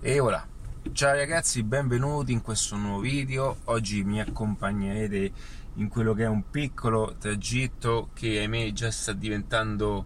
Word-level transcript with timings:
E 0.00 0.20
ora, 0.20 0.46
ciao 0.92 1.16
ragazzi, 1.16 1.64
benvenuti 1.64 2.30
in 2.30 2.40
questo 2.40 2.76
nuovo 2.76 3.00
video. 3.00 3.56
Oggi 3.64 4.04
mi 4.04 4.20
accompagnerete 4.20 5.32
in 5.74 5.88
quello 5.88 6.14
che 6.14 6.22
è 6.22 6.28
un 6.28 6.48
piccolo 6.50 7.16
tragitto 7.18 8.10
che 8.14 8.38
ahimè 8.38 8.70
già 8.72 8.92
sta 8.92 9.12
diventando 9.12 10.04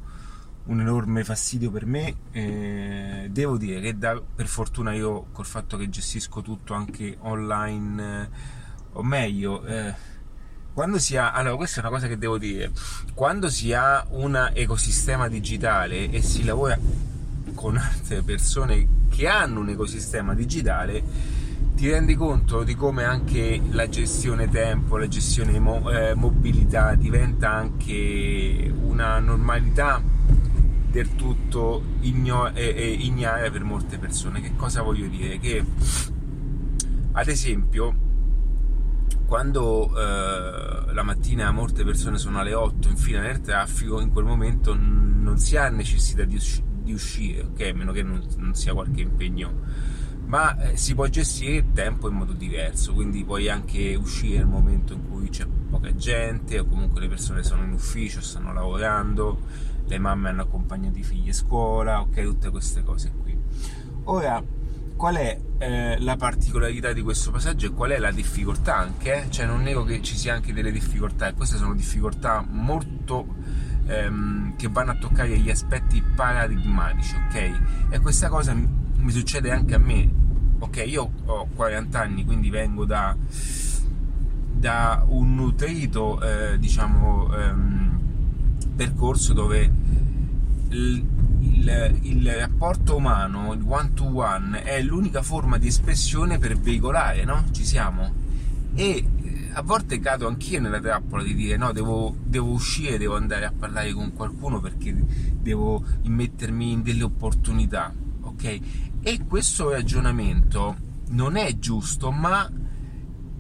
un 0.64 0.80
enorme 0.80 1.24
fastidio 1.24 1.70
per 1.70 1.84
me. 1.84 2.16
Eh, 2.30 3.28
devo 3.30 3.58
dire 3.58 3.82
che 3.82 3.98
da, 3.98 4.18
per 4.18 4.46
fortuna 4.46 4.94
io 4.94 5.26
col 5.30 5.44
fatto 5.44 5.76
che 5.76 5.90
gestisco 5.90 6.40
tutto 6.40 6.72
anche 6.72 7.18
online, 7.20 8.22
eh, 8.22 8.28
o 8.92 9.02
meglio, 9.02 9.62
eh, 9.66 9.94
quando 10.72 10.98
si 10.98 11.18
ha, 11.18 11.32
allora 11.32 11.56
questa 11.56 11.76
è 11.76 11.80
una 11.80 11.92
cosa 11.92 12.08
che 12.08 12.16
devo 12.16 12.38
dire, 12.38 12.72
quando 13.12 13.50
si 13.50 13.74
ha 13.74 14.06
un 14.08 14.52
ecosistema 14.54 15.28
digitale 15.28 16.08
e 16.08 16.22
si 16.22 16.44
lavora 16.44 16.78
con 17.62 17.76
altre 17.76 18.22
persone 18.22 18.88
che 19.08 19.28
hanno 19.28 19.60
un 19.60 19.68
ecosistema 19.68 20.34
digitale, 20.34 21.00
ti 21.76 21.88
rendi 21.88 22.16
conto 22.16 22.64
di 22.64 22.74
come 22.74 23.04
anche 23.04 23.62
la 23.70 23.88
gestione 23.88 24.48
tempo, 24.48 24.96
la 24.96 25.06
gestione 25.06 25.60
mo- 25.60 25.88
eh, 25.88 26.14
mobilità 26.14 26.96
diventa 26.96 27.52
anche 27.52 28.74
una 28.82 29.20
normalità 29.20 30.02
del 30.90 31.14
tutto 31.14 31.84
igno- 32.00 32.52
eh, 32.52 32.96
ignara 32.98 33.48
per 33.48 33.62
molte 33.62 33.96
persone. 33.96 34.40
Che 34.40 34.56
cosa 34.56 34.82
voglio 34.82 35.06
dire? 35.06 35.38
Che 35.38 35.64
ad 37.12 37.28
esempio 37.28 37.94
quando 39.26 39.88
eh, 39.96 40.92
la 40.92 41.02
mattina 41.04 41.52
molte 41.52 41.84
persone 41.84 42.18
sono 42.18 42.40
alle 42.40 42.54
8 42.54 42.88
in 42.88 42.96
fila 42.96 43.20
nel 43.20 43.40
traffico, 43.40 44.00
in 44.00 44.10
quel 44.10 44.24
momento 44.24 44.74
non 44.74 45.38
si 45.38 45.56
ha 45.56 45.68
necessità 45.68 46.24
di, 46.24 46.34
usci- 46.34 46.70
di 46.82 46.92
uscire, 46.92 47.42
ok? 47.42 47.60
A 47.60 47.74
meno 47.74 47.92
che 47.92 48.02
non, 48.02 48.22
non 48.36 48.54
sia 48.54 48.72
qualche 48.72 49.00
impegno, 49.00 49.52
ma 50.26 50.56
eh, 50.56 50.76
si 50.76 50.94
può 50.94 51.06
gestire 51.06 51.56
il 51.56 51.72
tempo 51.72 52.08
in 52.08 52.14
modo 52.14 52.32
diverso, 52.32 52.92
quindi 52.92 53.24
puoi 53.24 53.48
anche 53.48 53.94
uscire 53.94 54.38
nel 54.38 54.46
momento 54.46 54.92
in 54.92 55.08
cui 55.08 55.28
c'è 55.28 55.46
poca 55.46 55.94
gente 55.94 56.58
o 56.58 56.66
comunque 56.66 57.00
le 57.00 57.08
persone 57.08 57.42
sono 57.42 57.64
in 57.64 57.72
ufficio, 57.72 58.20
stanno 58.20 58.52
lavorando, 58.52 59.40
le 59.86 59.98
mamme 59.98 60.30
hanno 60.30 60.42
accompagnato 60.42 60.98
i 60.98 61.02
figli 61.02 61.28
a 61.28 61.34
scuola, 61.34 62.00
ok? 62.00 62.22
Tutte 62.22 62.50
queste 62.50 62.82
cose 62.82 63.12
qui. 63.20 63.36
Ora, 64.04 64.42
qual 64.96 65.16
è 65.16 65.38
eh, 65.58 65.98
la 66.00 66.16
particolarità 66.16 66.92
di 66.92 67.02
questo 67.02 67.30
passaggio 67.30 67.66
e 67.66 67.70
qual 67.70 67.90
è 67.90 67.98
la 67.98 68.10
difficoltà 68.10 68.76
anche? 68.76 69.26
Cioè 69.30 69.46
non 69.46 69.62
nego 69.62 69.84
che 69.84 70.00
ci 70.00 70.16
sia 70.16 70.34
anche 70.34 70.52
delle 70.52 70.70
difficoltà 70.70 71.28
e 71.28 71.34
queste 71.34 71.56
sono 71.56 71.74
difficoltà 71.74 72.44
molto 72.48 73.26
ehm, 73.92 74.56
che 74.56 74.68
vanno 74.68 74.92
a 74.92 74.96
toccare 74.96 75.38
gli 75.38 75.50
aspetti 75.50 76.02
paradigmatici, 76.02 77.14
ok? 77.16 77.60
E 77.90 78.00
questa 78.00 78.28
cosa 78.28 78.54
mi 78.54 79.10
succede 79.10 79.50
anche 79.50 79.74
a 79.74 79.78
me, 79.78 80.08
ok? 80.58 80.84
Io 80.86 81.10
ho 81.26 81.48
40 81.54 82.00
anni, 82.00 82.24
quindi 82.24 82.50
vengo 82.50 82.84
da, 82.84 83.14
da 84.52 85.04
un 85.06 85.34
nutrito, 85.34 86.20
eh, 86.20 86.58
diciamo, 86.58 87.34
ehm, 87.34 88.00
percorso 88.74 89.32
dove 89.32 89.70
il, 90.68 91.06
il, 91.40 91.98
il, 92.02 92.32
rapporto 92.32 92.96
umano, 92.96 93.52
il 93.52 93.62
one 93.66 93.92
to 93.92 94.16
one, 94.16 94.62
è 94.62 94.80
l'unica 94.80 95.22
forma 95.22 95.58
di 95.58 95.66
espressione 95.66 96.38
per 96.38 96.56
veicolare, 96.58 97.24
no? 97.24 97.44
Ci 97.50 97.64
siamo? 97.64 98.20
E 98.74 99.04
a 99.54 99.62
volte 99.62 100.00
cado 100.00 100.26
anch'io 100.26 100.60
nella 100.60 100.80
trappola 100.80 101.22
di 101.22 101.34
dire 101.34 101.56
no, 101.56 101.72
devo, 101.72 102.16
devo, 102.24 102.50
uscire, 102.50 102.98
devo 102.98 103.16
andare 103.16 103.44
a 103.44 103.52
parlare 103.52 103.92
con 103.92 104.12
qualcuno 104.14 104.60
perché 104.60 104.94
devo 104.94 105.84
immettermi 106.02 106.72
in 106.72 106.82
delle 106.82 107.02
opportunità, 107.02 107.92
ok? 108.22 108.60
E 109.02 109.24
questo 109.26 109.70
ragionamento 109.70 110.76
non 111.10 111.36
è 111.36 111.58
giusto, 111.58 112.10
ma 112.10 112.50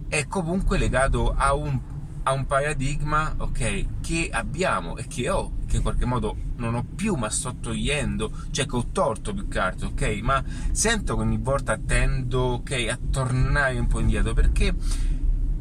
è 0.08 0.26
comunque 0.26 0.76
legato 0.76 1.32
a 1.34 1.54
un, 1.54 1.80
a 2.24 2.32
un 2.32 2.44
paradigma, 2.44 3.34
ok, 3.38 4.00
che 4.02 4.28
abbiamo 4.30 4.98
e 4.98 5.06
che 5.06 5.30
ho, 5.30 5.52
che 5.66 5.76
in 5.76 5.82
qualche 5.82 6.04
modo 6.04 6.36
non 6.56 6.74
ho 6.74 6.84
più, 6.94 7.14
ma 7.14 7.30
sto 7.30 7.56
togliendo, 7.58 8.30
cioè 8.50 8.66
che 8.66 8.76
ho 8.76 8.86
torto 8.92 9.32
più 9.32 9.48
che 9.48 9.58
altro, 9.58 9.88
ok? 9.88 10.20
Ma 10.22 10.44
sento 10.72 11.16
che 11.16 11.22
ogni 11.22 11.38
volta 11.38 11.78
tendo, 11.78 12.40
ok, 12.40 12.86
a 12.90 12.98
tornare 13.10 13.78
un 13.78 13.86
po' 13.86 14.00
indietro 14.00 14.34
perché 14.34 14.74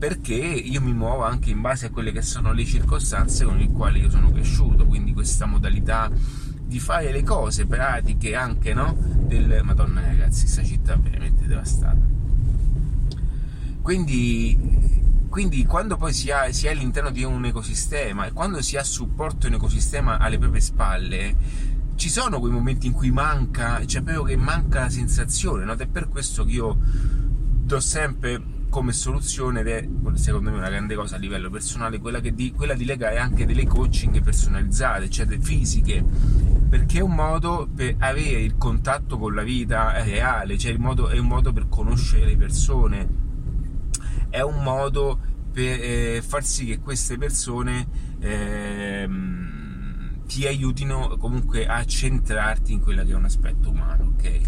perché 0.02 0.34
io 0.34 0.82
mi 0.82 0.94
muovo 0.94 1.24
anche 1.24 1.52
in 1.52 1.62
base 1.62 1.86
a 1.86 1.90
quelle 1.92 2.12
che 2.12 2.24
sono 2.24 2.54
le 2.54 2.66
circostanze 2.66 3.46
con 3.46 3.58
le 3.58 3.68
quali 3.68 4.00
io 4.00 4.10
sono 4.10 4.32
cresciuto, 4.32 4.88
quindi 4.88 5.14
questa 5.14 5.46
modalità 5.46 6.10
di 6.10 6.80
fare 6.80 7.12
le 7.12 7.22
cose 7.22 7.68
pratiche 7.68 8.34
anche, 8.34 8.74
no? 8.74 8.98
Del... 8.98 9.62
Madonna 9.64 10.02
ragazzi, 10.02 10.46
questa 10.46 10.64
città 10.64 10.94
è 10.94 10.98
veramente 10.98 11.46
devastata. 11.46 12.00
Quindi, 13.84 14.58
quindi 15.30 15.66
quando 15.68 15.98
poi 15.98 16.14
si, 16.14 16.32
ha, 16.32 16.52
si 16.52 16.66
è 16.66 16.72
all'interno 16.72 17.12
di 17.12 17.24
un 17.24 17.46
ecosistema 17.46 18.26
e 18.26 18.32
quando 18.32 18.60
si 18.64 18.78
ha 18.78 18.84
supporto 18.84 19.46
in 19.46 19.54
ecosistema 19.54 20.18
alle 20.18 20.40
proprie 20.40 20.62
spalle, 20.62 21.36
ci 21.94 22.10
sono 22.10 22.40
quei 22.40 22.52
momenti 22.52 22.88
in 22.88 22.94
cui 22.94 23.12
manca, 23.12 23.86
cioè 23.86 24.02
proprio 24.02 24.24
che 24.24 24.36
manca 24.36 24.80
la 24.80 24.90
sensazione, 24.90 25.64
no? 25.64 25.74
Ed 25.74 25.82
è 25.82 25.86
per 25.86 26.10
questo 26.10 26.44
che 26.44 26.54
io 26.54 26.76
do 26.80 27.80
sempre 27.80 28.61
come 28.72 28.94
soluzione 28.94 29.60
ed 29.60 29.68
è 29.68 29.88
secondo 30.14 30.50
me 30.50 30.56
una 30.56 30.70
grande 30.70 30.96
cosa 30.96 31.18
a 31.18 31.20
livello 31.20 31.50
personale 31.50 32.00
quella, 32.00 32.22
di, 32.22 32.54
quella 32.54 32.74
di 32.74 32.86
legare 32.86 33.18
anche 33.18 33.46
delle 33.46 33.68
coaching 33.68 34.24
personalizzate, 34.24 35.10
cioè 35.10 35.28
fisiche, 35.40 36.02
perché 36.70 37.00
è 37.00 37.02
un 37.02 37.14
modo 37.14 37.68
per 37.76 37.96
avere 38.00 38.42
il 38.42 38.56
contatto 38.58 39.18
con 39.18 39.36
la 39.36 39.44
vita 39.44 40.02
reale, 40.02 40.58
cioè 40.58 40.76
modo, 40.78 41.10
è 41.10 41.18
un 41.20 41.28
modo 41.28 41.52
per 41.52 41.68
conoscere 41.68 42.26
le 42.26 42.38
persone, 42.38 43.10
è 44.30 44.40
un 44.40 44.64
modo 44.64 45.20
per 45.52 45.80
eh, 45.82 46.24
far 46.26 46.46
sì 46.46 46.66
che 46.66 46.80
queste 46.80 47.18
persone 47.18 47.86
eh, 48.20 49.10
ti 50.28 50.48
aiutino 50.48 51.18
comunque 51.18 51.68
a 51.68 51.84
centrarti 51.84 52.72
in 52.72 52.80
quella 52.80 53.04
che 53.04 53.12
è 53.12 53.16
un 53.16 53.26
aspetto 53.26 53.70
umano, 53.70 54.14
ok? 54.16 54.42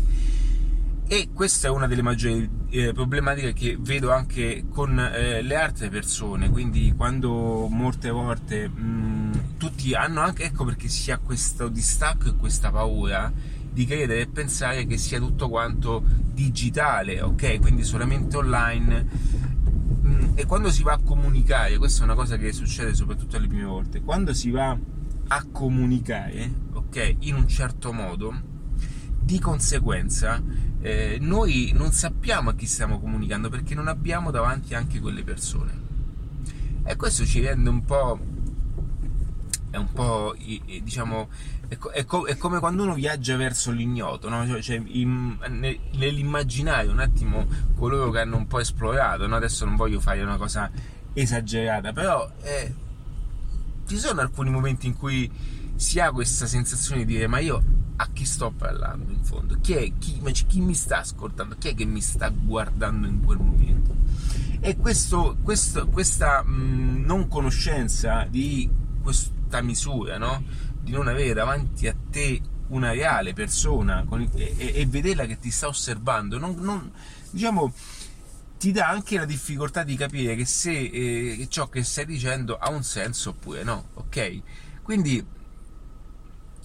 E 1.07 1.29
questa 1.33 1.67
è 1.67 1.69
una 1.69 1.85
delle 1.85 2.01
maggiori 2.01 2.49
eh, 2.69 2.91
problematiche 2.93 3.53
che 3.53 3.77
vedo 3.79 4.11
anche 4.11 4.65
con 4.69 4.97
eh, 4.97 5.41
le 5.41 5.55
altre 5.55 5.89
persone. 5.89 6.49
Quindi 6.49 6.93
quando 6.95 7.67
molte 7.69 8.09
volte 8.09 8.67
mh, 8.67 9.57
tutti 9.57 9.93
hanno 9.93 10.21
anche 10.21 10.43
ecco 10.45 10.65
perché 10.65 10.87
si 10.87 11.11
ha 11.11 11.17
questo 11.17 11.67
distacco 11.67 12.29
e 12.29 12.35
questa 12.35 12.71
paura 12.71 13.31
di 13.71 13.85
credere 13.85 14.21
e 14.21 14.27
pensare 14.27 14.85
che 14.85 14.97
sia 14.97 15.19
tutto 15.19 15.49
quanto 15.49 16.03
digitale 16.03 17.21
ok? 17.21 17.59
Quindi 17.59 17.83
solamente 17.83 18.37
online. 18.37 19.07
Mh, 20.01 20.31
e 20.35 20.45
quando 20.45 20.71
si 20.71 20.83
va 20.83 20.93
a 20.93 20.99
comunicare 20.99 21.77
questa 21.77 22.01
è 22.01 22.03
una 22.05 22.15
cosa 22.15 22.37
che 22.37 22.51
succede 22.53 22.93
soprattutto 22.93 23.37
alle 23.37 23.47
prime 23.47 23.65
volte. 23.65 24.01
Quando 24.01 24.33
si 24.33 24.49
va 24.51 24.77
a 25.27 25.45
comunicare 25.51 26.51
ok? 26.73 27.15
In 27.19 27.35
un 27.35 27.47
certo 27.47 27.91
modo 27.91 28.51
di 29.23 29.39
conseguenza 29.39 30.41
eh, 30.83 31.17
noi 31.21 31.71
non 31.73 31.93
sappiamo 31.93 32.49
a 32.49 32.55
chi 32.55 32.65
stiamo 32.65 32.99
comunicando 32.99 33.47
perché 33.47 33.73
non 33.73 33.87
abbiamo 33.87 34.31
davanti 34.31 34.73
anche 34.75 34.99
quelle 34.99 35.23
persone. 35.23 35.81
E 36.83 36.97
questo 36.97 37.25
ci 37.25 37.39
rende 37.39 37.69
un 37.69 37.85
po'. 37.85 38.19
È 39.69 39.77
un 39.77 39.91
po'. 39.93 40.35
diciamo. 40.37 41.29
È, 41.69 41.77
è, 41.77 42.05
è 42.05 42.37
come 42.37 42.59
quando 42.59 42.83
uno 42.83 42.93
viaggia 42.93 43.37
verso 43.37 43.71
l'ignoto, 43.71 44.27
no? 44.27 44.45
cioè, 44.45 44.61
cioè 44.61 44.81
in, 44.85 45.37
nell'immaginario 45.93 46.91
un 46.91 46.99
attimo 46.99 47.47
coloro 47.75 48.11
che 48.11 48.19
hanno 48.19 48.35
un 48.35 48.47
po' 48.47 48.59
esplorato. 48.59 49.25
No? 49.25 49.37
Adesso 49.37 49.63
non 49.63 49.77
voglio 49.77 50.01
fare 50.01 50.21
una 50.21 50.35
cosa 50.35 50.69
esagerata, 51.13 51.93
però 51.93 52.29
eh, 52.41 52.73
ci 53.87 53.97
sono 53.97 54.19
alcuni 54.19 54.49
momenti 54.49 54.87
in 54.87 54.97
cui 54.97 55.31
si 55.75 56.01
ha 56.01 56.11
questa 56.11 56.45
sensazione 56.45 57.05
di 57.05 57.13
dire 57.13 57.27
ma 57.27 57.39
io 57.39 57.82
a 57.95 58.09
chi 58.11 58.25
sto 58.25 58.51
parlando 58.51 59.11
in 59.11 59.23
fondo? 59.23 59.57
Chi 59.61 59.73
è? 59.73 59.91
Chi, 59.97 60.21
chi, 60.47 60.61
mi 60.61 60.73
sta 60.73 60.99
ascoltando? 60.99 61.55
Chi 61.57 61.69
è 61.69 61.75
che 61.75 61.85
mi 61.85 62.01
sta 62.01 62.29
guardando 62.29 63.07
in 63.07 63.23
quel 63.23 63.37
momento? 63.37 63.95
E 64.59 64.77
questo, 64.77 65.37
questo, 65.41 65.87
questa 65.87 66.43
mh, 66.43 67.03
non 67.05 67.27
conoscenza 67.27 68.25
di 68.29 68.69
questa 69.01 69.61
misura, 69.61 70.17
no? 70.17 70.43
di 70.83 70.91
non 70.91 71.07
avere 71.07 71.33
davanti 71.33 71.87
a 71.87 71.95
te 72.09 72.41
una 72.67 72.91
reale 72.91 73.33
persona 73.33 74.03
con, 74.05 74.29
e, 74.35 74.53
e, 74.57 74.85
vederla 74.85 75.25
che 75.25 75.37
ti 75.37 75.49
sta 75.49 75.67
osservando, 75.67 76.37
non, 76.37 76.55
non, 76.59 76.91
diciamo, 77.29 77.73
ti 78.57 78.71
dà 78.71 78.89
anche 78.89 79.17
la 79.17 79.25
difficoltà 79.25 79.83
di 79.83 79.95
capire 79.95 80.35
che 80.35 80.45
se 80.45 80.71
eh, 80.71 81.47
ciò 81.49 81.69
che 81.69 81.83
stai 81.83 82.05
dicendo 82.05 82.57
ha 82.57 82.69
un 82.69 82.83
senso 82.83 83.29
oppure 83.31 83.63
no, 83.63 83.89
ok? 83.93 84.41
Quindi 84.81 85.25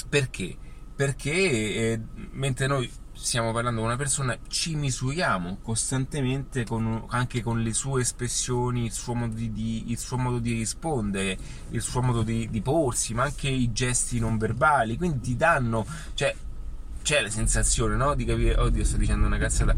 perché? 0.08 0.56
Perché 0.98 1.30
eh, 1.30 2.00
mentre 2.32 2.66
noi 2.66 2.90
stiamo 3.12 3.52
parlando 3.52 3.78
con 3.78 3.88
una 3.88 3.96
persona, 3.96 4.36
ci 4.48 4.74
misuriamo 4.74 5.58
costantemente 5.62 6.64
con, 6.64 7.04
anche 7.10 7.40
con 7.40 7.62
le 7.62 7.72
sue 7.72 8.00
espressioni, 8.00 8.86
il 8.86 8.90
suo 8.90 9.14
modo 9.14 9.32
di, 9.32 9.52
di, 9.52 9.96
suo 9.96 10.16
modo 10.16 10.40
di 10.40 10.54
rispondere, 10.54 11.38
il 11.70 11.82
suo 11.82 12.02
modo 12.02 12.24
di, 12.24 12.50
di, 12.50 12.60
porsi, 12.62 13.14
ma 13.14 13.22
anche 13.22 13.48
i 13.48 13.70
gesti 13.70 14.18
non 14.18 14.38
verbali. 14.38 14.96
Quindi 14.96 15.20
ti 15.20 15.36
danno, 15.36 15.86
cioè, 16.14 16.34
c'è 17.00 17.22
la 17.22 17.30
sensazione 17.30 17.94
no? 17.94 18.16
di 18.16 18.24
capire, 18.24 18.58
oddio 18.58 18.82
sto 18.82 18.96
dicendo 18.96 19.24
una 19.24 19.38
cazzata. 19.38 19.76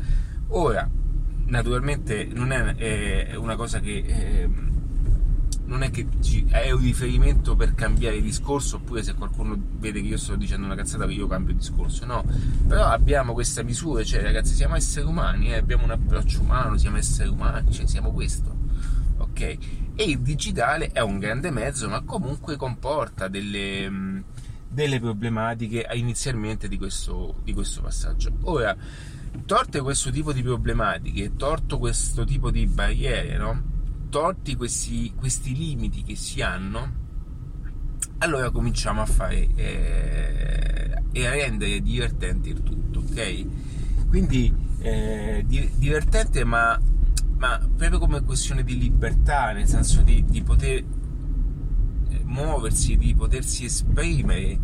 Ora, 0.49 0.89
naturalmente 1.49 2.25
non 2.33 2.51
è, 2.51 2.77
è 2.77 3.35
una 3.35 3.57
cosa 3.57 3.79
che... 3.81 4.05
Eh, 4.07 4.79
non 5.71 5.85
è 5.85 5.91
che 5.91 6.07
è 6.49 6.73
un 6.73 6.81
riferimento 6.81 7.55
per 7.55 7.77
cambiare 7.77 8.21
discorso 8.21 8.77
oppure 8.77 9.05
se 9.05 9.15
qualcuno 9.15 9.57
vede 9.79 10.01
che 10.01 10.09
io 10.09 10.17
sto 10.17 10.35
dicendo 10.35 10.67
una 10.67 10.75
cazzata 10.75 11.07
che 11.07 11.13
io 11.13 11.29
cambio 11.29 11.55
discorso 11.55 12.05
no. 12.07 12.25
Però 12.67 12.87
abbiamo 12.87 13.33
questa 13.33 13.63
misura 13.63 14.03
cioè 14.03 14.21
ragazzi 14.21 14.55
siamo 14.55 14.75
esseri 14.75 15.07
umani 15.07 15.53
eh, 15.53 15.59
abbiamo 15.59 15.85
un 15.85 15.93
approccio 15.93 16.41
umano 16.41 16.77
siamo 16.77 16.97
esseri 16.97 17.29
umani 17.29 17.73
cioè 17.73 17.87
siamo 17.87 18.11
questo 18.11 18.53
ok. 19.19 19.41
E 19.95 20.05
il 20.05 20.19
digitale 20.19 20.91
è 20.91 21.01
un 21.01 21.21
grande 21.21 21.51
mezzo 21.53 21.89
ma 21.89 22.01
comunque 22.01 22.57
comporta 22.57 23.29
delle, 23.29 24.23
delle 24.69 24.99
problematiche 24.99 25.87
inizialmente 25.93 26.67
di 26.67 26.79
questo, 26.79 27.37
di 27.45 27.53
questo 27.53 27.81
passaggio. 27.81 28.33
Ora 28.43 28.77
torte 29.47 29.81
questo 29.81 30.11
tipo 30.11 30.33
di 30.33 30.43
problematiche 30.43 31.37
torto 31.37 31.79
questo 31.79 32.25
tipo 32.25 32.51
di 32.51 32.67
barriere 32.67 33.37
no 33.37 33.79
tolti 34.11 34.57
questi, 34.57 35.15
questi 35.17 35.57
limiti 35.57 36.03
che 36.03 36.17
si 36.17 36.43
hanno, 36.43 36.99
allora 38.19 38.51
cominciamo 38.51 39.01
a 39.01 39.07
fare 39.07 39.49
eh, 39.55 41.03
e 41.13 41.27
a 41.27 41.31
rendere 41.31 41.81
divertente 41.81 42.51
il 42.51 42.63
tutto, 42.63 42.99
ok? 42.99 43.47
Quindi 44.09 44.53
eh, 44.81 45.45
divertente 45.47 46.45
ma, 46.45 46.79
ma, 47.39 47.59
proprio 47.77 47.99
come 47.99 48.23
questione 48.23 48.63
di 48.63 48.77
libertà, 48.77 49.53
nel 49.53 49.67
senso 49.67 50.03
di, 50.03 50.23
di 50.27 50.43
poter 50.43 50.79
eh, 52.09 52.21
muoversi, 52.25 52.99
di 52.99 53.15
potersi 53.15 53.65
esprimere 53.65 54.59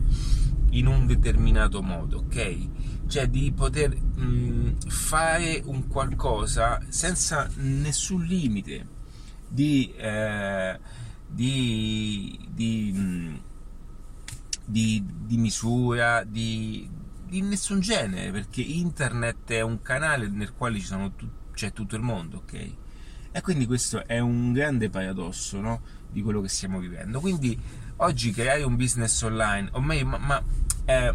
in 0.70 0.86
un 0.86 1.06
determinato 1.06 1.82
modo, 1.82 2.18
ok? 2.18 2.68
Cioè 3.06 3.28
di 3.28 3.52
poter 3.52 3.96
mh, 3.96 4.88
fare 4.88 5.62
un 5.64 5.86
qualcosa 5.86 6.80
senza 6.88 7.48
nessun 7.56 8.24
limite 8.24 8.94
di, 9.48 9.92
eh, 9.96 10.78
di, 11.26 12.38
di, 12.50 12.92
di, 14.64 15.36
misura, 15.36 16.24
di, 16.24 16.88
nessun 17.28 17.80
genere, 17.80 18.30
perché 18.30 18.62
internet 18.62 19.50
è 19.50 19.60
un 19.60 19.80
canale 19.82 20.28
nel 20.28 20.52
quale 20.54 20.80
tu, 21.16 21.28
c'è 21.52 21.72
tutto 21.72 21.96
il 21.96 22.02
mondo, 22.02 22.38
ok? 22.38 22.72
E 23.32 23.40
quindi 23.42 23.66
questo 23.66 24.06
è 24.06 24.18
un 24.18 24.52
grande 24.52 24.88
paradosso 24.88 25.60
no? 25.60 25.82
di 26.10 26.22
quello 26.22 26.40
che 26.40 26.48
stiamo 26.48 26.78
vivendo. 26.78 27.20
Quindi 27.20 27.58
oggi 27.96 28.30
creare 28.30 28.62
un 28.62 28.76
business 28.76 29.20
online, 29.22 29.68
o 29.72 29.80
meglio, 29.80 30.06
ma, 30.06 30.18
ma 30.18 30.42
eh, 30.86 31.12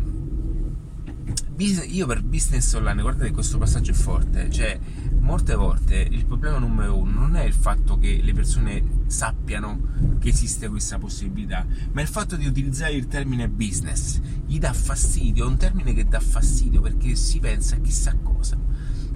io 1.58 2.08
per 2.08 2.24
business 2.24 2.74
online, 2.74 3.02
guardate 3.02 3.32
questo 3.32 3.58
passaggio 3.58 3.92
è 3.92 3.94
forte, 3.94 4.50
cioè 4.50 4.80
molte 5.20 5.54
volte 5.54 5.96
il 6.10 6.26
problema 6.26 6.58
numero 6.58 6.98
uno 6.98 7.20
non 7.20 7.36
è 7.36 7.44
il 7.44 7.54
fatto 7.54 7.98
che 7.98 8.20
le 8.24 8.34
persone 8.34 9.04
sappiano 9.08 10.18
che 10.20 10.30
esiste 10.30 10.68
questa 10.70 10.98
possibilità, 10.98 11.66
ma 11.92 12.02
il 12.02 12.08
fatto 12.08 12.36
di 12.36 12.48
utilizzare 12.48 12.94
il 12.94 13.08
termine 13.08 13.48
business 13.48 14.20
gli 14.46 14.58
dà 14.58 14.74
fastidio, 14.74 15.46
è 15.46 15.48
un 15.48 15.58
termine 15.58 15.94
che 15.94 16.06
dà 16.06 16.20
fastidio 16.20 16.82
perché 16.82 17.16
si 17.16 17.40
pensa 17.40 17.76
a 17.76 17.80
chissà 17.80 18.16
cosa, 18.24 18.58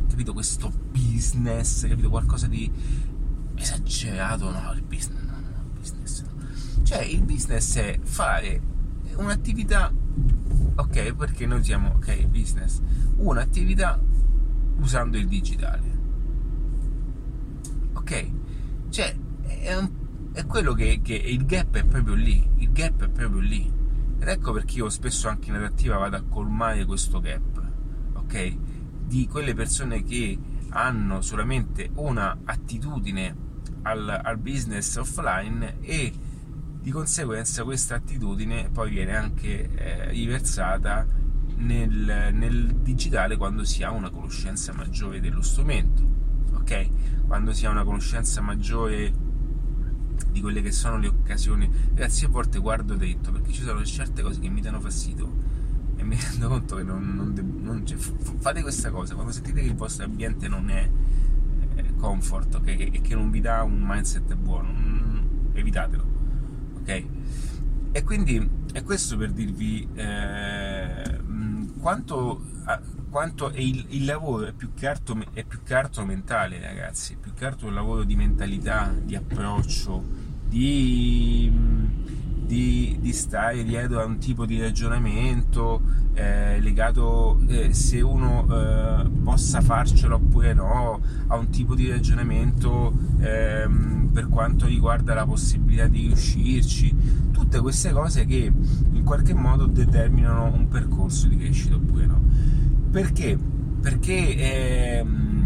capito? 0.08 0.34
Questo 0.34 0.72
business, 0.92 1.88
capito? 1.88 2.10
Qualcosa 2.10 2.48
di 2.48 2.72
esagerato, 3.56 4.52
no, 4.52 4.74
il 4.74 4.84
business, 4.84 5.24
no, 5.24 5.32
no, 5.32 5.64
il 5.64 5.80
business 5.80 6.22
no. 6.22 6.84
Cioè 6.84 7.02
il 7.04 7.24
business 7.24 7.78
è 7.78 8.00
fare 8.04 8.62
un'attività, 9.16 9.92
ok, 10.76 11.14
perché 11.14 11.46
noi 11.46 11.64
siamo, 11.64 11.94
ok, 11.96 12.28
business, 12.28 12.82
un'attività 13.18 14.00
usando 14.78 15.18
il 15.18 15.28
digitale 15.28 15.96
ok? 18.06 18.32
Cioè, 18.90 19.16
è, 19.48 19.76
un, 19.76 19.90
è 20.32 20.46
quello 20.46 20.74
che, 20.74 21.02
che, 21.02 21.16
il 21.16 21.46
gap 21.46 21.76
è 21.76 21.84
proprio 21.84 22.14
lì, 22.14 22.48
il 22.58 22.72
gap 22.72 23.04
è 23.04 23.10
proprio 23.10 23.42
lì. 23.42 23.74
Ed 24.20 24.28
ecco 24.28 24.54
perché 24.54 24.78
io 24.78 24.90
spesso 24.90 25.28
anche 25.28 25.50
in 25.50 25.56
adattiva 25.56 25.98
vado 25.98 26.16
a 26.16 26.22
colmare 26.22 26.86
questo 26.86 27.20
gap, 27.20 27.62
ok? 28.14 28.58
Di 29.06 29.28
quelle 29.28 29.56
persone 29.56 30.04
che 30.04 30.38
hanno 30.70 31.22
solamente 31.22 31.90
una 31.96 32.38
attitudine 32.46 33.44
al, 33.82 34.22
al 34.24 34.38
business 34.38 34.96
offline 34.96 35.78
e 35.82 36.14
di 36.86 36.92
conseguenza 36.92 37.64
questa 37.64 37.96
attitudine 37.96 38.70
poi 38.72 38.92
viene 38.92 39.16
anche 39.16 39.72
eh, 39.74 40.10
riversata 40.12 41.04
nel, 41.56 42.30
nel 42.32 42.76
digitale 42.76 43.38
quando 43.38 43.64
si 43.64 43.82
ha 43.82 43.90
una 43.90 44.12
conoscenza 44.12 44.72
maggiore 44.72 45.20
dello 45.20 45.42
strumento, 45.42 46.04
ok? 46.54 47.26
quando 47.26 47.54
si 47.54 47.66
ha 47.66 47.72
una 47.72 47.84
conoscenza 47.84 48.40
maggiore 48.42 49.12
di 50.30 50.40
quelle 50.42 50.62
che 50.62 50.72
sono 50.72 51.00
le 51.00 51.08
occasioni. 51.08 51.68
Ragazzi, 51.96 52.26
a 52.26 52.28
volte 52.28 52.60
guardo 52.60 52.94
dritto 52.94 53.32
perché 53.32 53.52
ci 53.52 53.64
sono 53.64 53.84
certe 53.84 54.22
cose 54.22 54.40
che 54.40 54.50
mi 54.50 54.62
danno 54.62 54.80
fastidio 54.80 55.34
e 55.96 56.04
mi 56.04 56.16
rendo 56.22 56.50
conto 56.50 56.76
che 56.76 56.84
non, 56.84 57.16
non, 57.16 57.62
non 57.64 57.84
fate 58.38 58.62
questa 58.62 58.92
cosa 58.92 59.16
quando 59.16 59.32
sentite 59.32 59.60
che 59.60 59.68
il 59.68 59.76
vostro 59.76 60.06
ambiente 60.06 60.48
non 60.48 60.70
è 60.70 60.88
eh, 61.78 61.96
comfort 61.96 62.54
okay, 62.54 62.78
e 62.78 63.02
che 63.02 63.16
non 63.16 63.32
vi 63.32 63.42
dà 63.42 63.64
un 63.64 63.84
mindset 63.84 64.36
buono, 64.36 64.72
mm, 64.72 65.18
evitatelo, 65.54 66.15
ok? 66.86 67.06
E 67.92 68.04
quindi 68.04 68.50
è 68.74 68.84
questo 68.84 69.18
per 69.18 69.32
dirvi 69.32 69.88
eh, 69.96 71.20
quanto 71.80 72.42
quanto 73.10 73.50
il, 73.56 73.86
il, 73.92 74.04
lavoro 74.04 74.48
è 74.48 74.52
più, 74.52 74.74
che 74.74 74.88
altro, 74.88 75.18
è 75.32 75.46
più 75.46 75.64
che 75.64 75.74
altro 75.74 76.04
mentale, 76.04 76.60
ragazzi, 76.60 77.14
è 77.14 77.16
più 77.16 77.34
che 77.34 77.46
altro 77.46 77.68
un 77.68 77.74
lavoro 77.74 78.04
di 78.04 78.18
mentalità, 78.18 78.94
di 79.02 79.16
approccio, 79.16 80.04
di, 80.46 81.50
di, 82.46 82.98
di 83.00 83.12
stare 83.12 83.64
dietro 83.64 84.00
a 84.00 84.06
un 84.06 84.18
tipo 84.18 84.46
di 84.46 84.60
ragionamento 84.60 85.82
eh, 86.14 86.60
legato 86.62 87.40
eh, 87.48 87.74
se 87.74 88.02
uno 88.02 88.48
eh, 88.50 89.10
possa 89.24 89.62
farcelo 89.62 90.16
oppure 90.16 90.54
no, 90.54 91.02
a 91.28 91.36
un 91.38 91.50
tipo 91.50 91.76
di 91.76 91.90
ragionamento 91.90 92.94
ehm, 93.20 94.10
per 94.14 94.30
quanto 94.30 94.66
riguarda 94.66 95.14
la 95.14 95.26
possibilità 95.26 95.88
di 95.88 96.08
riuscirci, 96.08 96.96
tutte 97.32 97.60
queste 97.60 97.92
cose 97.92 98.26
che 98.26 98.52
in 98.92 99.04
qualche 99.04 99.34
modo 99.34 99.66
determinano 99.66 100.46
un 100.46 100.68
percorso 100.68 101.28
di 101.28 101.36
crescita 101.36 101.76
oppure 101.76 102.06
no. 102.06 102.22
Perché? 102.92 103.38
Perché 103.82 105.04
mm, 105.04 105.45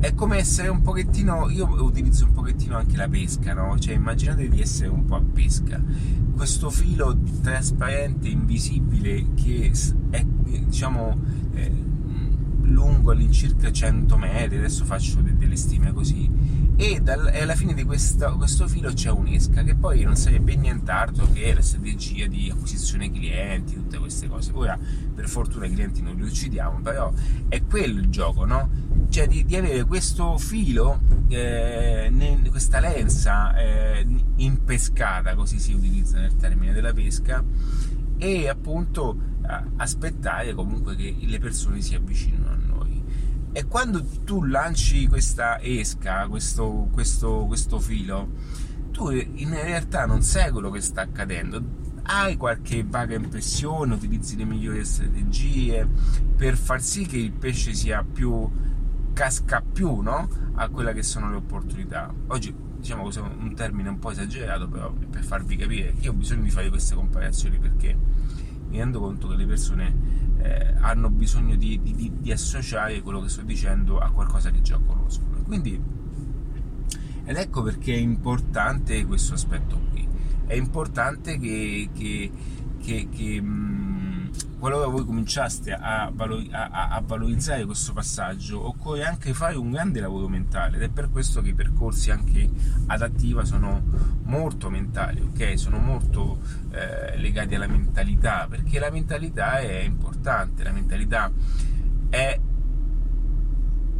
è 0.00 0.14
come 0.14 0.38
essere 0.38 0.68
un 0.68 0.82
pochettino, 0.82 1.48
io 1.50 1.66
utilizzo 1.82 2.24
un 2.24 2.32
pochettino 2.32 2.76
anche 2.76 2.96
la 2.96 3.08
pesca, 3.08 3.52
no? 3.52 3.78
Cioè 3.78 3.94
immaginate 3.94 4.48
di 4.48 4.60
essere 4.60 4.88
un 4.88 5.04
po' 5.04 5.16
a 5.16 5.22
pesca, 5.22 5.82
questo 6.34 6.70
filo 6.70 7.16
trasparente, 7.42 8.28
invisibile, 8.28 9.34
che 9.34 9.72
è 10.10 10.24
diciamo 10.24 11.18
eh, 11.54 11.72
lungo 12.62 13.10
all'incirca 13.10 13.72
100 13.72 14.16
metri, 14.16 14.58
adesso 14.58 14.84
faccio 14.84 15.20
delle 15.20 15.56
stime 15.56 15.92
così, 15.92 16.30
e, 16.80 17.00
dal, 17.00 17.26
alla 17.26 17.56
fine 17.56 17.74
di 17.74 17.82
questa, 17.82 18.30
questo 18.30 18.68
filo 18.68 18.92
c'è 18.92 19.10
un'esca 19.10 19.64
che 19.64 19.74
poi 19.74 20.04
non 20.04 20.14
sarebbe 20.14 20.54
nient'altro 20.54 21.28
che 21.32 21.52
la 21.52 21.60
strategia 21.60 22.28
di 22.28 22.48
acquisizione 22.52 23.10
clienti, 23.10 23.74
tutte 23.74 23.98
queste 23.98 24.28
cose. 24.28 24.52
Ora, 24.54 24.78
per 25.12 25.28
fortuna 25.28 25.66
i 25.66 25.72
clienti 25.72 26.02
non 26.02 26.14
li 26.14 26.22
uccidiamo, 26.22 26.78
però 26.80 27.12
è 27.48 27.64
quello 27.64 27.98
il 27.98 28.08
gioco, 28.10 28.44
no? 28.44 28.70
Cioè 29.08 29.26
di, 29.26 29.44
di 29.44 29.56
avere 29.56 29.82
questo 29.86 30.38
filo, 30.38 31.00
eh, 31.26 32.10
ne, 32.12 32.48
questa 32.48 32.78
lenza 32.78 33.56
eh, 33.56 34.06
impescata, 34.36 35.34
così 35.34 35.58
si 35.58 35.72
utilizza 35.72 36.20
nel 36.20 36.36
termine 36.36 36.72
della 36.72 36.92
pesca, 36.92 37.44
e 38.18 38.48
appunto 38.48 39.26
aspettare 39.76 40.52
comunque 40.52 40.94
che 40.94 41.16
le 41.18 41.38
persone 41.38 41.80
si 41.80 41.94
avvicinino 41.94 42.57
e 43.52 43.66
quando 43.66 44.04
tu 44.24 44.44
lanci 44.44 45.06
questa 45.06 45.60
esca, 45.60 46.26
questo, 46.28 46.88
questo, 46.92 47.44
questo 47.46 47.78
filo, 47.78 48.28
tu 48.90 49.10
in 49.10 49.50
realtà 49.50 50.06
non 50.06 50.22
sai 50.22 50.50
quello 50.50 50.70
che 50.70 50.80
sta 50.80 51.02
accadendo. 51.02 51.86
Hai 52.02 52.36
qualche 52.36 52.84
vaga 52.84 53.14
impressione, 53.14 53.94
utilizzi 53.94 54.36
le 54.36 54.44
migliori 54.44 54.84
strategie 54.84 55.86
per 56.36 56.56
far 56.56 56.80
sì 56.80 57.06
che 57.06 57.18
il 57.18 57.32
pesce 57.32 57.74
sia 57.74 58.04
più 58.04 58.48
casca 59.12 59.60
più 59.60 60.00
no? 60.00 60.28
a 60.54 60.68
quelle 60.68 60.92
che 60.92 61.02
sono 61.02 61.28
le 61.30 61.36
opportunità. 61.36 62.12
Oggi 62.28 62.54
diciamo 62.78 63.08
che 63.08 63.18
è 63.18 63.22
un 63.22 63.52
termine 63.54 63.88
un 63.88 63.98
po' 63.98 64.12
esagerato, 64.12 64.68
però 64.68 64.92
per 64.92 65.24
farvi 65.24 65.56
capire, 65.56 65.94
io 65.98 66.12
ho 66.12 66.14
bisogno 66.14 66.42
di 66.42 66.50
fare 66.50 66.68
queste 66.68 66.94
comparazioni 66.94 67.58
perché 67.58 67.96
mi 68.68 68.78
rendo 68.78 69.00
conto 69.00 69.28
che 69.28 69.36
le 69.36 69.46
persone 69.46 69.94
eh, 70.38 70.74
hanno 70.80 71.10
bisogno 71.10 71.56
di, 71.56 71.80
di, 71.82 72.12
di, 72.18 72.32
associare 72.32 73.00
quello 73.02 73.20
che 73.20 73.28
sto 73.28 73.42
dicendo 73.42 73.98
a 73.98 74.10
qualcosa 74.10 74.50
che 74.50 74.62
già 74.62 74.78
conoscono. 74.84 75.42
Quindi, 75.42 75.80
ed 77.24 77.36
ecco 77.36 77.62
perché 77.62 77.94
è 77.94 77.98
importante 77.98 79.04
questo 79.04 79.34
aspetto 79.34 79.78
qui. 79.90 80.06
È 80.46 80.54
importante 80.54 81.38
che, 81.38 81.90
che, 81.92 82.30
che, 82.80 83.08
che, 83.10 83.40
mh, 83.40 83.97
qualora 84.58 84.86
voi 84.88 85.04
cominciaste 85.04 85.72
a, 85.72 86.10
valor- 86.12 86.52
a, 86.52 86.88
a, 86.88 87.00
valorizzare 87.04 87.64
questo 87.64 87.92
passaggio, 87.92 88.66
occorre 88.66 89.04
anche 89.04 89.32
fare 89.32 89.56
un 89.56 89.70
grande 89.70 90.00
lavoro 90.00 90.28
mentale 90.28 90.76
ed 90.76 90.82
è 90.82 90.88
per 90.88 91.10
questo 91.10 91.40
che 91.40 91.50
i 91.50 91.54
percorsi 91.54 92.10
anche 92.10 92.50
adattiva 92.86 93.44
sono 93.44 93.82
molto 94.24 94.68
mentali, 94.68 95.20
ok? 95.20 95.58
Sono 95.58 95.78
molto 95.78 96.40
eh, 96.70 97.16
legati 97.18 97.54
alla 97.54 97.68
mentalità, 97.68 98.46
perché 98.48 98.78
la 98.78 98.90
mentalità 98.90 99.58
è 99.60 99.80
importante, 99.80 100.64
la 100.64 100.72
mentalità 100.72 101.30
è 102.08 102.40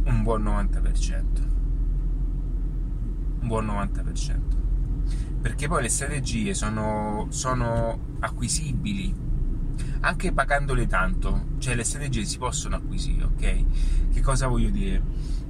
un 0.03 0.23
buon 0.23 0.43
90%. 0.43 1.23
Un 3.41 3.47
buon 3.47 3.65
90%. 3.67 4.37
Perché 5.41 5.67
poi 5.69 5.83
le 5.83 5.89
strategie 5.89 6.53
sono, 6.53 7.27
sono 7.29 8.17
acquisibili 8.19 9.27
anche 10.01 10.31
pagandole 10.31 10.87
tanto, 10.87 11.45
cioè 11.57 11.75
le 11.75 11.83
strategie 11.83 12.23
si 12.25 12.37
possono 12.37 12.75
acquisire, 12.75 13.23
ok? 13.23 13.63
Che 14.11 14.21
cosa 14.21 14.47
voglio 14.47 14.69
dire? 14.69 15.01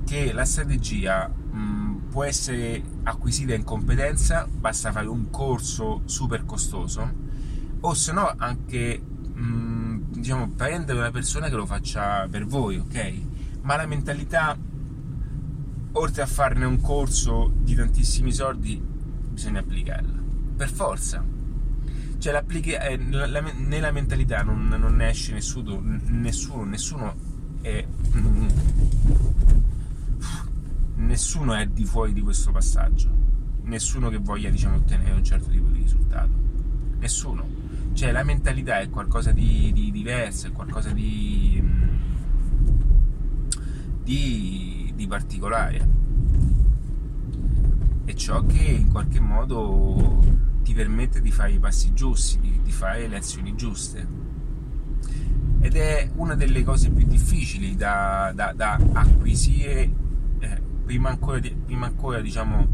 Che 0.05 0.33
la 0.33 0.45
strategia 0.45 1.27
mh, 1.27 2.09
può 2.09 2.23
essere 2.23 2.81
acquisita 3.03 3.53
in 3.53 3.63
competenza, 3.63 4.47
basta 4.51 4.91
fare 4.91 5.07
un 5.07 5.29
corso 5.29 6.01
super 6.05 6.45
costoso, 6.45 7.27
o 7.81 7.93
se 7.93 8.11
no 8.11 8.33
anche 8.37 8.99
mh, 8.99 10.11
diciamo 10.11 10.49
prendere 10.49 10.99
una 10.99 11.11
persona 11.11 11.49
che 11.49 11.55
lo 11.55 11.65
faccia 11.65 12.27
per 12.29 12.45
voi, 12.45 12.77
ok? 12.77 13.21
Ma 13.61 13.75
la 13.75 13.85
mentalità, 13.85 14.57
oltre 15.91 16.21
a 16.21 16.25
farne 16.25 16.65
un 16.65 16.81
corso 16.81 17.51
di 17.55 17.75
tantissimi 17.75 18.31
soldi, 18.31 18.81
bisogna 19.29 19.59
applicarla 19.59 20.17
per 20.57 20.69
forza 20.69 21.23
cioè 22.19 22.43
eh, 22.45 22.99
la, 23.09 23.41
nella 23.55 23.91
mentalità 23.91 24.43
non, 24.43 24.67
non 24.67 25.01
esce 25.01 25.31
nessuno, 25.31 25.79
nessuno, 25.81 26.65
nessuno 26.65 27.15
è, 27.61 27.85
nessuno 30.95 31.53
è 31.53 31.65
di 31.65 31.85
fuori 31.85 32.11
di 32.11 32.19
questo 32.19 32.51
passaggio, 32.51 33.09
nessuno 33.63 34.09
che 34.09 34.17
voglia 34.17 34.49
diciamo, 34.49 34.75
ottenere 34.75 35.13
un 35.13 35.23
certo 35.23 35.49
tipo 35.49 35.69
di 35.69 35.79
risultato, 35.79 36.31
nessuno. 36.99 37.47
Cioè 37.93 38.11
la 38.11 38.23
mentalità 38.23 38.79
è 38.79 38.89
qualcosa 38.89 39.31
di, 39.31 39.71
di 39.73 39.89
diverso, 39.89 40.47
è 40.47 40.51
qualcosa 40.51 40.91
di, 40.91 41.57
mm, 41.61 41.83
di, 44.03 44.91
di 44.93 45.07
particolare. 45.07 45.97
È 48.03 48.13
ciò 48.13 48.45
che 48.45 48.61
in 48.61 48.91
qualche 48.91 49.19
modo 49.21 50.47
ti 50.69 50.75
permette 50.75 51.19
di 51.19 51.31
fare 51.31 51.53
i 51.53 51.57
passi 51.57 51.93
giusti, 51.95 52.39
di, 52.39 52.59
di 52.61 52.71
fare 52.71 53.07
le 53.07 53.17
azioni 53.17 53.55
giuste. 53.55 54.07
Ed 55.61 55.75
è 55.75 56.11
una 56.13 56.35
delle 56.35 56.63
cose 56.63 56.91
più 56.91 57.07
difficili 57.07 57.75
da, 57.75 58.31
da, 58.35 58.53
da 58.55 58.79
acquisire 58.93 59.91
eh, 60.37 60.61
prima 60.85 61.09
ancora, 61.09 61.39
di, 61.39 61.55
prima 61.65 61.87
ancora 61.87 62.21
diciamo, 62.21 62.67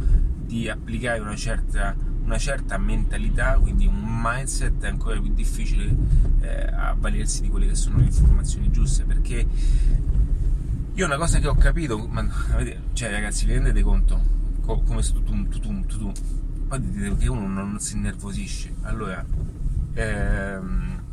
di 0.46 0.68
applicare 0.68 1.22
una 1.22 1.38
certa, 1.38 1.96
una 2.24 2.38
certa, 2.38 2.78
mentalità, 2.78 3.58
quindi 3.62 3.86
un 3.86 4.04
mindset 4.04 4.84
è 4.84 4.88
ancora 4.88 5.18
più 5.22 5.34
difficile 5.34 5.96
eh, 6.42 6.68
avvalersi 6.74 7.44
di 7.44 7.48
quelle 7.48 7.68
che 7.68 7.75
sono 7.75 8.00
le 8.00 8.06
informazioni 8.08 8.70
giuste, 8.72 9.06
perché 9.06 9.48
io 10.94 11.06
una 11.06 11.18
cosa 11.18 11.40
che 11.40 11.48
ho 11.48 11.56
capito, 11.56 11.98
ma, 12.10 12.28
cioè 12.92 13.10
ragazzi 13.10 13.46
vi 13.46 13.54
rendete 13.54 13.82
conto 13.82 14.34
come 14.66 15.02
tutum 15.02 15.48
tutum 15.48 15.86
tutum 15.86 16.12
poi 16.67 16.81
dite 16.81 17.15
che 17.17 17.27
uno 17.27 17.48
non 17.48 17.79
si 17.79 17.95
innervosisce. 17.95 18.74
Allora, 18.81 19.24
ehm, 19.93 21.03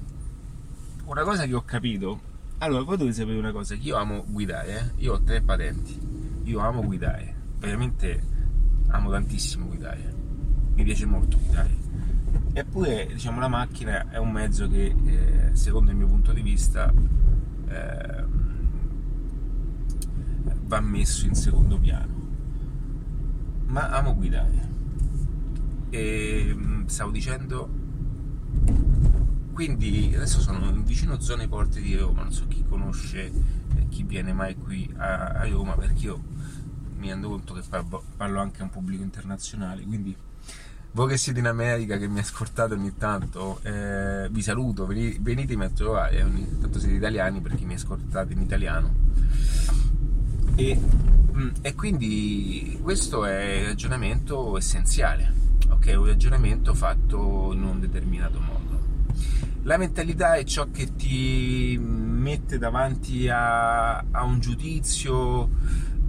una 1.05 1.23
cosa 1.23 1.45
che 1.45 1.55
ho 1.55 1.63
capito, 1.63 2.21
allora 2.59 2.83
voi 2.83 2.97
dovete 2.97 3.17
sapere 3.17 3.39
una 3.39 3.53
cosa, 3.53 3.75
che 3.75 3.83
io 3.83 3.97
amo 3.97 4.25
guidare, 4.27 4.79
eh? 4.79 5.03
io 5.03 5.15
ho 5.15 5.23
tre 5.23 5.43
patenti, 5.43 5.99
io 6.45 6.61
amo 6.61 6.83
guidare, 6.83 7.35
veramente 7.59 8.31
amo 8.89 9.11
tantissimo 9.11 9.67
guidare, 9.67 10.15
mi 10.75 10.85
piace 10.85 11.07
molto 11.07 11.37
guidare. 11.39 11.81
Eppure, 12.55 13.09
diciamo, 13.13 13.41
la 13.41 13.49
macchina 13.49 14.11
è 14.11 14.19
un 14.19 14.31
mezzo 14.31 14.69
che, 14.69 14.95
eh, 15.05 15.51
secondo 15.55 15.91
il 15.91 15.97
mio 15.97 16.07
punto 16.07 16.33
di 16.33 16.43
vista, 16.43 16.93
eh, 17.69 18.25
va 20.65 20.81
messo 20.81 21.27
in 21.27 21.35
secondo 21.35 21.79
piano. 21.79 22.21
Ma 23.67 23.89
amo 23.89 24.15
guidare 24.15 24.72
e 25.93 26.55
mm, 26.55 26.87
stavo 26.87 27.11
dicendo, 27.11 27.69
quindi 29.53 30.11
adesso 30.17 30.41
sono 30.41 30.73
vicino 30.83 31.21
zone 31.21 31.47
porte 31.49 31.83
di 31.83 31.95
Roma, 31.97 32.23
non 32.23 32.33
so 32.33 32.47
chi 32.49 32.65
conosce, 32.67 33.27
eh, 33.27 33.89
chi 33.91 34.03
viene 34.03 34.33
mai 34.33 34.57
qui 34.57 34.91
a, 34.97 35.27
a, 35.27 35.49
Roma, 35.51 35.75
perché 35.75 36.07
io 36.07 36.23
mi 36.97 37.09
rendo 37.09 37.29
conto 37.29 37.53
che 37.53 37.63
parlo, 37.69 38.41
anche 38.41 38.63
a 38.63 38.65
un 38.65 38.71
pubblico 38.71 39.03
internazionale, 39.03 39.83
quindi 39.83 40.17
voi 40.93 41.09
che 41.09 41.19
siete 41.19 41.41
in 41.41 41.47
America, 41.47 41.99
che 41.99 42.09
mi 42.09 42.21
ascoltate 42.21 42.73
ogni 42.73 42.97
tanto, 42.97 43.61
eh, 43.63 44.29
vi 44.31 44.41
saluto, 44.41 44.87
venite, 44.87 45.19
venitemi 45.21 45.65
a 45.65 45.69
trovare, 45.69 46.23
ogni 46.23 46.59
tanto 46.59 46.79
siete 46.79 46.95
italiani 46.95 47.43
perché 47.43 47.67
mi 47.67 47.75
ascoltate 47.75 48.33
in 48.33 48.41
italiano. 48.41 48.95
E, 50.55 50.81
mm, 51.37 51.49
e 51.61 51.75
quindi 51.75 52.79
questo 52.81 53.27
è 53.27 53.43
il 53.43 53.67
ragionamento 53.67 54.57
essenziale 54.57 55.41
ok? 55.73 55.95
Un 55.97 56.07
ragionamento 56.07 56.75
fatto 56.75 57.51
in 57.53 57.63
un 57.63 57.81
determinato 57.81 58.41
modo. 58.41 58.61
La 59.63 59.77
mentalità 59.77 60.35
è 60.35 60.45
ciò 60.45 60.71
che 60.71 60.97
ti 60.97 61.79
mette 61.79 62.59
davanti 62.59 63.29
a, 63.29 63.99
a 63.99 64.25
un 64.25 64.41
giudizio 64.41 65.51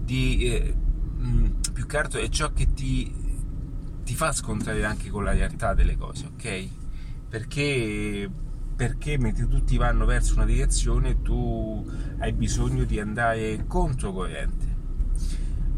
di... 0.04 0.46
Eh, 0.46 0.76
più 1.72 1.86
che 1.86 1.98
altro 1.98 2.20
è 2.20 2.30
ciò 2.30 2.52
che 2.52 2.74
ti, 2.74 3.12
ti 4.04 4.16
fa 4.16 4.32
scontrare 4.32 4.84
anche 4.84 5.10
con 5.10 5.24
la 5.24 5.32
realtà 5.32 5.74
delle 5.74 5.98
cose, 5.98 6.26
ok? 6.34 6.68
Perché 7.30 8.30
perché 8.76 9.20
mentre 9.20 9.48
tutti 9.48 9.78
vanno 9.78 10.06
verso 10.06 10.34
una 10.34 10.46
direzione 10.46 11.22
tu 11.22 11.88
hai 12.18 12.34
bisogno 12.34 12.86
di 12.86 13.00
andare 13.00 13.66
controcorrente 13.68 14.73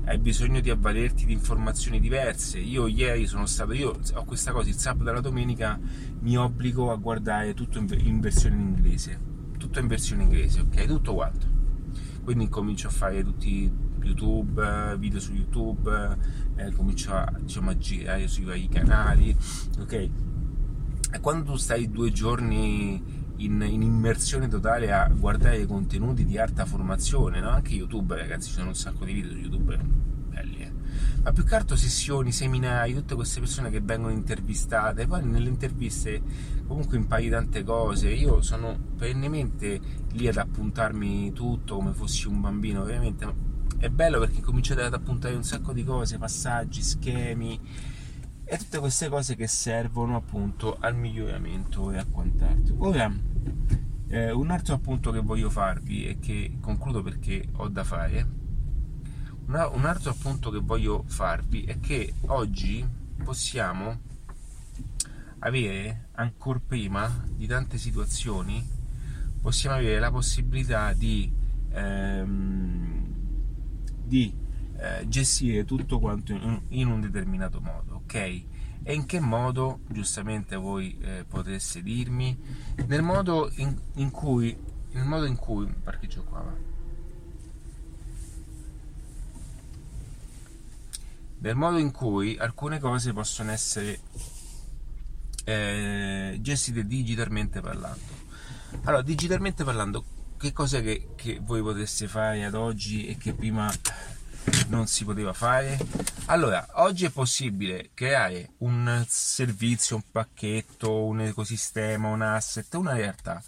hai 0.06 0.20
bisogno 0.20 0.60
di 0.60 0.70
avvalerti 0.70 1.26
di 1.26 1.34
informazioni 1.34 2.00
diverse. 2.00 2.60
Io 2.60 2.88
ieri 2.88 3.26
sono 3.26 3.46
stato, 3.46 3.74
io 3.74 4.00
ho 4.14 4.24
questa 4.24 4.52
cosa, 4.52 4.70
il 4.70 4.76
sabato 4.76 5.06
della 5.06 5.20
domenica 5.20 5.80
mi 6.20 6.38
obbligo 6.38 6.92
a 6.92 6.96
guardare 6.96 7.54
tutto 7.54 7.80
in, 7.80 8.20
versione 8.20 8.56
in 8.56 8.62
inglese, 8.62 9.20
tutto 9.58 9.80
in 9.80 9.88
versione 9.88 10.24
inglese, 10.24 10.62
ok? 10.62 10.86
Tutto 10.86 11.14
quanto. 11.16 11.48
Quindi 12.24 12.50
comincio 12.50 12.88
a 12.88 12.92
fare 12.92 13.24
tutti 13.24 13.72
YouTube, 14.02 14.96
video 15.00 15.20
su 15.20 15.34
YouTube, 15.34 16.18
eh, 16.56 16.72
comincio 16.72 17.14
a, 17.14 17.34
diciamo, 17.40 17.72
a 17.72 17.78
girare 17.78 18.28
sui 18.28 18.44
vari 18.44 18.68
canali, 18.68 19.36
ok? 19.80 19.94
E 21.12 21.20
quando 21.20 21.52
tu 21.52 21.56
stai 21.56 21.90
due 21.90 22.12
giorni 22.12 23.25
in, 23.38 23.62
in, 23.68 23.82
immersione 23.82 24.48
totale 24.48 24.92
a 24.92 25.08
guardare 25.08 25.66
contenuti 25.66 26.26
di 26.26 26.38
alta 26.38 26.66
formazione, 26.66 27.40
no? 27.40 27.50
anche 27.50 27.74
YouTube, 27.74 28.16
ragazzi, 28.16 28.50
ci 28.50 28.56
sono 28.56 28.70
un 28.70 28.76
sacco 28.76 29.06
di 29.06 29.14
video 29.14 29.32
su 29.32 29.38
YouTube 29.38 29.78
belli, 30.30 30.58
eh? 30.60 30.72
ma 31.24 31.32
più 31.32 31.44
che 31.44 31.56
altro 31.56 31.76
sessioni, 31.76 32.32
seminari, 32.32 32.94
tutte 32.94 33.16
queste 33.16 33.40
persone 33.40 33.70
che 33.70 33.82
vengono 33.82 34.14
intervistate, 34.14 35.08
poi 35.08 35.26
nelle 35.26 35.50
interviste 35.50 36.22
comunque 36.68 36.98
impari 36.98 37.30
tante 37.30 37.64
cose, 37.64 38.12
io 38.12 38.42
sono 38.42 38.78
perennemente 38.98 39.80
lì 40.12 40.28
ad 40.28 40.38
appuntarmi 40.38 41.32
tutto 41.34 41.76
come 41.76 41.94
fossi 41.94 42.28
un 42.28 42.42
bambino, 42.42 42.84
veramente 42.84 43.54
è 43.78 43.90
bello 43.90 44.20
perché 44.20 44.42
cominciate 44.42 44.84
ad 44.84 44.94
appuntare 44.94 45.36
un 45.36 45.44
sacco 45.44 45.74
di 45.74 45.84
cose, 45.84 46.18
passaggi, 46.18 46.82
schemi 46.82 47.60
e 48.46 48.58
tutte 48.58 48.80
queste 48.80 49.10
cose 49.10 49.36
che 49.36 49.48
servono 49.48 50.16
appunto 50.16 50.78
al 50.80 50.96
miglioramento 50.96 51.92
e 51.92 51.98
a 51.98 52.06
quant'altro. 52.06 52.76
Ora, 52.80 53.12
eh, 54.08 54.32
un 54.32 54.52
altro 54.52 54.76
appunto 54.76 55.12
che 55.12 55.20
voglio 55.20 55.50
farvi 55.50 56.06
e 56.06 56.20
che 56.20 56.58
concludo 56.62 57.02
perché 57.02 57.48
ho 57.54 57.68
da 57.68 57.84
fare, 57.84 58.28
una, 59.48 59.68
un 59.70 59.86
altro 59.86 60.12
appunto 60.12 60.52
che 60.52 60.60
voglio 60.60 61.04
farvi 61.08 61.64
è 61.64 61.80
che 61.80 62.14
oggi 62.28 62.88
possiamo 63.24 64.00
avere 65.40 66.10
ancora 66.14 66.62
prima 66.66 67.26
di 67.36 67.46
tante 67.46 67.78
situazioni 67.78 68.76
possiamo 69.46 69.76
avere 69.76 70.00
la 70.00 70.10
possibilità 70.10 70.92
di, 70.94 71.32
ehm, 71.70 73.06
di 74.04 74.34
eh, 74.76 75.08
gestire 75.08 75.66
tutto 75.66 76.00
quanto 76.00 76.32
in, 76.32 76.62
in, 76.70 76.88
un 76.88 77.00
determinato 77.00 77.62
modo, 77.62 77.85
ok? 78.06 78.44
E 78.84 78.94
in 78.94 79.06
che 79.06 79.20
modo, 79.20 79.80
giustamente 79.90 80.56
voi 80.56 80.98
eh, 81.02 81.26
potreste 81.28 81.82
dirmi, 81.82 82.38
nel 82.86 83.02
modo 83.02 83.52
in, 83.56 83.76
in, 83.96 84.12
cui, 84.12 84.56
nel 84.92 85.06
modo 85.06 85.26
in 85.26 85.36
cui, 85.36 85.68
parcheggio 85.84 86.24
qua, 86.24 86.42
va. 86.42 86.54
Nel 91.40 91.56
modo 91.56 91.78
in 91.78 91.92
cui 91.92 92.38
alcune 92.38 92.80
cose 92.80 93.12
possono 93.12 93.52
essere 93.52 94.00
eh, 95.44 96.38
gestite 96.42 96.86
digitalmente 96.86 97.62
parlando. 97.62 98.24
Allora, 98.84 99.02
digitalmente 99.02 99.64
parlando, 99.64 100.04
che 100.38 100.54
cosa 100.54 100.80
che, 100.82 101.10
che 101.16 101.40
voi 101.42 101.62
potreste 101.62 102.08
fare 102.08 102.46
ad 102.46 102.54
oggi 102.54 103.08
e 103.08 103.18
che 103.18 103.34
prima 103.34 103.72
non 104.68 104.88
si 104.88 105.04
poteva 105.06 105.34
fare? 105.34 105.78
Allora, 106.26 106.66
oggi 106.74 107.06
è 107.06 107.10
possibile 107.10 107.92
creare 107.94 108.52
un 108.60 109.06
servizio, 109.08 109.98
un 109.98 110.04
pacchetto, 110.12 111.06
un 111.06 111.22
ecosistema, 111.22 112.08
un 112.08 112.22
asset, 112.22 112.74
una 112.74 112.94
realtà, 112.94 113.44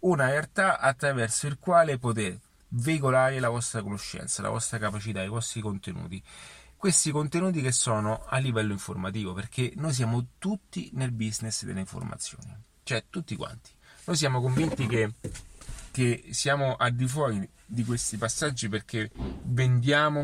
una 0.00 0.28
realtà 0.28 0.78
attraverso 0.78 1.46
il 1.46 1.58
quale 1.58 1.98
poter 1.98 2.38
veicolare 2.68 3.38
la 3.38 3.48
vostra 3.48 3.82
conoscenza, 3.82 4.42
la 4.42 4.50
vostra 4.50 4.78
capacità, 4.78 5.22
i 5.22 5.28
vostri 5.28 5.60
contenuti. 5.60 6.22
Questi 6.76 7.10
contenuti 7.10 7.62
che 7.62 7.72
sono 7.72 8.24
a 8.26 8.38
livello 8.38 8.72
informativo, 8.72 9.32
perché 9.32 9.72
noi 9.76 9.92
siamo 9.92 10.26
tutti 10.38 10.90
nel 10.94 11.10
business 11.10 11.64
delle 11.64 11.80
informazioni, 11.80 12.54
cioè 12.82 13.04
tutti 13.08 13.34
quanti. 13.34 13.70
Noi 14.04 14.16
siamo 14.16 14.40
convinti 14.40 14.86
che, 14.86 15.12
che 15.96 16.26
siamo 16.32 16.76
al 16.76 16.92
di 16.92 17.08
fuori 17.08 17.48
di 17.64 17.82
questi 17.82 18.18
passaggi 18.18 18.68
perché 18.68 19.10
vendiamo, 19.44 20.20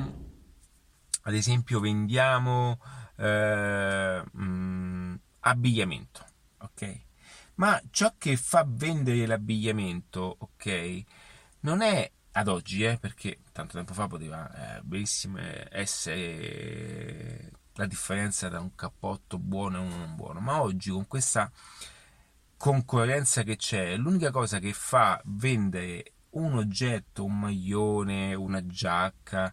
ad 1.22 1.32
esempio, 1.32 1.80
vendiamo 1.80 2.78
eh, 3.16 4.22
mh, 4.30 4.44
mm, 4.44 5.14
abbigliamento, 5.40 6.26
ok? 6.58 7.00
Ma 7.54 7.80
ciò 7.90 8.12
che 8.18 8.36
fa 8.36 8.66
vendere 8.68 9.24
l'abbigliamento, 9.24 10.36
ok, 10.40 11.02
non 11.60 11.80
è 11.80 12.10
ad 12.32 12.48
oggi, 12.48 12.84
eh, 12.84 12.98
perché 12.98 13.38
tanto 13.52 13.76
tempo 13.78 13.94
fa 13.94 14.06
poteva 14.08 14.76
eh, 14.76 14.82
benissimo 14.82 15.38
essere 15.70 17.50
la 17.76 17.86
differenza 17.86 18.50
tra 18.50 18.60
un 18.60 18.74
cappotto 18.74 19.38
buono 19.38 19.78
e 19.78 19.80
uno 19.80 19.96
non 19.96 20.16
buono, 20.16 20.40
ma 20.40 20.60
oggi 20.60 20.90
con 20.90 21.06
questa 21.06 21.50
concorrenza 22.62 23.42
che 23.42 23.56
c'è, 23.56 23.96
l'unica 23.96 24.30
cosa 24.30 24.60
che 24.60 24.72
fa 24.72 25.20
vendere 25.24 26.12
un 26.34 26.54
oggetto, 26.54 27.24
un 27.24 27.40
maglione, 27.40 28.34
una 28.34 28.64
giacca 28.64 29.52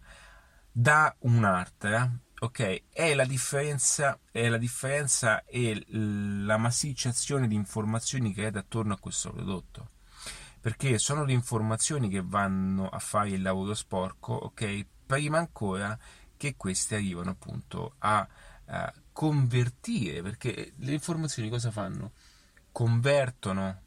da 0.70 1.12
un'altra, 1.22 2.08
ok, 2.38 2.82
è 2.88 3.14
la 3.14 3.24
differenza, 3.24 4.16
è 4.30 4.48
la 4.48 4.58
differenza 4.58 5.42
e 5.44 5.84
la 5.88 6.56
massicciazione 6.56 7.48
di 7.48 7.56
informazioni 7.56 8.32
è 8.32 8.46
attorno 8.46 8.92
a 8.92 8.98
questo 9.00 9.32
prodotto 9.32 9.88
perché 10.60 10.96
sono 10.98 11.24
le 11.24 11.32
informazioni 11.32 12.08
che 12.08 12.22
vanno 12.24 12.88
a 12.88 13.00
fare 13.00 13.30
il 13.30 13.42
lavoro 13.42 13.74
sporco, 13.74 14.34
ok? 14.34 14.86
Prima 15.06 15.38
ancora 15.38 15.98
che 16.36 16.54
queste 16.54 16.94
arrivano 16.94 17.30
appunto 17.30 17.94
a, 17.98 18.24
a 18.66 18.94
convertire, 19.10 20.22
perché 20.22 20.74
le 20.76 20.92
informazioni 20.92 21.48
cosa 21.48 21.72
fanno? 21.72 22.12
Convertono 22.72 23.82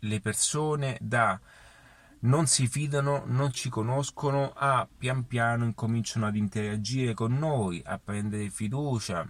le 0.00 0.20
persone 0.20 0.98
da 1.00 1.40
non 2.20 2.46
si 2.46 2.66
fidano, 2.66 3.24
non 3.26 3.52
ci 3.52 3.68
conoscono, 3.68 4.52
a 4.54 4.88
pian 4.96 5.26
piano 5.26 5.64
incominciano 5.64 6.26
ad 6.26 6.36
interagire 6.36 7.12
con 7.12 7.36
noi, 7.36 7.82
a 7.84 7.98
prendere 7.98 8.48
fiducia, 8.48 9.26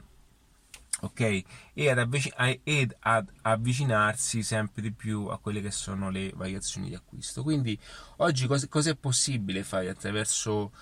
ok? 1.00 1.42
E 1.74 1.90
ad, 1.90 1.98
avvic- 1.98 2.60
ed 2.62 2.94
ad 3.00 3.28
avvicinarsi 3.42 4.42
sempre 4.42 4.82
di 4.82 4.92
più 4.92 5.26
a 5.26 5.38
quelle 5.38 5.60
che 5.60 5.70
sono 5.72 6.10
le 6.10 6.32
variazioni 6.34 6.88
di 6.88 6.94
acquisto. 6.94 7.42
Quindi 7.42 7.78
oggi 8.18 8.46
cos- 8.46 8.86
è 8.86 8.96
possibile 8.96 9.64
fare 9.64 9.88
attraverso 9.88 10.72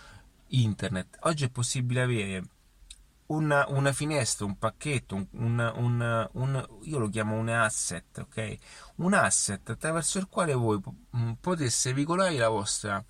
internet? 0.48 1.18
Oggi 1.22 1.44
è 1.44 1.50
possibile 1.50 2.02
avere 2.02 2.44
una, 3.26 3.64
una 3.68 3.92
finestra, 3.92 4.44
un 4.44 4.58
pacchetto, 4.58 5.14
un, 5.32 5.72
un, 5.76 6.28
un, 6.32 6.68
io 6.82 6.98
lo 6.98 7.08
chiamo 7.08 7.36
un 7.36 7.48
asset, 7.48 8.18
ok? 8.18 8.56
Un 8.96 9.14
asset 9.14 9.70
attraverso 9.70 10.18
il 10.18 10.26
quale 10.26 10.52
voi 10.54 10.80
potesse 11.40 11.92
veicolare 11.94 12.36
la 12.36 12.48
vostra 12.48 13.04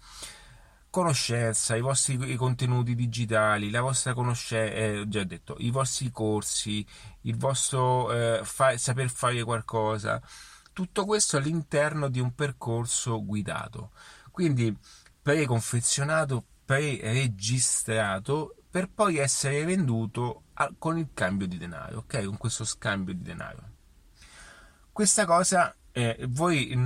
conoscenza, 0.91 1.75
i 1.75 1.81
vostri 1.81 2.37
contenuti 2.37 2.95
digitali, 2.95 3.71
la 3.71 3.81
vostra 3.81 4.13
conoscenza, 4.13 4.75
eh, 4.75 5.05
già 5.09 5.25
detto, 5.25 5.57
i 5.59 5.71
vostri 5.71 6.11
corsi, 6.11 6.87
il 7.23 7.37
vostro 7.37 8.13
eh, 8.13 8.41
fa- 8.45 8.77
saper 8.77 9.09
fare 9.09 9.43
qualcosa, 9.43 10.23
tutto 10.75 11.07
questo 11.07 11.39
all'interno 11.39 12.09
di 12.09 12.21
un 12.21 12.35
percorso 12.35 13.25
guidato, 13.25 13.93
quindi 14.31 14.77
preconfezionato, 15.23 16.45
pre-registrato 16.65 18.62
per 18.73 18.89
poi 18.89 19.19
essere 19.19 19.65
venduto 19.67 20.45
con 20.79 20.97
il 20.97 21.11
cambio 21.13 21.47
di 21.47 21.59
denaro, 21.59 21.99
ok? 21.99 22.25
Con 22.25 22.39
questo 22.39 22.65
scambio 22.65 23.13
di 23.13 23.21
denaro. 23.21 23.71
Questa 24.91 25.27
cosa 25.27 25.77
eh, 25.93 26.25
voi 26.31 26.75
mh, 26.75 26.81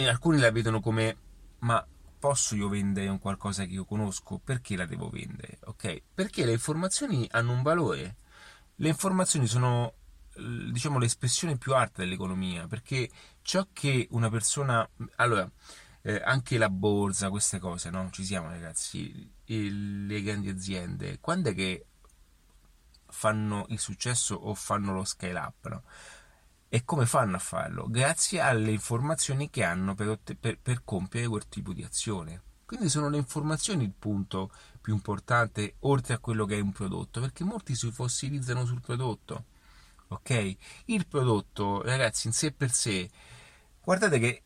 mm, 0.00 0.06
alcuni 0.06 0.38
la 0.38 0.50
vedono 0.50 0.80
come 0.80 1.16
ma 1.58 1.86
posso 2.18 2.54
io 2.54 2.70
vendere 2.70 3.08
un 3.08 3.18
qualcosa 3.18 3.66
che 3.66 3.72
io 3.72 3.84
conosco? 3.84 4.40
Perché 4.42 4.76
la 4.76 4.86
devo 4.86 5.10
vendere? 5.10 5.58
Ok? 5.64 6.00
Perché 6.14 6.46
le 6.46 6.52
informazioni 6.52 7.28
hanno 7.30 7.52
un 7.52 7.60
valore. 7.60 8.16
Le 8.76 8.88
informazioni 8.88 9.46
sono 9.46 9.92
diciamo 10.72 10.98
l'espressione 10.98 11.58
più 11.58 11.74
alta 11.74 12.00
dell'economia, 12.00 12.66
perché 12.66 13.10
ciò 13.42 13.66
che 13.74 14.08
una 14.12 14.30
persona 14.30 14.88
allora 15.16 15.48
eh, 16.00 16.22
anche 16.24 16.56
la 16.56 16.70
borsa, 16.70 17.28
queste 17.28 17.58
cose, 17.58 17.90
no? 17.90 18.08
Ci 18.10 18.24
siamo 18.24 18.48
ragazzi, 18.48 19.30
le 19.46 20.22
grandi 20.22 20.48
aziende, 20.48 21.18
quando 21.20 21.50
è 21.50 21.54
che 21.54 21.86
fanno 23.08 23.66
il 23.68 23.78
successo 23.78 24.34
o 24.34 24.54
fanno 24.54 24.92
lo 24.92 25.04
scale 25.04 25.38
up, 25.38 25.68
no? 25.68 25.82
E 26.68 26.84
come 26.84 27.06
fanno 27.06 27.36
a 27.36 27.38
farlo? 27.38 27.86
Grazie 27.88 28.40
alle 28.40 28.72
informazioni 28.72 29.48
che 29.48 29.62
hanno 29.62 29.94
per, 29.94 30.18
per, 30.40 30.58
per 30.58 30.82
compiere 30.84 31.28
quel 31.28 31.48
tipo 31.48 31.72
di 31.72 31.84
azione. 31.84 32.42
Quindi 32.66 32.88
sono 32.88 33.08
le 33.08 33.18
informazioni 33.18 33.84
il 33.84 33.92
punto 33.96 34.50
più 34.80 34.92
importante 34.92 35.76
oltre 35.80 36.14
a 36.14 36.18
quello 36.18 36.46
che 36.46 36.56
è 36.56 36.60
un 36.60 36.72
prodotto, 36.72 37.20
perché 37.20 37.44
molti 37.44 37.76
si 37.76 37.92
fossilizzano 37.92 38.64
sul 38.64 38.80
prodotto. 38.80 39.44
Ok? 40.08 40.56
Il 40.86 41.06
prodotto, 41.06 41.82
ragazzi, 41.82 42.26
in 42.26 42.32
sé 42.32 42.50
per 42.50 42.72
sé, 42.72 43.08
guardate 43.82 44.18
che 44.18 44.42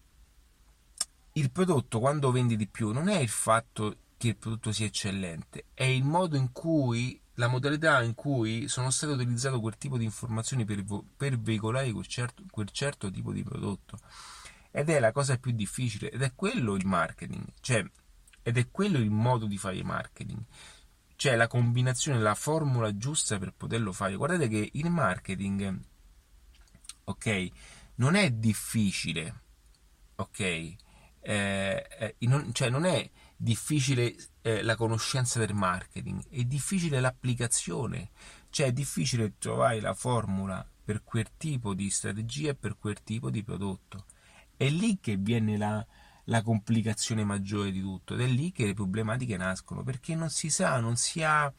il 1.32 1.50
prodotto 1.50 1.98
quando 1.98 2.30
vendi 2.30 2.56
di 2.56 2.66
più 2.66 2.90
non 2.92 3.08
è 3.08 3.18
il 3.18 3.28
fatto 3.28 3.96
che 4.18 4.28
il 4.28 4.36
prodotto 4.36 4.72
sia 4.72 4.86
eccellente, 4.86 5.66
è 5.72 5.84
il 5.84 6.04
modo 6.04 6.36
in 6.36 6.52
cui 6.52 7.18
la 7.34 7.46
modalità 7.46 8.02
in 8.02 8.14
cui 8.14 8.66
sono 8.66 8.90
state 8.90 9.12
utilizzate 9.12 9.58
quel 9.60 9.78
tipo 9.78 9.96
di 9.96 10.04
informazioni 10.04 10.64
per, 10.64 10.84
per 11.16 11.38
veicolare 11.38 11.90
quel 11.92 12.06
certo, 12.06 12.42
quel 12.50 12.68
certo, 12.70 13.10
tipo 13.10 13.32
di 13.32 13.44
prodotto. 13.44 13.98
Ed 14.70 14.90
è 14.90 14.98
la 14.98 15.12
cosa 15.12 15.38
più 15.38 15.52
difficile, 15.52 16.10
ed 16.10 16.20
è 16.22 16.34
quello 16.34 16.74
il 16.74 16.84
marketing, 16.84 17.44
cioè, 17.60 17.88
ed 18.42 18.58
è 18.58 18.70
quello 18.70 18.98
il 18.98 19.10
modo 19.10 19.46
di 19.46 19.56
fare 19.56 19.82
marketing. 19.82 20.42
Cioè 21.14 21.36
la 21.36 21.46
combinazione, 21.46 22.20
la 22.20 22.34
formula 22.34 22.96
giusta 22.96 23.38
per 23.38 23.52
poterlo 23.56 23.92
fare. 23.92 24.14
Guardate 24.14 24.48
che 24.48 24.70
il 24.72 24.90
marketing, 24.90 25.80
ok, 27.04 27.48
non 27.96 28.14
è 28.14 28.30
difficile, 28.30 29.42
ok, 30.16 30.40
eh, 30.40 30.76
eh, 31.20 32.14
non, 32.20 32.52
cioè 32.52 32.68
non 32.68 32.84
è 32.84 33.08
difficile 33.40 34.16
eh, 34.42 34.62
la 34.62 34.74
conoscenza 34.74 35.38
del 35.38 35.54
marketing, 35.54 36.28
è 36.28 36.42
difficile 36.42 37.00
l'applicazione, 37.00 38.10
cioè 38.50 38.66
è 38.66 38.72
difficile 38.72 39.34
trovare 39.38 39.80
la 39.80 39.94
formula 39.94 40.68
per 40.84 41.04
quel 41.04 41.28
tipo 41.36 41.72
di 41.72 41.88
strategia 41.88 42.50
e 42.50 42.54
per 42.56 42.76
quel 42.78 43.02
tipo 43.02 43.30
di 43.30 43.44
prodotto. 43.44 44.06
È 44.56 44.68
lì 44.68 44.98
che 45.00 45.16
viene 45.16 45.56
la, 45.56 45.86
la 46.24 46.42
complicazione 46.42 47.24
maggiore 47.24 47.70
di 47.70 47.80
tutto 47.80 48.14
ed 48.14 48.20
è 48.20 48.26
lì 48.26 48.50
che 48.50 48.66
le 48.66 48.74
problematiche 48.74 49.36
nascono 49.36 49.84
perché 49.84 50.16
non 50.16 50.30
si 50.30 50.50
sa, 50.50 50.80
non 50.80 50.96
si 50.96 51.22
ha 51.22 51.52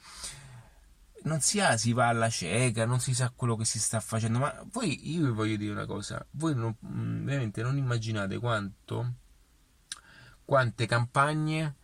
non 1.22 1.42
si 1.42 1.60
ha, 1.60 1.76
si 1.76 1.92
va 1.92 2.08
alla 2.08 2.30
cieca, 2.30 2.86
non 2.86 3.02
si 3.02 3.14
sa 3.14 3.32
quello 3.36 3.58
che 3.58 3.66
si 3.66 3.78
sta 3.80 4.00
facendo. 4.00 4.40
Ma 4.40 4.66
voi, 4.72 5.12
io 5.12 5.26
vi 5.26 5.32
voglio 5.32 5.58
dire 5.58 5.72
una 5.72 5.86
cosa: 5.86 6.26
voi 6.32 6.56
non, 6.56 6.76
veramente 6.80 7.62
non 7.62 7.78
immaginate 7.78 8.38
quanto 8.38 9.14
quante 10.50 10.88
campagne 10.88 11.76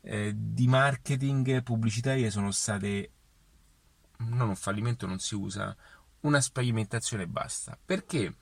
eh, 0.00 0.32
di 0.34 0.66
marketing 0.66 1.62
pubblicitarie 1.62 2.30
sono 2.30 2.52
state 2.52 3.10
non 4.16 4.48
un 4.48 4.56
fallimento 4.56 5.06
non 5.06 5.18
si 5.18 5.34
usa 5.34 5.76
una 6.20 6.40
sperimentazione 6.40 7.24
e 7.24 7.26
basta. 7.26 7.78
Perché? 7.84 8.34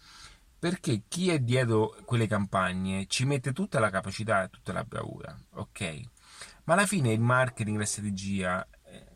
Perché 0.56 1.02
chi 1.08 1.30
è 1.30 1.40
dietro 1.40 1.96
quelle 2.04 2.28
campagne 2.28 3.06
ci 3.08 3.24
mette 3.24 3.52
tutta 3.52 3.80
la 3.80 3.90
capacità 3.90 4.44
e 4.44 4.50
tutta 4.50 4.72
la 4.72 4.84
bravura 4.84 5.36
ok? 5.54 6.00
Ma 6.62 6.74
alla 6.74 6.86
fine 6.86 7.12
il 7.12 7.20
marketing 7.20 7.76
la 7.76 7.84
strategia 7.84 8.64
eh, 8.84 9.06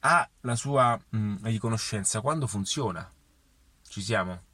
ha 0.00 0.28
la 0.40 0.56
sua 0.56 1.00
mh, 1.08 1.36
riconoscenza 1.44 2.20
quando 2.20 2.48
funziona. 2.48 3.08
Ci 3.88 4.02
siamo 4.02 4.45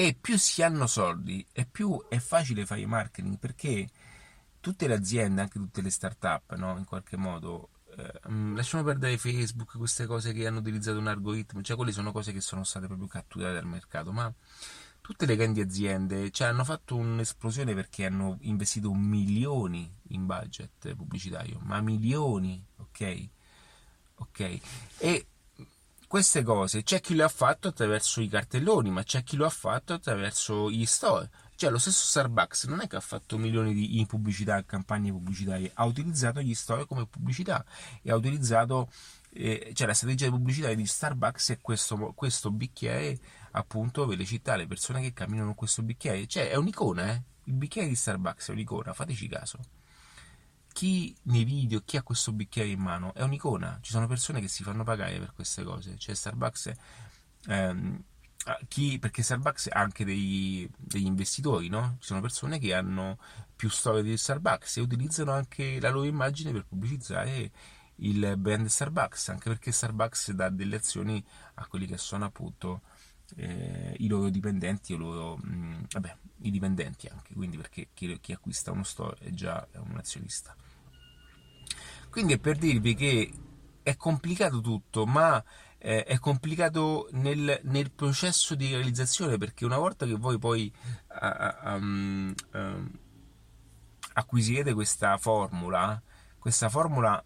e 0.00 0.14
più 0.14 0.38
si 0.38 0.62
hanno 0.62 0.86
soldi 0.86 1.44
e 1.50 1.66
più 1.66 2.06
è 2.08 2.20
facile 2.20 2.64
fare 2.64 2.86
marketing 2.86 3.36
perché 3.36 3.88
tutte 4.60 4.86
le 4.86 4.94
aziende, 4.94 5.40
anche 5.40 5.58
tutte 5.58 5.82
le 5.82 5.90
start-up, 5.90 6.54
no? 6.54 6.78
in 6.78 6.84
qualche 6.84 7.16
modo, 7.16 7.70
eh, 7.96 8.20
mm, 8.30 8.54
lasciamo 8.54 8.84
perdere 8.84 9.18
Facebook, 9.18 9.76
queste 9.76 10.06
cose 10.06 10.32
che 10.32 10.46
hanno 10.46 10.60
utilizzato 10.60 10.98
un 10.98 11.08
algoritmo, 11.08 11.62
cioè 11.62 11.74
quelle 11.74 11.90
sono 11.90 12.12
cose 12.12 12.32
che 12.32 12.40
sono 12.40 12.62
state 12.62 12.86
proprio 12.86 13.08
catturate 13.08 13.54
dal 13.54 13.66
mercato, 13.66 14.12
ma 14.12 14.32
tutte 15.00 15.26
le 15.26 15.34
grandi 15.34 15.60
aziende 15.60 16.30
cioè, 16.30 16.46
hanno 16.46 16.62
fatto 16.62 16.94
un'esplosione 16.94 17.74
perché 17.74 18.06
hanno 18.06 18.38
investito 18.42 18.94
milioni 18.94 19.92
in 20.10 20.26
budget 20.26 20.94
pubblicitario, 20.94 21.58
ma 21.64 21.80
milioni, 21.80 22.64
ok? 22.76 23.28
Ok? 24.14 24.60
E 24.98 25.26
queste 26.08 26.42
cose 26.42 26.82
c'è 26.82 27.00
chi 27.00 27.14
lo 27.14 27.24
ha 27.24 27.28
fatto 27.28 27.68
attraverso 27.68 28.22
i 28.22 28.28
cartelloni, 28.28 28.90
ma 28.90 29.02
c'è 29.02 29.22
chi 29.22 29.36
lo 29.36 29.44
ha 29.44 29.50
fatto 29.50 29.92
attraverso 29.92 30.70
gli 30.70 30.86
store. 30.86 31.30
Cioè, 31.54 31.70
lo 31.70 31.78
stesso 31.78 32.06
Starbucks 32.06 32.64
non 32.64 32.80
è 32.80 32.86
che 32.86 32.96
ha 32.96 33.00
fatto 33.00 33.36
milioni 33.36 33.74
di 33.74 34.04
pubblicità, 34.08 34.64
campagne 34.64 35.10
pubblicitarie, 35.10 35.70
ha 35.74 35.84
utilizzato 35.84 36.40
gli 36.40 36.54
store 36.54 36.86
come 36.86 37.06
pubblicità 37.06 37.64
e 38.02 38.10
ha 38.10 38.16
utilizzato, 38.16 38.90
eh, 39.32 39.72
cioè 39.74 39.86
la 39.86 39.94
strategia 39.94 40.24
di 40.24 40.30
pubblicità 40.30 40.72
di 40.72 40.86
Starbucks 40.86 41.50
è 41.50 41.58
questo, 41.60 42.12
questo 42.14 42.50
bicchiere 42.50 43.18
appunto 43.50 44.06
per 44.06 44.16
le 44.16 44.24
città, 44.24 44.56
le 44.56 44.66
persone 44.66 45.02
che 45.02 45.12
camminano 45.12 45.48
con 45.48 45.56
questo 45.56 45.82
bicchiere. 45.82 46.26
Cioè, 46.26 46.48
è 46.48 46.56
un'icona, 46.56 47.12
eh? 47.12 47.22
Il 47.44 47.52
bicchiere 47.52 47.88
di 47.88 47.96
Starbucks 47.96 48.48
è 48.48 48.52
un'icona, 48.52 48.94
fateci 48.94 49.28
caso 49.28 49.58
chi 50.72 51.14
nei 51.22 51.44
video, 51.44 51.82
chi 51.84 51.96
ha 51.96 52.02
questo 52.02 52.32
bicchiere 52.32 52.68
in 52.68 52.80
mano 52.80 53.12
è 53.14 53.22
un'icona. 53.22 53.78
Ci 53.80 53.92
sono 53.92 54.06
persone 54.06 54.40
che 54.40 54.48
si 54.48 54.62
fanno 54.62 54.84
pagare 54.84 55.18
per 55.18 55.32
queste 55.34 55.64
cose. 55.64 55.96
Cioè, 55.98 56.14
Starbucks, 56.14 56.72
ehm, 57.46 58.02
chi, 58.68 58.98
perché 58.98 59.22
Starbucks 59.22 59.68
ha 59.70 59.80
anche 59.80 60.04
dei, 60.04 60.68
degli 60.76 61.06
investitori, 61.06 61.68
no? 61.68 61.96
Ci 62.00 62.06
sono 62.06 62.20
persone 62.20 62.58
che 62.58 62.74
hanno 62.74 63.18
più 63.54 63.68
storie 63.68 64.02
di 64.02 64.16
Starbucks 64.16 64.76
e 64.76 64.80
utilizzano 64.80 65.32
anche 65.32 65.80
la 65.80 65.90
loro 65.90 66.06
immagine 66.06 66.52
per 66.52 66.64
pubblicizzare 66.66 67.50
il 67.96 68.36
brand 68.36 68.66
Starbucks, 68.66 69.28
anche 69.28 69.48
perché 69.48 69.72
Starbucks 69.72 70.30
dà 70.32 70.48
delle 70.48 70.76
azioni 70.76 71.22
a 71.54 71.66
quelli 71.66 71.86
che 71.86 71.98
sono 71.98 72.24
appunto 72.24 72.82
eh, 73.36 73.94
i 73.98 74.08
loro 74.08 74.28
dipendenti, 74.28 74.92
o 74.94 74.96
loro, 74.96 75.36
mh, 75.36 75.50
mm, 75.50 75.82
vabbè, 75.90 76.16
i 76.42 76.50
dipendenti 76.50 77.06
anche, 77.08 77.34
quindi 77.34 77.56
perché 77.56 77.88
chi, 77.94 78.18
chi 78.20 78.32
acquista 78.32 78.72
uno 78.72 78.84
store 78.84 79.16
è 79.20 79.30
già 79.30 79.66
un 79.74 79.96
azionista. 79.96 80.54
Quindi 82.10 82.32
è 82.34 82.38
per 82.38 82.56
dirvi 82.56 82.94
che 82.94 83.32
è 83.82 83.96
complicato 83.96 84.60
tutto, 84.60 85.06
ma 85.06 85.42
eh, 85.78 86.04
è 86.04 86.18
complicato 86.18 87.08
nel, 87.12 87.60
nel, 87.64 87.90
processo 87.92 88.54
di 88.54 88.68
realizzazione 88.68 89.38
perché 89.38 89.64
una 89.64 89.78
volta 89.78 90.06
che 90.06 90.14
voi 90.14 90.38
poi 90.38 90.72
um, 91.64 92.34
um, 92.52 92.90
acquisirete 94.14 94.74
questa 94.74 95.16
formula, 95.18 96.00
questa 96.38 96.68
formula 96.68 97.22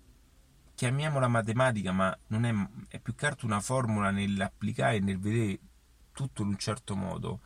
chiamiamola 0.74 1.28
matematica, 1.28 1.92
ma 1.92 2.16
non 2.28 2.44
è, 2.44 2.52
è 2.88 2.98
più 2.98 3.14
che 3.14 3.26
altro 3.26 3.46
una 3.46 3.60
formula 3.60 4.10
nell'applicare 4.10 4.96
e 4.96 5.00
nel 5.00 5.18
vedere 5.18 5.58
tutto 6.22 6.42
in 6.42 6.48
un 6.48 6.58
certo 6.58 6.96
modo, 6.96 7.40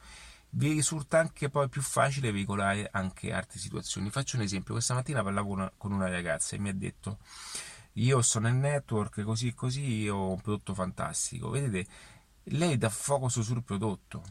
vi 0.51 0.73
risulta 0.73 1.19
anche 1.19 1.51
poi 1.51 1.69
più 1.69 1.83
facile 1.83 2.33
veicolare 2.33 2.89
anche 2.91 3.33
altre 3.33 3.59
situazioni. 3.59 4.11
Faccio 4.11 4.37
un 4.37 4.43
esempio, 4.43 4.75
questa 4.75 4.95
mattina 4.95 5.23
parlavo 5.23 5.51
una, 5.51 5.73
con 5.77 5.93
una 5.93 6.09
ragazza 6.09 6.57
e 6.57 6.59
mi 6.59 6.69
ha 6.69 6.75
detto 6.75 7.19
io 7.95 8.21
sono 8.23 8.49
nel 8.49 8.57
network 8.57 9.23
così 9.23 9.49
e 9.49 9.55
così 9.55 10.09
ho 10.09 10.31
un 10.31 10.41
prodotto 10.41 10.75
fantastico. 10.75 11.51
Vedete, 11.51 11.87
lei 12.45 12.77
dà 12.79 12.89
focus 12.89 13.41
sul 13.41 13.63
prodotto, 13.63 14.23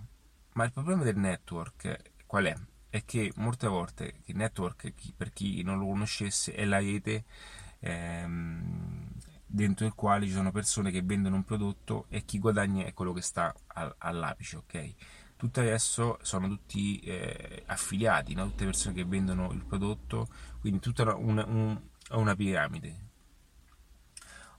ma 0.53 0.63
il 0.65 0.71
problema 0.71 1.03
del 1.03 1.17
network 1.17 2.13
qual 2.25 2.45
è? 2.45 2.55
È 2.89 3.03
che 3.05 3.31
molte 3.37 3.67
volte 3.67 4.21
il 4.25 4.35
network, 4.35 4.93
per 5.15 5.31
chi 5.31 5.63
non 5.63 5.79
lo 5.79 5.85
conoscesse, 5.87 6.53
è 6.53 6.63
la 6.65 6.79
rete 6.79 7.25
ehm, 7.79 9.14
dentro 9.45 9.85
il 9.85 9.93
quale 9.93 10.25
ci 10.25 10.33
sono 10.33 10.51
persone 10.51 10.91
che 10.91 11.01
vendono 11.01 11.35
un 11.35 11.43
prodotto 11.43 12.05
e 12.09 12.25
chi 12.25 12.39
guadagna 12.39 12.85
è 12.85 12.93
quello 12.93 13.13
che 13.13 13.21
sta 13.21 13.53
all'apice, 13.97 14.57
ok? 14.57 14.95
tutto 15.37 15.59
adesso 15.59 16.17
sono 16.21 16.47
tutti 16.47 16.99
eh, 16.99 17.63
affiliati, 17.67 18.33
no? 18.33 18.45
tutte 18.47 18.65
persone 18.65 18.95
che 18.95 19.05
vendono 19.05 19.51
il 19.51 19.63
prodotto, 19.65 20.27
quindi 20.59 20.79
tutta 20.79 21.15
una, 21.15 21.45
un, 21.45 21.79
una 22.11 22.35
piramide. 22.35 23.03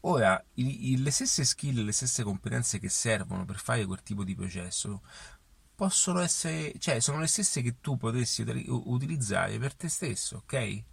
Ora, 0.00 0.42
i, 0.54 1.02
le 1.02 1.10
stesse 1.10 1.44
skill, 1.44 1.84
le 1.84 1.92
stesse 1.92 2.22
competenze 2.22 2.78
che 2.78 2.88
servono 2.88 3.44
per 3.44 3.58
fare 3.58 3.84
quel 3.86 4.02
tipo 4.02 4.22
di 4.22 4.34
processo 4.34 5.02
possono 5.74 6.20
essere, 6.20 6.74
cioè 6.78 7.00
sono 7.00 7.20
le 7.20 7.26
stesse 7.26 7.60
che 7.60 7.80
tu 7.80 7.96
potresti 7.96 8.42
utilizzare 8.68 9.58
per 9.58 9.74
te 9.74 9.88
stesso, 9.88 10.36
ok? 10.38 10.84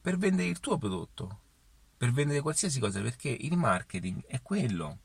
Per 0.00 0.16
vendere 0.16 0.48
il 0.48 0.60
tuo 0.60 0.78
prodotto, 0.78 1.40
per 2.02 2.10
vendere 2.10 2.40
qualsiasi 2.40 2.80
cosa, 2.80 3.00
perché 3.00 3.28
il 3.28 3.56
marketing 3.56 4.24
è 4.26 4.42
quello. 4.42 4.98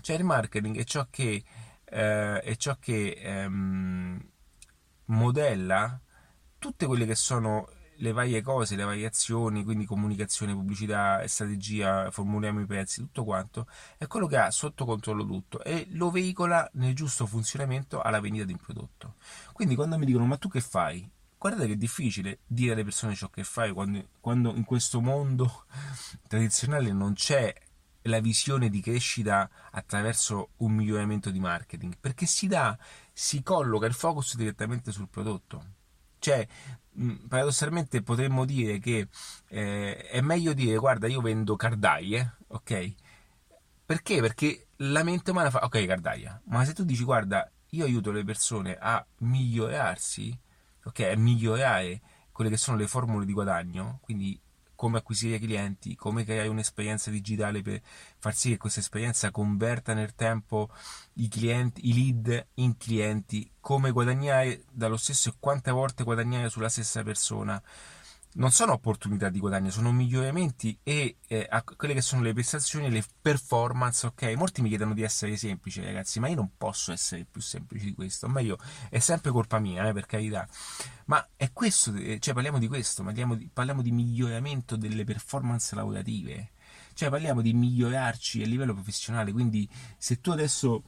Cioè 0.00 0.16
il 0.16 0.24
marketing 0.24 0.78
è 0.78 0.84
ciò 0.84 1.06
che 1.10 1.44
eh, 1.84 2.40
è 2.40 2.56
ciò 2.56 2.78
che 2.80 3.10
ehm, 3.10 4.18
modella 5.06 6.00
tutte 6.58 6.86
quelle 6.86 7.04
che 7.04 7.14
sono 7.14 7.68
le 7.96 8.12
varie 8.12 8.40
cose, 8.40 8.74
le 8.74 8.84
variazioni, 8.84 9.64
quindi 9.64 9.84
comunicazione, 9.84 10.54
pubblicità, 10.54 11.26
strategia, 11.26 12.10
formuliamo 12.10 12.60
i 12.60 12.66
prezzi, 12.66 13.02
tutto 13.02 13.24
quanto, 13.24 13.66
è 13.98 14.06
quello 14.06 14.26
che 14.26 14.38
ha 14.38 14.50
sotto 14.50 14.86
controllo 14.86 15.26
tutto 15.26 15.62
e 15.62 15.88
lo 15.90 16.10
veicola 16.10 16.66
nel 16.74 16.94
giusto 16.94 17.26
funzionamento 17.26 18.00
alla 18.00 18.18
vendita 18.18 18.46
di 18.46 18.52
un 18.52 18.60
prodotto. 18.60 19.16
Quindi 19.52 19.74
quando 19.74 19.98
mi 19.98 20.06
dicono 20.06 20.24
ma 20.24 20.38
tu 20.38 20.48
che 20.48 20.62
fai? 20.62 21.06
Guardate 21.42 21.66
che 21.66 21.72
è 21.72 21.76
difficile 21.76 22.38
dire 22.46 22.74
alle 22.74 22.84
persone 22.84 23.16
ciò 23.16 23.28
che 23.28 23.42
fai 23.42 23.72
quando, 23.72 24.10
quando 24.20 24.54
in 24.54 24.62
questo 24.62 25.00
mondo 25.00 25.64
tradizionale 26.28 26.92
non 26.92 27.14
c'è 27.14 27.52
la 28.02 28.20
visione 28.20 28.70
di 28.70 28.80
crescita 28.80 29.50
attraverso 29.72 30.50
un 30.58 30.70
miglioramento 30.70 31.30
di 31.30 31.40
marketing, 31.40 31.96
perché 31.98 32.26
si 32.26 32.46
dà, 32.46 32.78
si 33.12 33.42
colloca 33.42 33.86
il 33.86 33.92
focus 33.92 34.36
direttamente 34.36 34.92
sul 34.92 35.08
prodotto. 35.08 35.64
Cioè, 36.20 36.46
paradossalmente 37.26 38.02
potremmo 38.02 38.44
dire 38.44 38.78
che 38.78 39.08
eh, 39.48 39.96
è 39.96 40.20
meglio 40.20 40.52
dire 40.52 40.76
guarda 40.76 41.08
io 41.08 41.20
vendo 41.20 41.56
cardaie, 41.56 42.36
ok? 42.46 42.94
Perché? 43.84 44.20
Perché 44.20 44.68
la 44.76 45.02
mente 45.02 45.32
umana 45.32 45.50
fa 45.50 45.64
ok 45.64 45.86
cardaia, 45.86 46.40
ma 46.44 46.64
se 46.64 46.72
tu 46.72 46.84
dici 46.84 47.02
guarda 47.02 47.50
io 47.70 47.84
aiuto 47.84 48.12
le 48.12 48.22
persone 48.22 48.76
a 48.78 49.04
migliorarsi, 49.18 50.38
ok? 50.84 51.00
A 51.00 51.16
migliorare 51.16 52.00
quelle 52.32 52.50
che 52.50 52.56
sono 52.56 52.76
le 52.76 52.86
formule 52.86 53.24
di 53.24 53.32
guadagno, 53.32 53.98
quindi 54.02 54.40
come 54.74 54.98
acquisire 54.98 55.38
clienti, 55.38 55.94
come 55.94 56.24
creare 56.24 56.48
un'esperienza 56.48 57.10
digitale 57.10 57.62
per 57.62 57.80
far 58.18 58.34
sì 58.34 58.50
che 58.50 58.56
questa 58.56 58.80
esperienza 58.80 59.30
converta 59.30 59.94
nel 59.94 60.14
tempo 60.16 60.70
i, 61.14 61.28
clienti, 61.28 61.88
i 61.88 61.94
lead 61.94 62.46
in 62.54 62.76
clienti, 62.76 63.48
come 63.60 63.92
guadagnare 63.92 64.64
dallo 64.72 64.96
stesso 64.96 65.28
e 65.28 65.34
quante 65.38 65.70
volte 65.70 66.02
guadagnare 66.02 66.48
sulla 66.48 66.68
stessa 66.68 67.04
persona 67.04 67.62
non 68.34 68.50
sono 68.50 68.72
opportunità 68.72 69.28
di 69.28 69.38
guadagno, 69.38 69.70
sono 69.70 69.92
miglioramenti 69.92 70.78
e 70.82 71.16
eh, 71.26 71.46
a 71.48 71.62
quelle 71.62 71.92
che 71.92 72.00
sono 72.00 72.22
le 72.22 72.32
prestazioni, 72.32 72.90
le 72.90 73.04
performance, 73.20 74.06
ok? 74.06 74.32
Molti 74.36 74.62
mi 74.62 74.68
chiedono 74.68 74.94
di 74.94 75.02
essere 75.02 75.36
semplici, 75.36 75.82
ragazzi, 75.82 76.18
ma 76.18 76.28
io 76.28 76.36
non 76.36 76.52
posso 76.56 76.92
essere 76.92 77.26
più 77.30 77.40
semplice 77.42 77.84
di 77.84 77.94
questo, 77.94 78.28
ma 78.28 78.40
io 78.40 78.56
è 78.88 79.00
sempre 79.00 79.30
colpa 79.30 79.58
mia, 79.58 79.86
eh, 79.86 79.92
per 79.92 80.06
carità. 80.06 80.48
Ma 81.06 81.26
è 81.36 81.52
questo, 81.52 81.94
eh, 81.94 82.18
cioè 82.20 82.32
parliamo 82.32 82.58
di 82.58 82.68
questo, 82.68 83.02
parliamo 83.02 83.34
di, 83.34 83.50
parliamo 83.52 83.82
di 83.82 83.92
miglioramento 83.92 84.76
delle 84.76 85.04
performance 85.04 85.74
lavorative. 85.74 86.52
Cioè 86.94 87.10
parliamo 87.10 87.42
di 87.42 87.52
migliorarci 87.52 88.42
a 88.42 88.46
livello 88.46 88.74
professionale, 88.74 89.32
quindi 89.32 89.68
se 89.98 90.20
tu 90.20 90.30
adesso. 90.30 90.84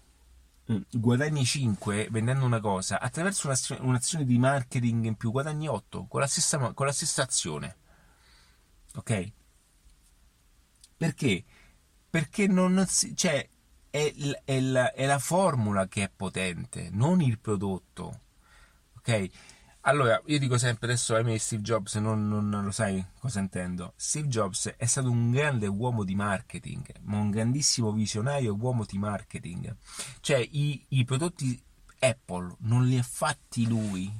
Guadagni 0.90 1.44
5 1.44 2.08
vendendo 2.10 2.44
una 2.44 2.60
cosa, 2.60 3.00
attraverso 3.00 3.46
un'azione, 3.46 3.80
un'azione 3.82 4.24
di 4.24 4.38
marketing 4.38 5.04
in 5.04 5.16
più 5.16 5.30
guadagni 5.30 5.68
8 5.68 6.06
con 6.06 6.20
la 6.20 6.26
stessa, 6.26 6.72
con 6.72 6.86
la 6.86 6.92
stessa 6.92 7.22
azione. 7.22 7.76
Ok? 8.94 9.32
Perché? 10.96 11.44
Perché 12.08 12.46
non 12.46 12.84
si, 12.88 13.14
cioè, 13.16 13.46
è, 13.90 14.14
è, 14.44 14.60
la, 14.60 14.92
è 14.92 15.06
la 15.06 15.18
formula 15.18 15.86
che 15.86 16.04
è 16.04 16.10
potente, 16.14 16.88
non 16.92 17.20
il 17.20 17.38
prodotto. 17.38 18.20
Ok? 18.96 19.28
Allora, 19.86 20.18
io 20.26 20.38
dico 20.38 20.56
sempre 20.56 20.86
adesso, 20.86 21.14
ahimè, 21.14 21.36
Steve 21.36 21.60
Jobs, 21.60 21.96
non, 21.96 22.26
non, 22.26 22.48
non, 22.48 22.64
lo 22.64 22.70
sai 22.70 23.04
cosa 23.18 23.40
intendo. 23.40 23.92
Steve 23.96 24.28
Jobs 24.28 24.72
è 24.78 24.86
stato 24.86 25.10
un 25.10 25.30
grande 25.30 25.66
uomo 25.66 26.04
di 26.04 26.14
marketing, 26.14 27.00
ma 27.02 27.18
un 27.18 27.30
grandissimo 27.30 27.92
visionario 27.92 28.56
uomo 28.58 28.86
di 28.86 28.96
marketing. 28.96 29.76
Cioè, 30.20 30.38
i, 30.38 30.82
i 30.88 31.04
prodotti 31.04 31.62
Apple 31.98 32.56
non 32.60 32.86
li 32.86 32.96
ha 32.96 33.02
fatti 33.02 33.66
lui. 33.66 34.10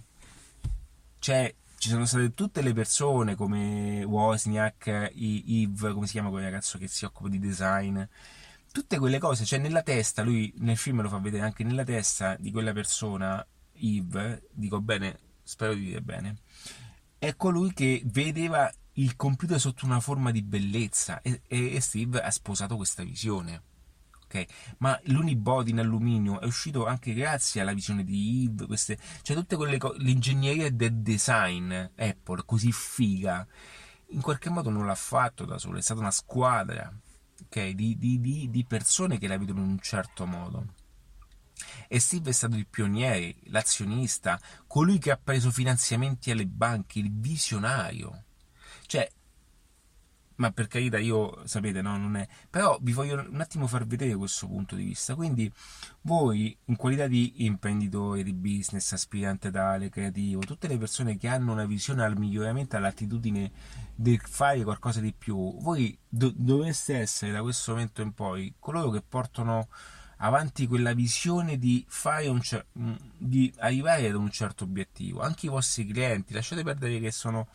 Cioè, 1.19 1.55
ci 1.79 1.89
sono 1.89 2.05
state 2.05 2.35
tutte 2.35 2.61
le 2.61 2.75
persone 2.75 3.35
come 3.35 4.05
Wozniak, 4.05 5.13
Yves, 5.15 5.95
come 5.95 6.05
si 6.05 6.13
chiama 6.13 6.29
quel 6.29 6.45
ragazzo 6.45 6.77
che 6.77 6.89
si 6.89 7.07
occupa 7.07 7.31
di 7.31 7.39
design, 7.39 8.03
tutte 8.71 8.99
quelle 8.99 9.19
cose, 9.19 9.47
cioè 9.47 9.59
nella 9.59 9.83
testa, 9.83 10.23
lui 10.23 10.53
nel 10.59 10.77
film 10.77 11.01
lo 11.01 11.09
fa 11.09 11.19
vedere 11.19 11.45
anche 11.45 11.65
nella 11.65 11.85
testa 11.85 12.37
di 12.39 12.51
quella 12.51 12.75
persona, 12.75 13.47
Yves, 13.73 14.43
dico 14.51 14.81
bene, 14.83 15.19
spero 15.45 15.75
di 15.75 15.85
dire 15.85 16.01
bene, 16.01 16.39
è 17.19 17.37
colui 17.37 17.73
che 17.73 18.03
vedeva 18.07 18.71
il 18.95 19.17
computer 19.17 19.59
sotto 19.59 19.85
una 19.85 20.01
forma 20.01 20.31
di 20.31 20.43
bellezza 20.43 21.21
e, 21.23 21.41
e 21.47 21.81
Steve 21.81 22.21
ha 22.21 22.31
sposato 22.31 22.77
questa 22.77 23.03
visione. 23.03 23.63
Ok? 24.25 24.35
ok? 24.35 24.47
Ma 24.79 24.99
l'unibody 25.05 25.71
in 25.71 25.79
alluminio 25.79 26.41
è 26.41 26.47
uscito 26.47 26.87
anche 26.87 27.13
grazie 27.15 27.61
alla 27.61 27.73
visione 27.73 28.05
di 28.05 28.45
Eve, 28.45 28.67
queste, 28.67 28.99
cioè 29.23 29.37
tutte 29.37 29.57
quelle 29.57 29.79
cose, 29.79 29.99
l'ingegneria 29.99 30.71
del 30.71 30.97
design 30.97 31.73
Apple 31.73 32.43
così 32.45 32.73
figa, 32.73 33.47
in 34.09 34.21
qualche 34.21 34.51
modo 34.51 34.71
non 34.71 34.87
l'ha 34.87 34.95
fatto 34.95 35.45
da 35.45 35.59
solo, 35.59 35.79
è 35.79 35.83
stata 35.83 36.01
una 36.01 36.11
squadra, 36.11 36.93
ok? 37.45 37.69
Di, 37.71 37.97
di, 37.97 38.21
di, 38.21 38.51
di 38.51 38.65
persone 38.65 39.19
che 39.19 39.29
la 39.29 39.39
vedono 39.39 39.63
in 39.63 39.71
un 39.71 39.81
certo 39.81 40.27
modo. 40.27 40.83
E 41.89 42.01
Steve 42.01 42.31
è 42.31 42.33
stato 42.33 42.57
il 42.57 42.67
pioniere, 42.67 43.37
l'azionista, 43.45 44.41
colui 44.67 44.99
che 44.99 45.11
ha 45.11 45.21
preso 45.23 45.51
finanziamenti 45.51 46.31
alle 46.31 46.47
banche, 46.47 46.99
il 46.99 47.13
visionario. 47.13 48.25
Cioè, 48.87 49.11
ma 50.37 50.51
per 50.51 50.67
carità 50.67 50.99
io 50.99 51.47
sapete 51.47 51.81
no 51.81 51.97
non 51.97 52.17
è 52.17 52.27
però 52.51 52.79
vi 52.81 52.93
voglio 52.93 53.25
un 53.29 53.41
attimo 53.41 53.67
far 53.67 53.87
vedere 53.87 54.15
questo 54.17 54.47
punto 54.49 54.75
di 54.75 54.85
vista 54.85 55.15
quindi 55.15 55.51
voi 56.03 56.57
in 56.65 56.77
qualità 56.77 57.07
di 57.07 57.45
imprenditore 57.45 58.23
di 58.23 58.33
business 58.33 58.93
aspirante 58.93 59.51
tale 59.51 59.91
creativo 59.91 60.41
tutte 60.41 60.67
le 60.67 60.79
persone 60.79 61.17
che 61.17 61.29
hanno 61.29 61.53
una 61.53 61.67
visione 61.67 62.05
al 62.05 62.19
miglioramento 62.19 62.77
all'attitudine 62.77 63.51
di 63.95 64.19
fare 64.23 64.65
qualcosa 64.65 65.01
di 65.01 65.15
più 65.17 65.57
voi 65.61 65.97
do- 66.09 66.33
dovreste 66.35 66.97
essere 66.97 67.31
da 67.31 67.43
questo 67.43 67.73
momento 67.73 68.03
in 68.03 68.13
poi 68.13 68.55
coloro 68.59 68.91
che 68.91 69.03
portano 69.03 69.69
avanti 70.19 70.67
quella 70.67 70.93
visione 70.95 71.59
di, 71.59 71.85
cer- 72.41 72.67
di 73.19 73.53
arrivare 73.59 74.09
ad 74.09 74.15
un 74.15 74.31
certo 74.31 74.65
obiettivo 74.65 75.21
anche 75.21 75.47
i 75.47 75.49
vostri 75.49 75.87
clienti 75.87 76.33
lasciate 76.33 76.63
perdere 76.63 77.01
che 77.01 77.11
sono 77.11 77.49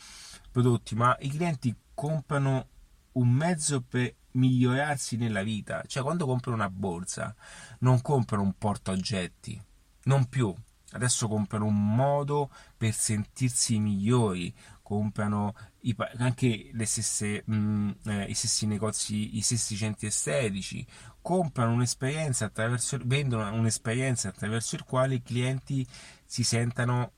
prodotti 0.52 0.96
ma 0.96 1.16
i 1.20 1.30
clienti 1.30 1.76
comprano 1.94 2.68
un 3.14 3.30
mezzo 3.30 3.82
per 3.82 4.16
migliorarsi 4.32 5.18
nella 5.18 5.44
vita. 5.44 5.84
Cioè, 5.86 6.04
quando 6.04 6.26
comprano 6.26 6.58
una 6.58 6.70
borsa, 6.70 7.36
non 7.80 8.02
comprano 8.02 8.44
un 8.44 8.54
portaoggetti, 8.58 9.62
non 10.04 10.26
più. 10.26 10.54
Adesso 10.92 11.28
comprano 11.28 11.66
un 11.66 11.96
modo 11.96 12.50
per 12.76 12.94
sentirsi 12.96 13.78
migliori, 13.80 14.52
comprano 14.82 15.54
i, 15.82 15.96
anche 16.18 16.72
stesse, 16.86 17.44
mh, 17.46 17.54
mm, 17.54 17.90
eh, 18.06 18.24
i 18.24 18.34
stessi 18.34 18.66
negozi, 18.66 19.38
i 19.38 19.42
stessi 19.42 19.76
centri 19.76 20.08
estetici, 20.08 20.84
comprano 21.22 21.74
un'esperienza 21.74 22.46
attraverso, 22.46 22.98
vendono 23.04 23.52
un'esperienza 23.54 24.30
attraverso 24.30 24.76
il 24.76 24.84
quale 24.84 25.16
i 25.16 25.24
clienti 25.24 25.86
si 26.26 26.44
sentano 26.44 27.12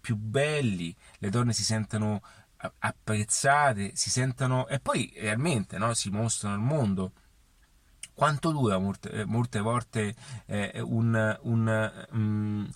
più 0.00 0.16
belli, 0.16 0.94
le 1.18 1.30
donne 1.30 1.52
si 1.52 1.64
sentono 1.64 2.22
apprezzate, 2.78 3.92
si 3.94 4.10
sentono 4.10 4.68
e 4.68 4.80
poi 4.80 5.12
realmente 5.16 5.78
no, 5.78 5.94
si 5.94 6.10
mostrano 6.10 6.54
al 6.54 6.60
mondo. 6.60 7.12
Quanto 8.12 8.50
dura 8.50 8.78
molte, 8.78 9.10
eh, 9.10 9.24
molte 9.24 9.60
volte 9.60 10.14
eh, 10.46 10.80
un, 10.80 11.38
un, 11.42 12.06
um, 12.10 12.70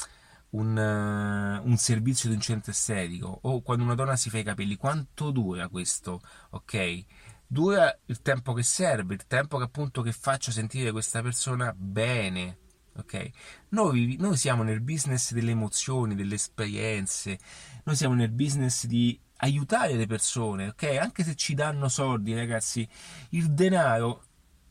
un, 0.50 0.76
uh, 0.76 1.68
un, 1.68 1.76
servizio 1.76 2.30
di 2.30 2.36
un 2.36 2.40
centro 2.40 2.70
estetico 2.70 3.40
o 3.42 3.60
quando 3.60 3.84
una 3.84 3.94
donna 3.94 4.16
si 4.16 4.30
fa 4.30 4.38
i 4.38 4.42
capelli? 4.42 4.76
Quanto 4.76 5.30
dura 5.30 5.68
questo? 5.68 6.22
Ok? 6.50 7.04
Dura 7.46 7.96
il 8.06 8.20
tempo 8.22 8.52
che 8.52 8.62
serve, 8.62 9.14
il 9.14 9.26
tempo 9.26 9.58
che 9.58 9.64
appunto 9.64 10.02
che 10.02 10.12
faccio 10.12 10.50
sentire 10.50 10.92
questa 10.92 11.22
persona 11.22 11.72
bene. 11.76 12.58
Ok? 12.96 13.30
Noi, 13.70 14.16
noi 14.18 14.36
siamo 14.36 14.62
nel 14.62 14.80
business 14.80 15.32
delle 15.32 15.50
emozioni, 15.50 16.14
delle 16.14 16.36
esperienze, 16.36 17.38
noi 17.84 17.96
siamo 17.96 18.14
nel 18.14 18.30
business 18.30 18.86
di 18.86 19.18
aiutare 19.38 19.94
le 19.94 20.06
persone, 20.06 20.68
ok? 20.68 20.96
Anche 21.00 21.24
se 21.24 21.34
ci 21.34 21.54
danno 21.54 21.88
soldi, 21.88 22.34
ragazzi, 22.34 22.88
il 23.30 23.52
denaro. 23.52 24.22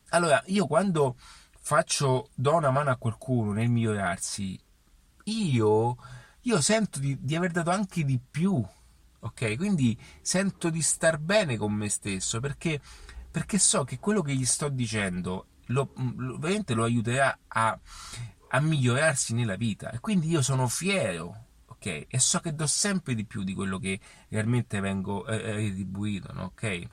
Allora, 0.10 0.42
io 0.48 0.68
quando 0.68 1.18
faccio, 1.60 2.30
do 2.34 2.56
una 2.56 2.72
mano 2.72 2.92
a 2.92 2.98
qualcuno 2.98 3.52
nel 3.52 3.70
migliorarsi, 3.70 4.60
io, 5.26 5.98
io 6.42 6.62
sento 6.62 7.00
di, 7.00 7.18
di 7.22 7.36
aver 7.36 7.52
dato 7.52 7.70
anche 7.70 8.04
di 8.04 8.20
più, 8.20 8.64
ok? 9.24 9.56
Quindi 9.58 10.00
sento 10.22 10.70
di 10.70 10.82
star 10.82 11.18
bene 11.18 11.58
con 11.58 11.74
me 11.74 11.90
stesso 11.90 12.40
perché, 12.40 12.80
perché 13.30 13.58
so 13.58 13.84
che 13.84 14.00
quello 14.00 14.22
che 14.22 14.36
gli 14.36 14.46
sto 14.46 14.70
dicendo 14.70 15.48
lo, 15.68 15.94
lo, 15.96 16.38
veramente 16.38 16.74
lo 16.74 16.84
aiuterà 16.84 17.38
a, 17.48 17.80
a 18.50 18.60
migliorarsi 18.60 19.34
nella 19.34 19.56
vita 19.56 19.92
e 19.92 20.00
quindi 20.00 20.30
io 20.30 20.42
sono 20.42 20.68
fiero 20.68 21.48
ok? 21.84 22.06
E 22.08 22.20
so 22.20 22.40
che 22.40 22.56
do 22.56 22.66
sempre 22.66 23.14
di 23.14 23.26
più 23.26 23.44
di 23.44 23.54
quello 23.54 23.78
che 23.78 24.00
realmente 24.30 24.80
vengo 24.80 25.26
eh, 25.28 25.36
eh 25.36 25.56
retribuito, 25.56 26.32
no? 26.32 26.44
ok? 26.46 26.88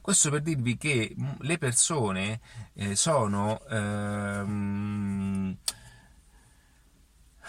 Questo 0.00 0.30
per 0.30 0.40
dirvi 0.42 0.76
che 0.76 1.14
mm, 1.18 1.30
le 1.40 1.58
persone 1.58 2.40
eh, 2.74 2.96
sono 2.96 3.60
ehm, 3.68 5.56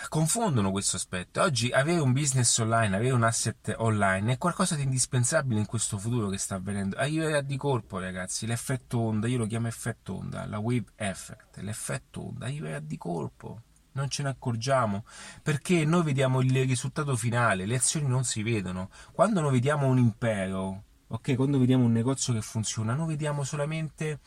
confondono 0.10 0.72
questo 0.72 0.96
aspetto. 0.96 1.42
Oggi 1.42 1.70
avere 1.72 2.00
un 2.00 2.14
business 2.14 2.58
online, 2.58 2.96
avere 2.96 3.14
un 3.14 3.24
asset 3.24 3.76
online 3.78 4.34
è 4.34 4.38
qualcosa 4.38 4.76
di 4.76 4.84
indispensabile 4.84 5.60
in 5.60 5.66
questo 5.66 5.98
futuro 5.98 6.30
che 6.30 6.38
sta 6.38 6.56
avvenendo. 6.56 6.98
Arriverà 6.98 7.42
di 7.42 7.58
colpo, 7.58 8.00
ragazzi. 8.00 8.46
L'effetto 8.46 9.00
onda, 9.00 9.28
io 9.28 9.38
lo 9.38 9.46
chiamo 9.46 9.68
effetto 9.68 10.16
onda, 10.16 10.46
la 10.46 10.60
wave 10.60 10.92
effect, 10.96 11.58
l'effetto 11.58 12.28
onda 12.28 12.46
arriverà 12.46 12.80
di 12.80 12.98
colpo 12.98 13.62
non 13.94 14.10
ce 14.10 14.24
ne 14.24 14.30
accorgiamo 14.30 15.06
perché 15.42 15.86
noi 15.86 16.04
vediamo 16.04 16.42
il 16.42 16.52
risultato 16.66 17.16
finale, 17.16 17.66
le 17.66 17.76
azioni 17.76 18.08
non 18.08 18.24
si 18.24 18.44
vedono. 18.44 18.90
Quando 19.12 19.40
noi 19.42 19.52
vediamo 19.52 19.88
un 19.88 19.98
impero, 19.98 20.84
ok, 21.08 21.36
quando 21.36 21.60
vediamo 21.60 21.86
un 21.86 21.92
negozio 21.92 22.34
che 22.34 22.42
funziona, 22.42 22.94
noi 22.94 23.08
vediamo 23.08 23.44
solamente 23.44 24.20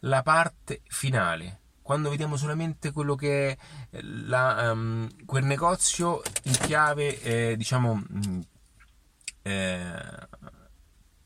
la 0.00 0.22
parte 0.22 0.82
finale. 0.86 1.58
Quando 1.90 2.10
vediamo 2.10 2.36
solamente 2.36 2.92
quello 2.92 3.16
che 3.16 3.50
è 3.50 3.56
la, 4.02 4.70
um, 4.70 5.08
quel 5.24 5.42
negozio 5.42 6.22
in 6.44 6.52
chiave, 6.52 7.20
eh, 7.20 7.56
diciamo, 7.56 7.94
mm, 7.96 8.40
eh, 9.42 10.28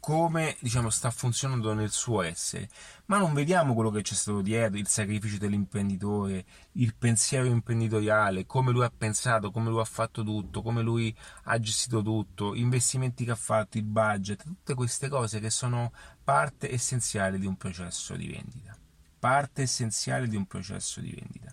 come 0.01 0.57
diciamo, 0.61 0.89
sta 0.89 1.11
funzionando 1.11 1.75
nel 1.75 1.91
suo 1.91 2.23
essere, 2.23 2.71
ma 3.09 3.19
non 3.19 3.35
vediamo 3.35 3.75
quello 3.75 3.91
che 3.91 4.01
c'è 4.01 4.15
stato 4.15 4.41
dietro, 4.41 4.79
il 4.79 4.89
sacrificio 4.89 5.37
dell'imprenditore, 5.37 6.47
il 6.73 6.95
pensiero 6.95 7.45
imprenditoriale, 7.45 8.47
come 8.47 8.73
lui 8.73 8.85
ha 8.85 8.93
pensato, 8.97 9.51
come 9.51 9.69
lui 9.69 9.81
ha 9.81 9.85
fatto 9.85 10.23
tutto, 10.25 10.63
come 10.63 10.81
lui 10.81 11.15
ha 11.43 11.59
gestito 11.59 12.01
tutto, 12.01 12.55
investimenti 12.55 13.27
che 13.27 13.33
ha 13.33 13.37
fatto, 13.37 13.77
il 13.77 13.85
budget, 13.85 14.43
tutte 14.43 14.73
queste 14.73 15.11
cose 15.11 15.41
che 15.41 15.51
sono 15.51 15.93
parte 16.25 16.73
essenziale 16.73 17.39
di 17.39 17.45
un 17.45 17.59
processo 17.59 18.17
di 18.17 18.29
vendita. 18.29 18.79
Parte 19.25 19.63
essenziale 19.63 20.29
di 20.29 20.37
un 20.37 20.45
processo 20.45 21.01
di 21.01 21.11
vendita. 21.11 21.51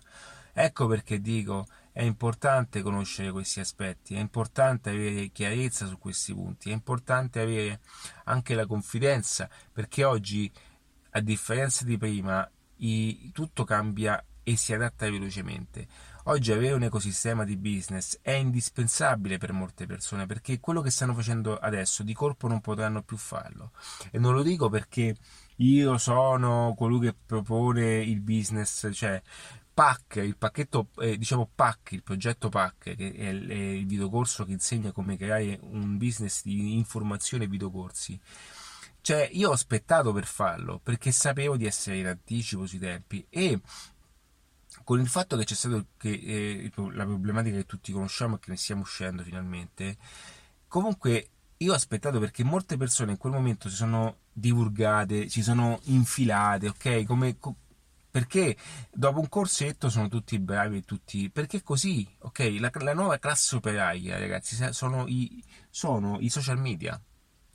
Ecco 0.52 0.86
perché 0.86 1.22
dico 1.22 1.66
è 1.90 2.02
importante 2.02 2.82
conoscere 2.82 3.30
questi 3.30 3.60
aspetti, 3.60 4.14
è 4.14 4.18
importante 4.18 4.90
avere 4.90 5.28
chiarezza 5.28 5.86
su 5.86 5.96
questi 5.96 6.34
punti, 6.34 6.68
è 6.68 6.74
importante 6.74 7.40
avere 7.40 7.80
anche 8.24 8.54
la 8.54 8.66
confidenza 8.66 9.48
perché 9.72 10.04
oggi, 10.04 10.52
a 11.12 11.20
differenza 11.20 11.86
di 11.86 11.96
prima, 11.96 12.46
i, 12.76 13.30
tutto 13.32 13.64
cambia 13.64 14.22
e 14.42 14.54
si 14.56 14.74
adatta 14.74 15.08
velocemente. 15.08 15.86
Oggi 16.26 16.52
avere 16.52 16.74
un 16.74 16.84
ecosistema 16.84 17.42
di 17.42 17.56
business 17.56 18.18
è 18.22 18.30
indispensabile 18.30 19.38
per 19.38 19.52
molte 19.52 19.86
persone 19.86 20.24
perché 20.24 20.60
quello 20.60 20.80
che 20.80 20.90
stanno 20.90 21.14
facendo 21.14 21.56
adesso 21.56 22.04
di 22.04 22.12
colpo 22.12 22.46
non 22.46 22.60
potranno 22.60 23.02
più 23.02 23.16
farlo. 23.16 23.72
E 24.12 24.20
non 24.20 24.32
lo 24.32 24.42
dico 24.42 24.68
perché 24.68 25.16
io 25.56 25.98
sono 25.98 26.74
colui 26.76 27.00
che 27.00 27.16
propone 27.26 27.96
il 28.02 28.20
business, 28.20 28.88
cioè 28.92 29.20
PAC, 29.74 30.16
il 30.16 30.36
pacchetto, 30.36 30.90
eh, 30.98 31.18
diciamo 31.18 31.50
PAC, 31.52 31.92
il 31.92 32.04
progetto 32.04 32.48
PAC, 32.48 32.94
che 32.94 33.12
è 33.14 33.26
è 33.26 33.54
il 33.54 33.86
videocorso 33.86 34.44
che 34.44 34.52
insegna 34.52 34.92
come 34.92 35.16
creare 35.16 35.58
un 35.62 35.96
business 35.98 36.42
di 36.44 36.76
informazione 36.76 37.44
e 37.44 37.48
videocorsi. 37.48 38.20
Cioè, 39.00 39.28
io 39.32 39.50
ho 39.50 39.52
aspettato 39.52 40.12
per 40.12 40.26
farlo 40.26 40.78
perché 40.78 41.10
sapevo 41.10 41.56
di 41.56 41.66
essere 41.66 41.96
in 41.96 42.06
anticipo 42.06 42.66
sui 42.66 42.78
tempi 42.78 43.26
e 43.28 43.60
con 44.82 45.00
il 45.00 45.08
fatto 45.08 45.36
che 45.36 45.44
c'è 45.44 45.54
stato 45.54 45.86
che, 45.96 46.10
eh, 46.10 46.72
la 46.92 47.04
problematica 47.04 47.56
che 47.56 47.66
tutti 47.66 47.92
conosciamo 47.92 48.36
e 48.36 48.38
che 48.38 48.50
ne 48.50 48.56
stiamo 48.56 48.82
uscendo 48.82 49.22
finalmente, 49.22 49.96
comunque 50.68 51.28
io 51.58 51.72
ho 51.72 51.74
aspettato 51.76 52.18
perché 52.18 52.44
molte 52.44 52.76
persone 52.76 53.12
in 53.12 53.18
quel 53.18 53.32
momento 53.32 53.68
si 53.68 53.76
sono 53.76 54.18
divulgate, 54.32 55.28
si 55.28 55.42
sono 55.42 55.78
infilate, 55.84 56.68
ok? 56.68 57.04
Come, 57.04 57.36
perché 58.10 58.56
dopo 58.92 59.20
un 59.20 59.28
corsetto 59.28 59.88
sono 59.88 60.08
tutti 60.08 60.38
bravi 60.38 60.84
tutti 60.84 61.30
perché 61.30 61.62
così 61.62 62.06
ok? 62.18 62.56
La, 62.58 62.70
la, 62.80 62.92
nuova 62.92 63.18
classe 63.18 63.56
operaia 63.56 64.18
ragazzi 64.18 64.54
sono 64.72 65.06
i, 65.06 65.42
sono 65.70 66.18
i 66.20 66.28
social 66.28 66.58
media 66.58 67.00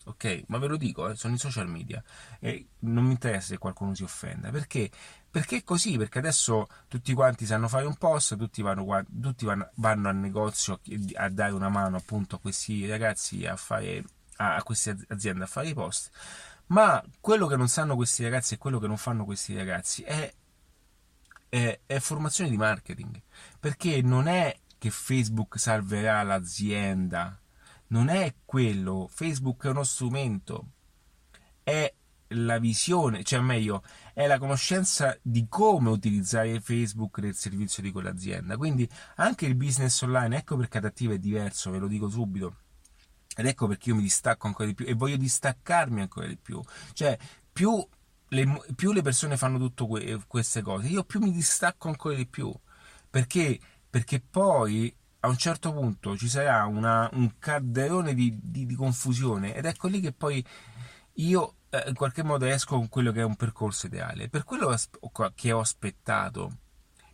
ok? 0.07 0.43
Ma 0.47 0.57
ve 0.57 0.67
lo 0.67 0.77
dico 0.77 1.09
eh, 1.09 1.15
sono 1.15 1.35
i 1.35 1.37
social 1.37 1.69
media. 1.69 2.03
E 2.39 2.67
non 2.79 3.05
mi 3.05 3.11
interessa 3.11 3.47
se 3.47 3.57
qualcuno 3.57 3.93
si 3.93 4.03
offenda 4.03 4.49
perché 4.49 4.89
perché 5.37 5.57
è 5.57 5.63
così 5.63 5.97
perché 5.97 6.17
adesso 6.17 6.67
tutti 6.87 7.13
quanti 7.13 7.45
sanno 7.45 7.67
fare 7.67 7.85
un 7.85 7.95
post 7.95 8.35
tutti 8.37 8.63
vanno, 8.63 9.05
tutti 9.21 9.45
vanno, 9.45 9.69
vanno 9.75 10.09
al 10.09 10.15
negozio 10.15 10.79
a 11.13 11.29
dare 11.29 11.51
una 11.53 11.69
mano 11.69 11.97
appunto 11.97 12.37
a 12.37 12.39
questi 12.39 12.87
ragazzi 12.87 13.45
a 13.45 13.55
fare 13.55 14.03
a, 14.37 14.63
queste 14.63 14.97
aziende 15.09 15.43
a 15.43 15.47
fare 15.47 15.67
i 15.67 15.73
post 15.75 16.09
Ma 16.67 17.03
quello 17.19 17.45
che 17.45 17.55
non 17.55 17.67
sanno 17.67 17.95
questi 17.95 18.23
ragazzi 18.23 18.55
e 18.55 18.57
quello 18.57 18.79
che 18.79 18.87
non 18.87 18.97
fanno 18.97 19.25
questi 19.25 19.55
ragazzi 19.55 20.01
è, 20.01 20.33
è, 21.49 21.79
è 21.85 21.99
formazione 21.99 22.49
di 22.49 22.57
marketing. 22.57 23.21
Perché 23.59 24.01
non 24.01 24.27
è 24.27 24.57
che 24.77 24.89
Facebook 24.89 25.57
salverà 25.59 26.21
l'azienda, 26.23 27.39
non 27.87 28.09
è 28.09 28.35
quello. 28.43 29.07
Facebook 29.09 29.65
è 29.65 29.69
uno 29.69 29.83
strumento, 29.83 30.71
è 31.63 31.93
la 32.29 32.59
visione, 32.59 33.23
cioè 33.23 33.39
meglio, 33.39 33.83
è 34.13 34.27
la 34.27 34.37
conoscenza 34.37 35.17
di 35.21 35.45
come 35.47 35.89
utilizzare 35.89 36.59
Facebook 36.59 37.19
nel 37.19 37.35
servizio 37.35 37.81
di 37.83 37.91
quell'azienda. 37.91 38.57
Quindi 38.57 38.89
anche 39.15 39.45
il 39.45 39.55
business 39.55 40.01
online, 40.01 40.37
ecco 40.37 40.57
perché 40.57 40.77
adattivo 40.79 41.13
è 41.13 41.19
diverso, 41.19 41.71
ve 41.71 41.77
lo 41.77 41.87
dico 41.87 42.09
subito. 42.09 42.55
Ed 43.35 43.45
ecco 43.45 43.67
perché 43.67 43.89
io 43.89 43.95
mi 43.95 44.01
distacco 44.01 44.47
ancora 44.47 44.67
di 44.67 44.73
più 44.73 44.85
e 44.87 44.93
voglio 44.93 45.17
distaccarmi 45.17 46.01
ancora 46.01 46.27
di 46.27 46.37
più. 46.37 46.61
Cioè, 46.93 47.17
più 47.53 47.87
le, 48.29 48.61
più 48.75 48.91
le 48.91 49.01
persone 49.01 49.37
fanno 49.37 49.57
tutte 49.57 49.85
que- 49.85 50.21
queste 50.27 50.61
cose, 50.61 50.87
io 50.87 51.03
più 51.03 51.19
mi 51.19 51.31
distacco 51.31 51.87
ancora 51.87 52.15
di 52.15 52.27
più. 52.27 52.53
Perché? 53.09 53.59
Perché 53.89 54.19
poi 54.19 54.93
a 55.21 55.27
un 55.27 55.37
certo 55.37 55.73
punto 55.73 56.15
ci 56.17 56.27
sarà 56.27 56.65
una, 56.65 57.09
un 57.13 57.35
calderone 57.39 58.13
di, 58.13 58.37
di, 58.41 58.65
di 58.65 58.75
confusione 58.75 59.55
ed 59.55 59.65
ecco 59.65 59.87
lì 59.87 59.99
che 59.99 60.13
poi 60.13 60.43
io 61.13 61.55
eh, 61.69 61.83
in 61.87 61.95
qualche 61.95 62.23
modo 62.23 62.45
esco 62.45 62.75
con 62.75 62.89
quello 62.89 63.11
che 63.11 63.21
è 63.21 63.23
un 63.23 63.35
percorso 63.35 63.87
ideale. 63.87 64.29
Per 64.29 64.43
quello 64.43 64.73
che 65.35 65.51
ho 65.51 65.59
aspettato, 65.59 66.57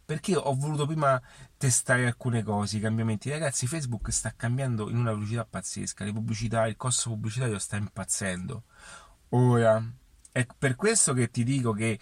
perché 0.06 0.36
ho 0.36 0.54
voluto 0.56 0.86
prima 0.86 1.22
testare 1.58 2.06
alcune 2.06 2.44
cose, 2.44 2.78
i 2.78 2.80
cambiamenti. 2.80 3.30
Ragazzi, 3.30 3.68
Facebook 3.68 4.12
sta 4.12 4.34
cambiando 4.36 4.90
in 4.90 4.98
una 4.98 5.14
velocità 5.14 5.46
pazzesca, 5.46 6.04
le 6.04 6.14
pubblicità, 6.14 6.68
il 6.68 6.76
costo 6.76 7.10
pubblicitario 7.10 7.58
sta 7.58 7.78
impazzendo. 7.78 8.64
Ora, 9.30 9.84
è 10.32 10.46
per 10.58 10.76
questo 10.76 11.14
che 11.14 11.30
ti 11.32 11.44
dico 11.44 11.72
che 11.74 12.00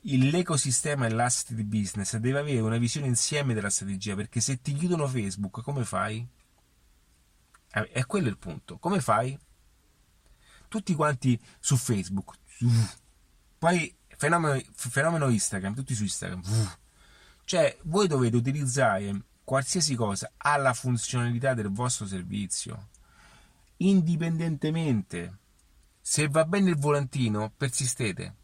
l'ecosistema 0.00 1.06
e 1.06 1.10
l'asset 1.10 1.52
di 1.52 1.64
business 1.64 2.16
deve 2.16 2.38
avere 2.38 2.60
una 2.60 2.78
visione 2.78 3.06
insieme 3.06 3.54
della 3.54 3.70
strategia, 3.70 4.14
perché 4.14 4.40
se 4.40 4.60
ti 4.60 4.72
chiudono 4.74 5.06
Facebook, 5.06 5.62
come 5.62 5.84
fai? 5.84 6.26
Eh, 7.74 7.88
è 7.90 8.06
quello 8.06 8.28
il 8.28 8.38
punto. 8.38 8.78
Come 8.78 9.00
fai? 9.00 9.38
Tutti 10.72 10.94
quanti 10.94 11.38
su 11.60 11.76
Facebook, 11.76 12.34
poi 13.58 13.94
fenomeno, 14.16 14.58
fenomeno 14.72 15.28
Instagram, 15.28 15.74
tutti 15.74 15.94
su 15.94 16.04
Instagram. 16.04 16.40
Cioè, 17.44 17.76
voi 17.82 18.08
dovete 18.08 18.36
utilizzare 18.36 19.24
qualsiasi 19.44 19.94
cosa 19.94 20.32
alla 20.38 20.72
funzionalità 20.72 21.52
del 21.52 21.68
vostro 21.68 22.06
servizio, 22.06 22.88
indipendentemente. 23.76 25.40
Se 26.00 26.26
va 26.28 26.46
bene 26.46 26.70
il 26.70 26.78
volantino, 26.78 27.52
persistete. 27.54 28.36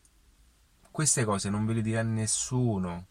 Queste 0.90 1.24
cose 1.24 1.48
non 1.48 1.64
ve 1.64 1.72
le 1.72 1.80
dirà 1.80 2.02
nessuno. 2.02 3.06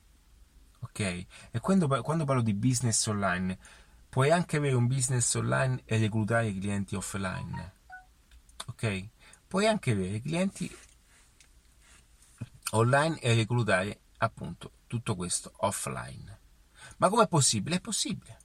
Ok? 0.82 1.00
E 1.00 1.60
quando, 1.60 1.88
quando 2.04 2.26
parlo 2.26 2.44
di 2.44 2.54
business 2.54 3.04
online, 3.08 3.58
puoi 4.08 4.30
anche 4.30 4.58
avere 4.58 4.76
un 4.76 4.86
business 4.86 5.34
online 5.34 5.82
e 5.86 5.98
reclutare 5.98 6.54
clienti 6.54 6.96
offline 6.96 7.77
ok? 8.68 9.08
Puoi 9.48 9.66
anche 9.68 9.92
avere 9.92 10.22
clienti 10.22 10.70
online 12.72 13.20
e 13.20 13.34
reclutare 13.34 14.00
appunto 14.18 14.72
tutto 14.88 15.16
questo 15.16 15.52
offline. 15.58 16.40
Ma 16.98 17.10
com'è 17.10 17.28
possibile? 17.28 17.78
È 17.78 17.82
possibile. 17.82 18.38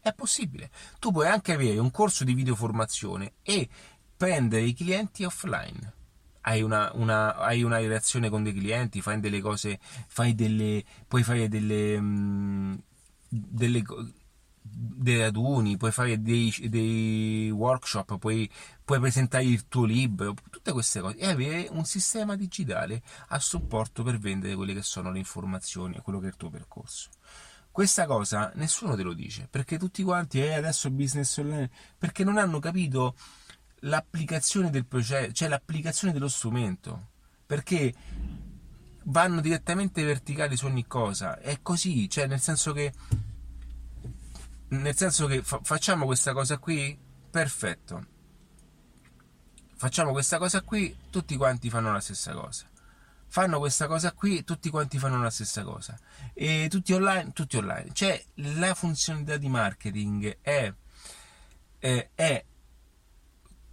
È 0.00 0.12
possibile. 0.12 0.70
Tu 0.98 1.12
puoi 1.12 1.28
anche 1.28 1.52
avere 1.52 1.78
un 1.78 1.90
corso 1.90 2.24
di 2.24 2.34
videoformazione 2.34 3.34
e 3.42 3.68
prendere 4.16 4.62
i 4.62 4.74
clienti 4.74 5.24
offline. 5.24 6.00
Hai 6.42 6.60
una, 6.60 6.90
una, 6.94 7.36
hai 7.36 7.62
una 7.62 7.78
relazione 7.78 8.28
con 8.28 8.42
dei 8.42 8.52
clienti, 8.52 9.00
fai 9.00 9.20
delle 9.20 9.40
cose, 9.40 9.78
fai 10.08 10.34
delle, 10.34 10.84
puoi 11.06 11.22
fare 11.22 11.48
delle, 11.48 12.00
mh, 12.00 12.82
delle 13.28 13.82
dei 14.62 15.18
raduni, 15.18 15.76
puoi 15.76 15.90
fare 15.90 16.22
dei, 16.22 16.54
dei 16.68 17.50
workshop, 17.50 18.18
puoi, 18.18 18.48
puoi, 18.84 19.00
presentare 19.00 19.44
il 19.44 19.66
tuo 19.66 19.84
libro, 19.84 20.34
tutte 20.50 20.72
queste 20.72 21.00
cose 21.00 21.16
e 21.16 21.28
avere 21.28 21.68
un 21.70 21.84
sistema 21.84 22.36
digitale 22.36 23.02
a 23.28 23.38
supporto 23.40 24.02
per 24.02 24.18
vendere 24.18 24.54
quelle 24.54 24.74
che 24.74 24.82
sono 24.82 25.10
le 25.10 25.18
informazioni 25.18 25.96
e 25.96 26.00
quello 26.00 26.20
che 26.20 26.26
è 26.26 26.28
il 26.28 26.36
tuo 26.36 26.50
percorso. 26.50 27.10
Questa 27.70 28.06
cosa 28.06 28.52
nessuno 28.54 28.94
te 28.94 29.02
lo 29.02 29.14
dice 29.14 29.48
perché 29.50 29.78
tutti 29.78 30.02
quanti, 30.02 30.40
eh, 30.40 30.54
adesso 30.54 30.90
business 30.90 31.36
online, 31.38 31.70
perché 31.98 32.22
non 32.22 32.36
hanno 32.36 32.58
capito 32.58 33.16
l'applicazione 33.80 34.70
del 34.70 34.86
processo, 34.86 35.32
cioè 35.32 35.48
l'applicazione 35.48 36.12
dello 36.12 36.28
strumento, 36.28 37.08
perché 37.46 37.92
vanno 39.04 39.40
direttamente 39.40 40.04
verticali 40.04 40.56
su 40.56 40.66
ogni 40.66 40.86
cosa. 40.86 41.38
È 41.38 41.58
così, 41.62 42.08
cioè 42.08 42.26
nel 42.26 42.40
senso 42.40 42.72
che 42.72 42.92
nel 44.72 44.96
senso 44.96 45.26
che 45.26 45.42
fa- 45.42 45.60
facciamo 45.62 46.06
questa 46.06 46.32
cosa 46.32 46.58
qui, 46.58 46.98
perfetto. 47.30 48.06
Facciamo 49.76 50.12
questa 50.12 50.38
cosa 50.38 50.62
qui, 50.62 50.96
tutti 51.10 51.36
quanti 51.36 51.68
fanno 51.68 51.92
la 51.92 52.00
stessa 52.00 52.32
cosa. 52.32 52.66
Fanno 53.26 53.58
questa 53.58 53.86
cosa 53.86 54.12
qui, 54.12 54.44
tutti 54.44 54.70
quanti 54.70 54.98
fanno 54.98 55.20
la 55.20 55.30
stessa 55.30 55.62
cosa. 55.62 55.98
E 56.32 56.68
tutti 56.70 56.92
online, 56.92 57.32
tutti 57.32 57.56
online. 57.56 57.90
Cioè, 57.92 58.22
la 58.34 58.74
funzionalità 58.74 59.36
di 59.36 59.48
marketing 59.48 60.38
è, 60.40 60.72
è, 61.78 62.10
è 62.14 62.44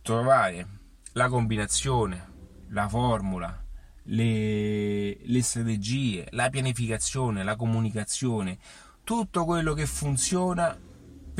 trovare 0.01 0.67
la 1.13 1.29
combinazione, 1.29 2.33
la 2.69 2.87
formula, 2.89 3.63
le, 4.03 5.17
le 5.25 5.43
strategie, 5.43 6.27
la 6.31 6.49
pianificazione, 6.49 7.43
la 7.43 7.55
comunicazione, 7.55 8.57
tutto 9.03 9.45
quello 9.45 9.73
che 9.73 9.85
funziona 9.85 10.77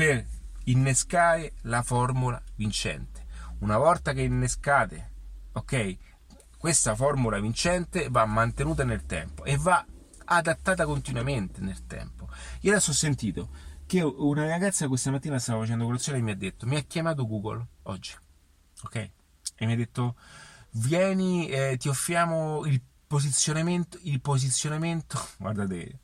per 0.00 0.26
innescare 0.64 1.52
la 1.64 1.82
formula 1.82 2.42
vincente. 2.54 3.26
Una 3.58 3.76
volta 3.76 4.14
che 4.14 4.22
innescate, 4.22 5.12
ok, 5.52 5.98
questa 6.56 6.94
formula 6.94 7.38
vincente 7.38 8.08
va 8.08 8.24
mantenuta 8.24 8.82
nel 8.82 9.04
tempo 9.04 9.44
e 9.44 9.58
va 9.58 9.84
adattata 10.24 10.86
continuamente 10.86 11.60
nel 11.60 11.84
tempo. 11.86 12.30
Io 12.60 12.70
adesso 12.70 12.92
ho 12.92 12.94
sentito 12.94 13.50
che 13.84 14.00
una 14.00 14.46
ragazza 14.46 14.88
questa 14.88 15.10
mattina 15.10 15.38
stava 15.38 15.60
facendo 15.60 15.84
colazione 15.84 16.16
e 16.16 16.22
mi 16.22 16.30
ha 16.30 16.36
detto, 16.36 16.64
mi 16.64 16.76
ha 16.76 16.80
chiamato 16.80 17.26
Google 17.26 17.66
oggi, 17.82 18.14
ok? 18.84 18.94
E 18.96 19.66
mi 19.66 19.74
ha 19.74 19.76
detto, 19.76 20.16
vieni, 20.70 21.50
eh, 21.50 21.76
ti 21.76 21.90
offriamo 21.90 22.64
il 22.64 22.80
posizionamento, 23.06 23.98
il 24.04 24.22
posizionamento, 24.22 25.20
guardate, 25.36 25.98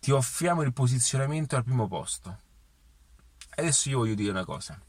ti 0.00 0.10
offriamo 0.10 0.62
il 0.62 0.72
posizionamento 0.72 1.54
al 1.54 1.62
primo 1.62 1.86
posto 1.86 2.46
adesso 3.60 3.88
io 3.88 3.98
voglio 3.98 4.14
dire 4.14 4.30
una 4.30 4.44
cosa. 4.44 4.80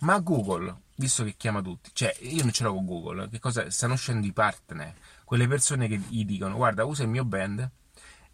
Ma 0.00 0.18
Google, 0.18 0.82
visto 0.96 1.24
che 1.24 1.34
chiama 1.36 1.60
tutti, 1.60 1.90
cioè 1.92 2.14
io 2.20 2.42
non 2.42 2.52
ce 2.52 2.64
l'ho 2.64 2.74
con 2.74 2.86
Google, 2.86 3.28
che 3.28 3.38
cosa 3.38 3.70
stanno 3.70 3.94
uscendo 3.94 4.26
i 4.26 4.32
partner, 4.32 4.94
quelle 5.24 5.46
persone 5.46 5.88
che 5.88 5.98
gli 6.08 6.24
dicono 6.24 6.56
guarda 6.56 6.84
usa 6.84 7.02
il 7.02 7.10
mio 7.10 7.24
brand 7.24 7.70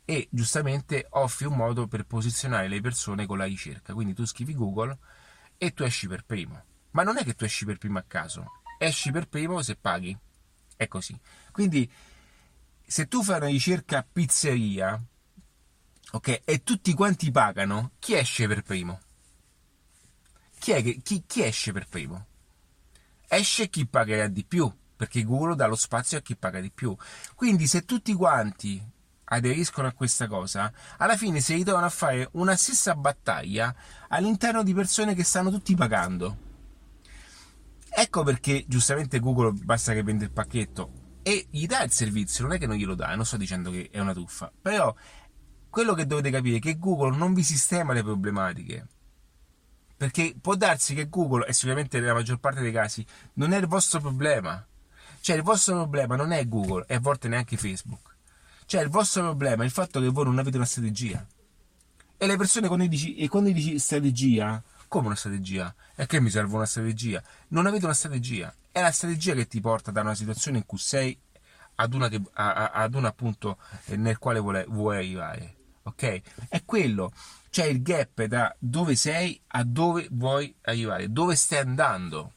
e 0.04 0.28
giustamente 0.30 1.06
offri 1.10 1.46
un 1.46 1.56
modo 1.56 1.88
per 1.88 2.04
posizionare 2.04 2.68
le 2.68 2.80
persone 2.80 3.26
con 3.26 3.38
la 3.38 3.44
ricerca. 3.44 3.92
Quindi 3.94 4.14
tu 4.14 4.24
scrivi 4.24 4.54
Google 4.54 4.96
e 5.58 5.74
tu 5.74 5.82
esci 5.82 6.06
per 6.06 6.24
primo. 6.24 6.62
Ma 6.92 7.02
non 7.02 7.18
è 7.18 7.24
che 7.24 7.34
tu 7.34 7.44
esci 7.44 7.64
per 7.64 7.78
primo 7.78 7.98
a 7.98 8.04
caso, 8.06 8.60
esci 8.78 9.10
per 9.10 9.28
primo 9.28 9.60
se 9.60 9.74
paghi. 9.76 10.16
È 10.76 10.86
così. 10.86 11.18
Quindi 11.50 11.90
se 12.86 13.08
tu 13.08 13.24
fai 13.24 13.38
una 13.38 13.46
ricerca 13.46 14.06
pizzeria, 14.10 15.02
ok, 16.12 16.42
e 16.44 16.62
tutti 16.62 16.94
quanti 16.94 17.32
pagano, 17.32 17.90
chi 17.98 18.14
esce 18.14 18.46
per 18.46 18.62
primo? 18.62 19.00
Chi, 20.58 20.72
che, 20.82 21.00
chi, 21.02 21.24
chi 21.26 21.42
esce 21.42 21.72
per 21.72 21.86
primo? 21.88 22.26
Esce 23.28 23.68
chi 23.68 23.86
pagherà 23.86 24.28
di 24.28 24.44
più, 24.44 24.72
perché 24.96 25.24
Google 25.24 25.56
dà 25.56 25.66
lo 25.66 25.76
spazio 25.76 26.18
a 26.18 26.20
chi 26.20 26.36
paga 26.36 26.60
di 26.60 26.70
più. 26.70 26.96
Quindi 27.34 27.66
se 27.66 27.84
tutti 27.84 28.12
quanti 28.14 28.82
aderiscono 29.28 29.88
a 29.88 29.92
questa 29.92 30.26
cosa, 30.26 30.72
alla 30.98 31.16
fine 31.16 31.40
si 31.40 31.54
ritrovano 31.54 31.86
a 31.86 31.90
fare 31.90 32.28
una 32.32 32.56
stessa 32.56 32.94
battaglia 32.94 33.74
all'interno 34.08 34.62
di 34.62 34.74
persone 34.74 35.14
che 35.14 35.24
stanno 35.24 35.50
tutti 35.50 35.74
pagando. 35.74 36.44
Ecco 37.88 38.22
perché 38.22 38.64
giustamente 38.68 39.20
Google 39.20 39.52
basta 39.52 39.92
che 39.92 40.02
vende 40.02 40.24
il 40.24 40.30
pacchetto 40.30 41.04
e 41.22 41.46
gli 41.50 41.66
dà 41.66 41.82
il 41.82 41.90
servizio, 41.90 42.44
non 42.44 42.52
è 42.52 42.58
che 42.58 42.66
non 42.66 42.76
glielo 42.76 42.94
dà, 42.94 43.14
non 43.14 43.24
sto 43.24 43.36
dicendo 43.36 43.70
che 43.70 43.88
è 43.90 43.98
una 43.98 44.12
tuffa, 44.12 44.52
però 44.60 44.94
quello 45.70 45.94
che 45.94 46.06
dovete 46.06 46.30
capire 46.30 46.58
è 46.58 46.60
che 46.60 46.78
Google 46.78 47.16
non 47.16 47.34
vi 47.34 47.42
sistema 47.42 47.92
le 47.92 48.02
problematiche. 48.02 48.86
Perché 49.96 50.34
può 50.40 50.54
darsi 50.54 50.94
che 50.94 51.08
Google, 51.08 51.46
e 51.46 51.52
sicuramente 51.52 51.98
nella 52.00 52.12
maggior 52.12 52.38
parte 52.38 52.60
dei 52.60 52.72
casi, 52.72 53.04
non 53.34 53.52
è 53.52 53.58
il 53.58 53.66
vostro 53.66 54.00
problema. 54.00 54.64
Cioè 55.20 55.36
il 55.36 55.42
vostro 55.42 55.74
problema 55.74 56.16
non 56.16 56.32
è 56.32 56.46
Google 56.46 56.84
e 56.86 56.94
a 56.94 57.00
volte 57.00 57.28
neanche 57.28 57.56
Facebook. 57.56 58.14
Cioè 58.66 58.82
il 58.82 58.88
vostro 58.90 59.22
problema 59.22 59.62
è 59.62 59.66
il 59.66 59.72
fatto 59.72 60.00
che 60.00 60.08
voi 60.08 60.24
non 60.24 60.38
avete 60.38 60.56
una 60.56 60.66
strategia. 60.66 61.26
E 62.18 62.26
le 62.26 62.36
persone 62.36 62.66
quando 62.66 62.86
dici, 62.86 63.26
quando 63.28 63.50
dici 63.50 63.78
strategia 63.78 64.62
Come 64.88 65.06
una 65.06 65.16
strategia? 65.16 65.74
E 65.94 66.06
che 66.06 66.20
mi 66.20 66.30
serve 66.30 66.54
una 66.54 66.64
strategia? 66.64 67.22
Non 67.48 67.66
avete 67.66 67.84
una 67.84 67.94
strategia. 67.94 68.54
È 68.70 68.80
la 68.80 68.92
strategia 68.92 69.34
che 69.34 69.46
ti 69.46 69.60
porta 69.60 69.90
da 69.90 70.02
una 70.02 70.14
situazione 70.14 70.58
in 70.58 70.66
cui 70.66 70.78
sei 70.78 71.18
ad 71.76 71.92
una, 71.94 72.08
ad 72.32 72.94
una 72.94 73.08
appunto 73.08 73.58
nel 73.86 74.18
quale 74.18 74.38
vuoi, 74.38 74.64
vuoi 74.68 74.96
arrivare. 74.96 75.54
Ok? 75.86 76.20
È 76.48 76.64
quello. 76.64 77.12
C'è 77.48 77.64
il 77.64 77.80
gap 77.80 78.24
da 78.24 78.54
dove 78.58 78.96
sei 78.96 79.40
a 79.48 79.64
dove 79.64 80.08
vuoi 80.10 80.54
arrivare, 80.62 81.10
dove 81.10 81.36
stai 81.36 81.60
andando. 81.60 82.32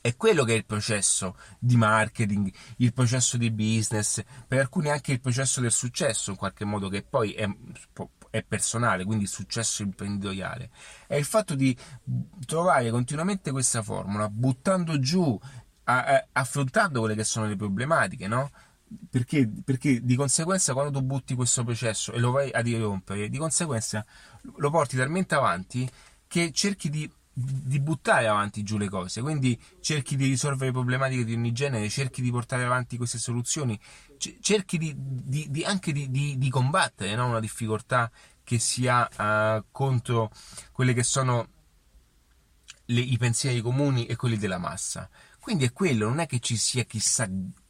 È 0.00 0.16
quello 0.16 0.44
che 0.44 0.54
è 0.54 0.56
il 0.56 0.64
processo 0.64 1.36
di 1.58 1.76
marketing, 1.76 2.50
il 2.78 2.94
processo 2.94 3.36
di 3.36 3.50
business, 3.50 4.22
per 4.46 4.60
alcuni 4.60 4.88
anche 4.88 5.12
il 5.12 5.20
processo 5.20 5.60
del 5.60 5.72
successo, 5.72 6.30
in 6.30 6.36
qualche 6.36 6.64
modo, 6.64 6.88
che 6.88 7.02
poi 7.02 7.32
è, 7.32 7.46
è 8.30 8.42
personale, 8.42 9.04
quindi 9.04 9.24
il 9.24 9.30
successo 9.30 9.82
imprenditoriale. 9.82 10.70
È 11.06 11.16
il 11.16 11.26
fatto 11.26 11.54
di 11.54 11.76
trovare 12.46 12.90
continuamente 12.90 13.50
questa 13.50 13.82
formula, 13.82 14.30
buttando 14.30 14.98
giù, 14.98 15.38
affrontando 15.84 17.00
quelle 17.00 17.14
che 17.14 17.24
sono 17.24 17.46
le 17.46 17.56
problematiche, 17.56 18.26
no? 18.26 18.50
Perché, 19.10 19.50
perché, 19.64 20.02
di 20.02 20.16
conseguenza 20.16 20.72
quando 20.72 20.98
tu 20.98 21.04
butti 21.04 21.34
questo 21.34 21.62
processo 21.62 22.12
e 22.12 22.18
lo 22.18 22.30
vai 22.30 22.50
a 22.50 22.60
rirompere, 22.60 23.28
di 23.28 23.36
conseguenza 23.36 24.04
lo 24.56 24.70
porti 24.70 24.96
talmente 24.96 25.34
avanti 25.34 25.88
che 26.26 26.52
cerchi 26.52 26.88
di 26.88 27.10
di 27.40 27.78
buttare 27.78 28.26
avanti 28.26 28.64
giù 28.64 28.78
le 28.78 28.88
cose, 28.88 29.20
quindi 29.20 29.56
cerchi 29.80 30.16
di 30.16 30.26
risolvere 30.26 30.72
problematiche 30.72 31.24
di 31.24 31.34
ogni 31.34 31.52
genere, 31.52 31.88
cerchi 31.88 32.20
di 32.20 32.32
portare 32.32 32.64
avanti 32.64 32.96
queste 32.96 33.18
soluzioni, 33.18 33.78
cerchi 34.40 34.76
di, 34.76 34.92
di 34.96 35.62
anche 35.64 35.92
di, 35.92 36.48
combattere 36.50 37.14
no? 37.14 37.28
una 37.28 37.38
difficoltà 37.38 38.10
che 38.42 38.58
si 38.58 38.88
ha 38.88 39.08
uh, 39.58 39.64
contro 39.70 40.32
quelli 40.72 40.94
che 40.94 41.04
sono 41.04 41.48
le, 42.86 43.00
i 43.00 43.16
pensieri 43.18 43.60
comuni 43.60 44.06
e 44.06 44.16
quelli 44.16 44.36
della 44.36 44.58
massa. 44.58 45.08
Quindi 45.38 45.64
è 45.64 45.72
quello, 45.72 46.08
non 46.08 46.18
è 46.18 46.26
che 46.26 46.40
ci 46.40 46.56
sia 46.56 46.82
chissà 46.84 47.28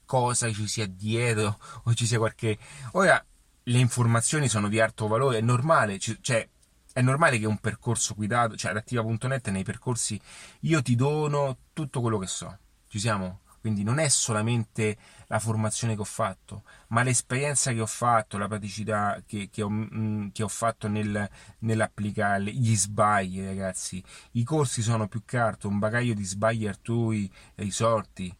cosa 0.08 0.50
ci 0.50 0.66
sia 0.66 0.86
dietro 0.86 1.58
o 1.84 1.92
ci 1.92 2.06
sia 2.06 2.16
qualche... 2.16 2.56
Ora, 2.92 3.22
le 3.62 3.78
informazioni 3.78 4.48
sono 4.48 4.68
di 4.68 4.80
alto 4.80 5.06
valore, 5.06 5.38
è 5.38 5.40
normale, 5.42 5.98
cioè 5.98 6.48
è 6.94 7.02
normale 7.02 7.38
che 7.38 7.46
un 7.46 7.58
percorso 7.58 8.14
guidato, 8.14 8.56
cioè 8.56 8.70
adattiva.net 8.70 9.50
nei 9.50 9.64
percorsi 9.64 10.18
io 10.60 10.80
ti 10.80 10.94
dono 10.94 11.58
tutto 11.74 12.00
quello 12.00 12.16
che 12.16 12.26
so. 12.26 12.58
Ci 12.88 12.98
siamo? 12.98 13.40
Quindi 13.60 13.82
non 13.82 13.98
è 13.98 14.08
solamente 14.08 14.96
la 15.26 15.38
formazione 15.38 15.94
che 15.94 16.00
ho 16.00 16.04
fatto, 16.04 16.62
ma 16.88 17.02
l'esperienza 17.02 17.70
che 17.72 17.80
ho 17.80 17.86
fatto, 17.86 18.38
la 18.38 18.48
praticità 18.48 19.22
che, 19.26 19.50
che, 19.50 19.60
ho, 19.62 19.68
mm, 19.68 20.28
che 20.32 20.42
ho, 20.42 20.48
fatto 20.48 20.88
nel, 20.88 21.28
nell'applicare, 21.58 22.44
gli 22.44 22.74
sbagli, 22.74 23.44
ragazzi. 23.44 24.02
I 24.32 24.44
corsi 24.44 24.80
sono 24.80 25.06
più 25.06 25.22
che 25.26 25.36
altro 25.36 25.68
un 25.68 25.78
bagaglio 25.78 26.14
di 26.14 26.24
sbagli 26.24 26.66
altrui 26.66 27.30
risorti. 27.56 28.34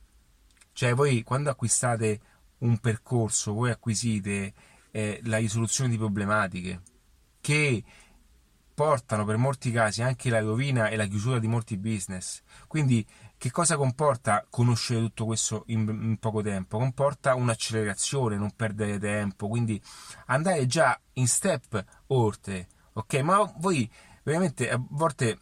Cioè, 0.79 0.95
voi 0.95 1.25
quando 1.25 1.51
acquistate 1.51 2.21
un 2.59 2.79
percorso, 2.79 3.53
voi 3.53 3.73
acquisite 3.73 4.53
eh, 4.93 5.21
la 5.25 5.39
risoluzione 5.39 5.91
di 5.91 5.97
problematiche 5.97 6.83
che 7.41 7.83
portano 8.75 9.25
per 9.25 9.39
molti 9.39 9.73
casi 9.73 10.03
anche 10.03 10.31
la 10.31 10.39
rovina 10.39 10.87
e 10.87 10.95
la 10.95 11.07
chiusura 11.07 11.41
di 11.41 11.49
molti 11.49 11.77
business. 11.79 12.43
Quindi 12.69 13.05
che 13.37 13.51
cosa 13.51 13.77
comporta 13.77 14.47
conoscere 14.49 15.01
tutto 15.01 15.25
questo 15.25 15.65
in, 15.67 15.81
in, 15.81 16.17
poco 16.21 16.43
tempo? 16.43 16.79
Comporta 16.79 17.35
un'accelerazione, 17.35 18.37
non 18.37 18.53
perdere 18.55 19.01
tempo, 19.01 19.49
quindi 19.49 19.83
andare 20.27 20.65
già 20.67 20.97
in 21.15 21.27
step 21.27 21.85
oltre, 22.07 22.69
ok? 22.93 23.15
Ma 23.15 23.53
voi 23.57 23.91
veramente 24.23 24.71
a 24.71 24.81
volte 24.91 25.41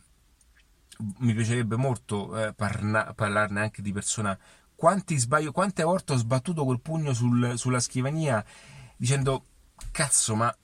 mi 1.18 1.34
piacerebbe 1.34 1.76
molto 1.76 2.36
eh, 2.42 2.54
parla, 2.54 3.12
parlarne 3.14 3.60
anche 3.60 3.82
di 3.82 3.92
persona. 3.92 4.38
Quanti 4.76 5.16
sbaglio, 5.16 5.52
quante 5.52 5.82
volte 5.82 6.12
ho 6.12 6.16
sbattuto 6.16 6.64
quel 6.64 6.80
pugno 6.80 7.12
sul, 7.14 7.58
sulla 7.58 7.80
scrivania 7.80 8.44
dicendo 8.96 9.44
cazzo, 9.90 10.36
ma 10.36 10.54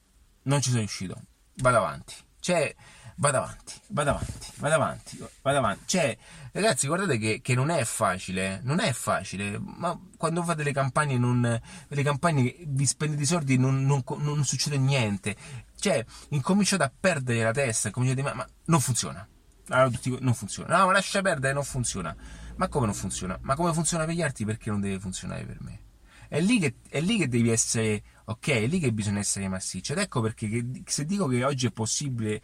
non 0.44 0.60
ci 0.60 0.68
sono 0.68 0.80
riuscito, 0.80 1.20
vado 1.56 1.78
avanti 1.78 2.14
cioè, 2.42 2.74
vado 3.18 3.36
avanti, 3.36 3.74
vado 3.90 4.10
avanti, 4.10 4.52
vado 4.56 4.74
avanti, 4.74 5.24
vado 5.42 5.58
avanti. 5.58 5.82
Cioè, 5.86 6.18
ragazzi, 6.50 6.88
guardate 6.88 7.18
che, 7.18 7.40
che 7.40 7.54
non 7.54 7.70
è 7.70 7.84
facile, 7.84 8.58
non 8.64 8.80
è 8.80 8.92
facile, 8.92 9.60
ma 9.60 9.96
quando 10.16 10.42
fate 10.42 10.64
le 10.64 10.72
campagne, 10.72 11.16
non, 11.18 11.60
le 11.86 12.02
campagne 12.02 12.56
vi 12.66 12.84
spendete 12.84 13.22
i 13.22 13.26
soldi 13.26 13.56
non, 13.58 13.84
non, 13.84 14.02
non 14.18 14.44
succede 14.44 14.76
niente. 14.76 15.36
Cioè, 15.78 16.04
incominciate 16.30 16.82
a 16.82 16.92
perdere 16.98 17.44
la 17.44 17.52
testa, 17.52 17.92
cominciate 17.92 18.22
a 18.22 18.24
dire, 18.24 18.34
ma, 18.36 18.42
ma 18.42 18.52
non 18.64 18.80
funziona. 18.80 19.24
Allora 19.68 19.88
tutti, 19.88 20.16
non 20.18 20.34
funziona. 20.34 20.78
No, 20.78 20.86
ma 20.86 20.92
lascia 20.92 21.22
perdere, 21.22 21.54
non 21.54 21.62
funziona. 21.62 22.16
Ma 22.62 22.68
come 22.68 22.86
non 22.86 22.94
funziona? 22.94 23.36
Ma 23.42 23.56
come 23.56 23.72
funziona 23.72 24.04
per 24.04 24.14
gli 24.14 24.22
altri? 24.22 24.44
Perché 24.44 24.70
non 24.70 24.80
deve 24.80 25.00
funzionare 25.00 25.44
per 25.44 25.60
me? 25.62 25.80
È 26.28 26.40
lì 26.40 26.60
che, 26.60 26.76
è 26.88 27.00
lì 27.00 27.18
che 27.18 27.26
devi 27.26 27.50
essere 27.50 28.04
ok? 28.24 28.48
È 28.50 28.66
lì 28.68 28.78
che 28.78 28.92
bisogna 28.92 29.18
essere 29.18 29.48
massicci. 29.48 29.90
Ed 29.90 29.98
ecco 29.98 30.20
perché 30.20 30.48
che, 30.48 30.82
se 30.84 31.04
dico 31.04 31.26
che 31.26 31.42
oggi 31.42 31.66
è 31.66 31.72
possibile 31.72 32.40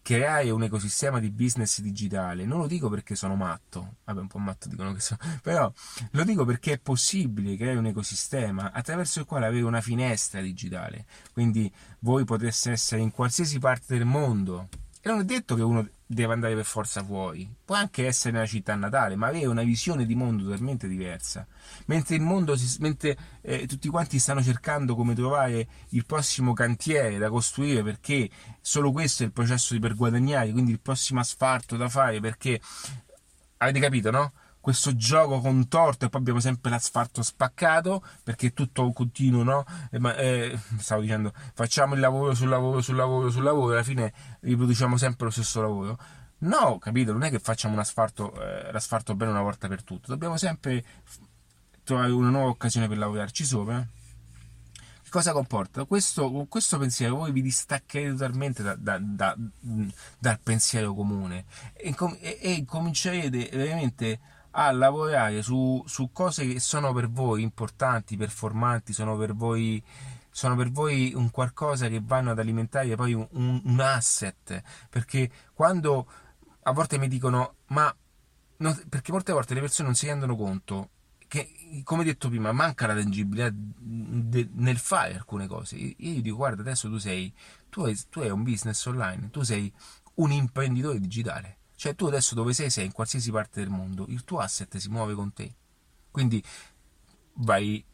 creare 0.00 0.48
un 0.48 0.62
ecosistema 0.62 1.20
di 1.20 1.30
business 1.30 1.82
digitale, 1.82 2.46
non 2.46 2.60
lo 2.60 2.66
dico 2.66 2.88
perché 2.88 3.14
sono 3.14 3.36
matto, 3.36 3.96
vabbè 4.04 4.20
un 4.20 4.26
po' 4.26 4.38
matto 4.38 4.68
dicono 4.68 4.94
che 4.94 5.00
sono, 5.00 5.20
però 5.42 5.70
lo 6.12 6.24
dico 6.24 6.46
perché 6.46 6.72
è 6.72 6.78
possibile 6.78 7.54
creare 7.54 7.76
un 7.76 7.86
ecosistema 7.86 8.72
attraverso 8.72 9.20
il 9.20 9.26
quale 9.26 9.44
avere 9.44 9.64
una 9.64 9.82
finestra 9.82 10.40
digitale, 10.40 11.04
quindi 11.34 11.70
voi 11.98 12.24
potreste 12.24 12.70
essere 12.70 13.02
in 13.02 13.10
qualsiasi 13.10 13.58
parte 13.58 13.98
del 13.98 14.06
mondo 14.06 14.70
e 15.04 15.08
non 15.08 15.18
è 15.18 15.24
detto 15.24 15.56
che 15.56 15.62
uno 15.62 15.86
deve 16.12 16.32
andare 16.32 16.54
per 16.54 16.64
forza 16.64 17.02
fuori, 17.02 17.48
può 17.64 17.74
anche 17.74 18.06
essere 18.06 18.32
nella 18.32 18.46
città 18.46 18.74
natale, 18.74 19.16
ma 19.16 19.28
avere 19.28 19.46
una 19.46 19.62
visione 19.62 20.04
di 20.04 20.14
mondo 20.14 20.44
totalmente 20.44 20.86
diversa. 20.86 21.46
Mentre 21.86 22.16
il 22.16 22.22
mondo, 22.22 22.56
si, 22.56 22.76
mentre 22.80 23.16
eh, 23.40 23.66
tutti 23.66 23.88
quanti 23.88 24.18
stanno 24.18 24.42
cercando 24.42 24.94
come 24.94 25.14
trovare 25.14 25.66
il 25.90 26.04
prossimo 26.04 26.52
cantiere 26.52 27.18
da 27.18 27.30
costruire, 27.30 27.82
perché 27.82 28.28
solo 28.60 28.92
questo 28.92 29.22
è 29.22 29.26
il 29.26 29.32
processo 29.32 29.74
di 29.74 29.80
per 29.80 29.94
guadagnare, 29.94 30.52
quindi 30.52 30.72
il 30.72 30.80
prossimo 30.80 31.20
asfalto 31.20 31.76
da 31.76 31.88
fare, 31.88 32.20
perché 32.20 32.60
avete 33.58 33.80
capito, 33.80 34.10
no? 34.10 34.32
Questo 34.62 34.94
gioco 34.94 35.40
contorto 35.40 36.06
e 36.06 36.08
poi 36.08 36.20
abbiamo 36.20 36.38
sempre 36.38 36.70
l'asfalto 36.70 37.20
spaccato 37.20 38.02
perché 38.22 38.46
è 38.46 38.52
tutto 38.52 38.90
continuo, 38.92 39.42
no? 39.42 39.64
Eh, 39.90 39.98
ma, 39.98 40.16
eh, 40.16 40.56
stavo 40.78 41.00
dicendo, 41.00 41.32
facciamo 41.52 41.94
il 41.94 42.00
lavoro 42.00 42.32
sul 42.32 42.48
lavoro 42.48 42.80
sul 42.80 42.94
lavoro 42.94 43.28
sul 43.28 43.42
lavoro 43.42 43.72
e 43.72 43.74
alla 43.74 43.82
fine 43.82 44.12
riproduciamo 44.40 44.96
sempre 44.96 45.26
lo 45.26 45.32
stesso 45.32 45.60
lavoro. 45.60 45.98
No, 46.38 46.78
capito? 46.78 47.12
Non 47.12 47.24
è 47.24 47.30
che 47.30 47.40
facciamo 47.40 47.74
un 47.74 47.80
asfalto, 47.80 48.32
eh, 48.40 48.70
l'asfalto 48.70 49.16
bene 49.16 49.32
una 49.32 49.42
volta 49.42 49.66
per 49.66 49.82
tutte, 49.82 50.06
dobbiamo 50.06 50.36
sempre 50.36 50.84
trovare 51.82 52.12
una 52.12 52.30
nuova 52.30 52.50
occasione 52.50 52.86
per 52.86 52.98
lavorarci 52.98 53.44
sopra. 53.44 53.84
Cosa 55.08 55.32
comporta? 55.32 55.84
Questo, 55.84 56.46
questo 56.48 56.78
pensiero 56.78 57.16
voi 57.16 57.32
vi 57.32 57.42
distaccherete 57.42 58.12
totalmente 58.12 58.62
da, 58.62 58.76
da, 58.76 58.98
da, 58.98 59.36
dal 60.18 60.38
pensiero 60.40 60.94
comune 60.94 61.44
e, 61.74 61.94
e, 62.20 62.38
e 62.40 62.64
comincerete 62.64 63.50
veramente 63.52 64.20
a 64.52 64.70
lavorare 64.72 65.42
su, 65.42 65.82
su 65.86 66.10
cose 66.12 66.46
che 66.46 66.60
sono 66.60 66.92
per 66.92 67.10
voi 67.10 67.42
importanti, 67.42 68.16
performanti, 68.16 68.92
sono 68.92 69.16
per 69.16 69.34
voi 69.34 69.82
sono 70.34 70.56
per 70.56 70.70
voi 70.70 71.12
un 71.14 71.30
qualcosa 71.30 71.88
che 71.88 72.00
vanno 72.02 72.30
ad 72.30 72.38
alimentare 72.38 72.96
poi 72.96 73.12
un, 73.12 73.60
un, 73.64 73.80
asset. 73.80 74.62
Perché 74.88 75.30
quando 75.52 76.10
a 76.62 76.72
volte 76.72 76.98
mi 76.98 77.06
dicono 77.06 77.56
ma 77.68 77.94
no, 78.58 78.78
perché 78.88 79.12
molte 79.12 79.32
volte 79.32 79.54
le 79.54 79.60
persone 79.60 79.88
non 79.88 79.96
si 79.96 80.06
rendono 80.06 80.36
conto 80.36 80.90
che 81.28 81.82
come 81.84 82.04
detto 82.04 82.28
prima 82.28 82.52
manca 82.52 82.86
la 82.86 82.94
tangibilità 82.94 83.50
de, 83.52 84.48
nel 84.54 84.78
fare 84.78 85.14
alcune 85.14 85.46
cose. 85.46 85.76
Io 85.76 85.94
gli 85.96 86.22
dico 86.22 86.36
guarda 86.36 86.62
adesso 86.62 86.88
tu 86.88 86.98
sei 86.98 87.32
tu 87.68 87.82
hai, 87.84 87.98
tu 88.08 88.20
hai 88.20 88.30
un 88.30 88.42
business 88.42 88.84
online 88.86 89.30
tu 89.30 89.42
sei 89.42 89.72
un 90.14 90.30
imprenditore 90.30 90.98
digitale 91.00 91.58
cioè 91.82 91.96
tu 91.96 92.06
adesso 92.06 92.36
dove 92.36 92.52
sei, 92.52 92.70
sei 92.70 92.84
in 92.84 92.92
qualsiasi 92.92 93.32
parte 93.32 93.58
del 93.58 93.68
mondo, 93.68 94.06
il 94.06 94.22
tuo 94.22 94.38
asset 94.38 94.76
si 94.76 94.88
muove 94.88 95.14
con 95.14 95.32
te. 95.32 95.52
Quindi 96.12 96.40
vai 97.38 97.84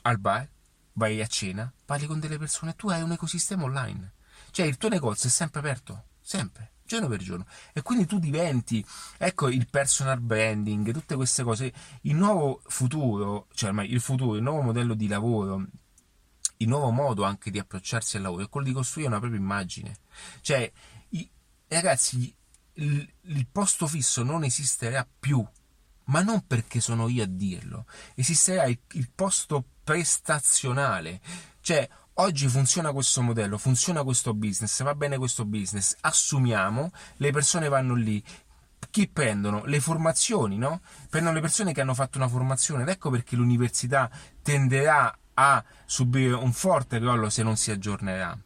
al 0.00 0.18
bar, 0.18 0.48
vai 0.94 1.20
a 1.20 1.26
cena, 1.26 1.70
parli 1.84 2.06
con 2.06 2.20
delle 2.20 2.38
persone, 2.38 2.74
tu 2.74 2.88
hai 2.88 3.02
un 3.02 3.12
ecosistema 3.12 3.64
online. 3.64 4.14
Cioè 4.50 4.64
il 4.64 4.78
tuo 4.78 4.88
negozio 4.88 5.28
è 5.28 5.30
sempre 5.30 5.60
aperto, 5.60 6.04
sempre, 6.22 6.76
giorno 6.86 7.06
per 7.06 7.18
giorno. 7.18 7.44
E 7.74 7.82
quindi 7.82 8.06
tu 8.06 8.18
diventi, 8.18 8.82
ecco 9.18 9.50
il 9.50 9.68
personal 9.68 10.20
branding, 10.20 10.90
tutte 10.90 11.14
queste 11.14 11.42
cose. 11.42 11.70
Il 12.00 12.14
nuovo 12.14 12.62
futuro, 12.68 13.48
cioè 13.52 13.68
ormai 13.68 13.92
il 13.92 14.00
futuro, 14.00 14.36
il 14.36 14.42
nuovo 14.42 14.62
modello 14.62 14.94
di 14.94 15.06
lavoro, 15.06 15.66
il 16.56 16.68
nuovo 16.68 16.90
modo 16.92 17.24
anche 17.24 17.50
di 17.50 17.58
approcciarsi 17.58 18.16
al 18.16 18.22
lavoro 18.22 18.44
è 18.44 18.48
quello 18.48 18.68
di 18.68 18.72
costruire 18.72 19.10
una 19.10 19.18
propria 19.18 19.38
immagine. 19.38 19.98
Cioè, 20.40 20.72
i, 21.10 21.30
ragazzi, 21.68 22.34
il, 22.74 23.12
il 23.22 23.46
posto 23.50 23.86
fisso 23.86 24.22
non 24.22 24.44
esisterà 24.44 25.06
più, 25.18 25.44
ma 26.04 26.22
non 26.22 26.46
perché 26.46 26.80
sono 26.80 27.08
io 27.08 27.22
a 27.22 27.26
dirlo, 27.26 27.86
esisterà 28.14 28.64
il, 28.64 28.78
il 28.92 29.10
posto 29.14 29.64
prestazionale. 29.82 31.20
Cioè, 31.60 31.88
oggi 32.14 32.48
funziona 32.48 32.92
questo 32.92 33.22
modello, 33.22 33.58
funziona 33.58 34.02
questo 34.02 34.34
business, 34.34 34.82
va 34.82 34.94
bene 34.94 35.18
questo 35.18 35.44
business, 35.44 35.96
assumiamo, 36.00 36.90
le 37.16 37.30
persone 37.32 37.68
vanno 37.68 37.94
lì, 37.94 38.22
chi 38.90 39.08
prendono? 39.08 39.64
Le 39.64 39.80
formazioni, 39.80 40.56
no? 40.56 40.80
Prendono 41.08 41.34
le 41.34 41.40
persone 41.40 41.72
che 41.72 41.80
hanno 41.80 41.94
fatto 41.94 42.18
una 42.18 42.28
formazione 42.28 42.82
ed 42.82 42.88
ecco 42.88 43.10
perché 43.10 43.34
l'università 43.34 44.10
tenderà 44.42 45.18
a 45.34 45.64
subire 45.84 46.34
un 46.34 46.52
forte 46.52 47.00
crollo 47.00 47.28
se 47.28 47.42
non 47.42 47.56
si 47.56 47.70
aggiornerà. 47.70 48.38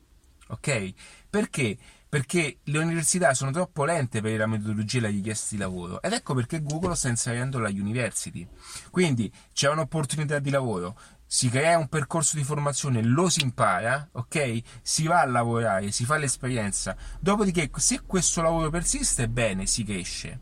Ok? 0.49 0.95
Perché? 1.29 1.77
Perché 2.09 2.61
le 2.65 2.79
università 2.79 3.35
sono 3.35 3.51
troppo 3.51 3.85
lente 3.85 4.23
per 4.23 4.39
la 4.39 4.47
metodologia 4.47 4.99
e 4.99 5.01
la 5.03 5.09
richiesta 5.09 5.49
di 5.51 5.59
lavoro 5.59 6.01
ed 6.01 6.13
ecco 6.15 6.33
perché 6.33 6.63
Google 6.63 6.95
sta 6.95 7.09
inserendo 7.09 7.59
la 7.59 7.69
university. 7.69 8.49
Quindi 8.91 9.31
c'è 9.53 9.69
un'opportunità 9.69 10.39
di 10.39 10.49
lavoro, 10.49 10.99
si 11.27 11.51
crea 11.51 11.77
un 11.77 11.89
percorso 11.89 12.37
di 12.37 12.45
formazione, 12.45 13.03
lo 13.03 13.29
si 13.29 13.43
impara, 13.43 14.09
ok? 14.13 14.63
Si 14.81 15.07
va 15.07 15.21
a 15.21 15.27
lavorare, 15.27 15.91
si 15.91 16.07
fa 16.07 16.17
l'esperienza. 16.17 16.97
Dopodiché, 17.21 17.71
se 17.77 18.01
questo 18.01 18.41
lavoro 18.41 18.71
persiste, 18.71 19.29
bene, 19.29 19.67
si 19.67 19.85
cresce. 19.85 20.41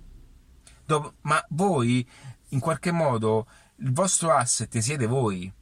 Dopo, 0.85 1.15
ma 1.23 1.45
voi, 1.49 2.09
in 2.51 2.61
qualche 2.61 2.93
modo, 2.93 3.49
il 3.79 3.93
vostro 3.93 4.31
asset 4.31 4.79
siete 4.79 5.07
voi, 5.07 5.53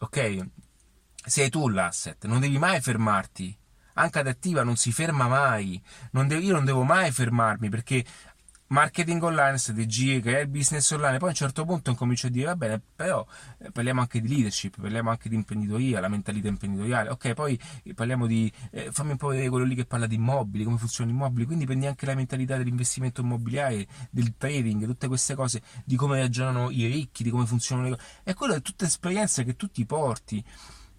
ok? 0.00 0.48
Sei 1.24 1.48
tu 1.48 1.68
l'asset, 1.68 2.26
non 2.26 2.40
devi 2.40 2.58
mai 2.58 2.80
fermarti. 2.80 3.56
Anche 3.98 4.18
ad 4.18 4.26
attiva 4.26 4.62
non 4.62 4.76
si 4.76 4.92
ferma 4.92 5.28
mai. 5.28 5.80
Non 6.12 6.26
devo, 6.26 6.40
io 6.40 6.52
non 6.52 6.64
devo 6.64 6.82
mai 6.82 7.10
fermarmi 7.10 7.68
perché 7.68 8.04
marketing 8.68 9.22
online, 9.22 9.58
strategie, 9.58 10.20
creare 10.20 10.42
il 10.42 10.48
business 10.48 10.90
online, 10.90 11.18
poi 11.18 11.28
a 11.28 11.30
un 11.30 11.36
certo 11.36 11.64
punto 11.64 11.90
incomincio 11.90 12.26
a 12.26 12.30
dire 12.30 12.46
va 12.46 12.56
bene, 12.56 12.82
però 12.96 13.24
eh, 13.58 13.70
parliamo 13.70 14.00
anche 14.00 14.20
di 14.20 14.28
leadership, 14.28 14.80
parliamo 14.80 15.10
anche 15.10 15.28
di 15.28 15.36
imprenditoria, 15.36 16.00
la 16.00 16.08
mentalità 16.08 16.48
imprenditoriale, 16.48 17.10
ok, 17.10 17.34
poi 17.34 17.58
eh, 17.84 17.94
parliamo 17.94 18.26
di, 18.26 18.52
eh, 18.72 18.90
fammi 18.90 19.12
un 19.12 19.16
po' 19.16 19.28
vedere 19.28 19.48
quello 19.48 19.64
lì 19.64 19.74
che 19.74 19.84
parla 19.84 20.06
di 20.06 20.16
immobili, 20.16 20.64
come 20.64 20.78
funzionano 20.78 21.14
gli 21.14 21.20
immobili, 21.20 21.46
quindi 21.46 21.64
prendi 21.64 21.86
anche 21.86 22.06
la 22.06 22.14
mentalità 22.14 22.56
dell'investimento 22.56 23.20
immobiliare, 23.20 23.86
del 24.10 24.34
trading, 24.36 24.84
tutte 24.84 25.06
queste 25.06 25.34
cose, 25.34 25.62
di 25.84 25.94
come 25.94 26.18
ragionano 26.18 26.70
i 26.70 26.86
ricchi, 26.86 27.22
di 27.22 27.30
come 27.30 27.46
funzionano 27.46 27.90
le 27.90 27.96
cose, 27.96 28.08
e 28.24 28.34
quello 28.34 28.54
è 28.54 28.62
tutta 28.62 28.84
esperienza 28.84 29.42
che 29.44 29.54
tu 29.54 29.68
ti 29.68 29.86
porti. 29.86 30.42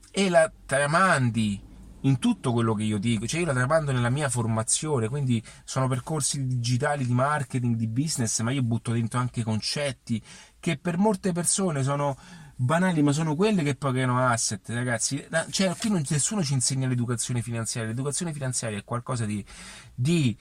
E 0.10 0.30
la 0.30 0.52
tramandi 0.66 1.62
in 2.02 2.20
tutto 2.20 2.54
quello 2.54 2.74
che 2.74 2.84
io 2.84 2.98
dico, 2.98 3.26
cioè 3.26 3.39
io 3.39 3.45
la 3.48 3.54
tramando 3.54 3.91
nella 3.91 4.10
mia 4.10 4.30
formazione, 4.30 5.10
quindi 5.10 5.43
sono 5.64 5.88
percorsi 5.88 6.45
digitali 6.45 7.06
di 7.06 7.14
marketing, 7.14 7.76
di 7.76 7.88
business, 7.88 8.39
ma 8.41 8.52
io 8.52 8.62
butto 8.62 8.91
dentro 8.91 9.20
anche 9.20 9.43
concetti 9.43 10.22
che 10.60 10.78
per 10.78 10.98
molte 10.98 11.32
persone 11.32 11.84
sono 11.84 12.18
banali, 12.56 13.02
ma 13.02 13.12
sono 13.12 13.36
quelle 13.36 13.64
che 13.64 13.76
pagano 13.76 14.26
asset, 14.26 14.68
ragazzi. 14.70 15.26
Cioè, 15.50 15.76
qui 15.78 15.89
non, 15.89 16.04
nessuno 16.10 16.43
ci 16.43 16.54
insegna 16.54 16.88
l'educazione 16.88 17.41
finanziaria, 17.41 17.89
l'educazione 17.89 18.34
finanziaria 18.34 18.78
è 18.80 18.84
qualcosa 18.84 19.26
di, 19.26 19.43
di 19.93 20.36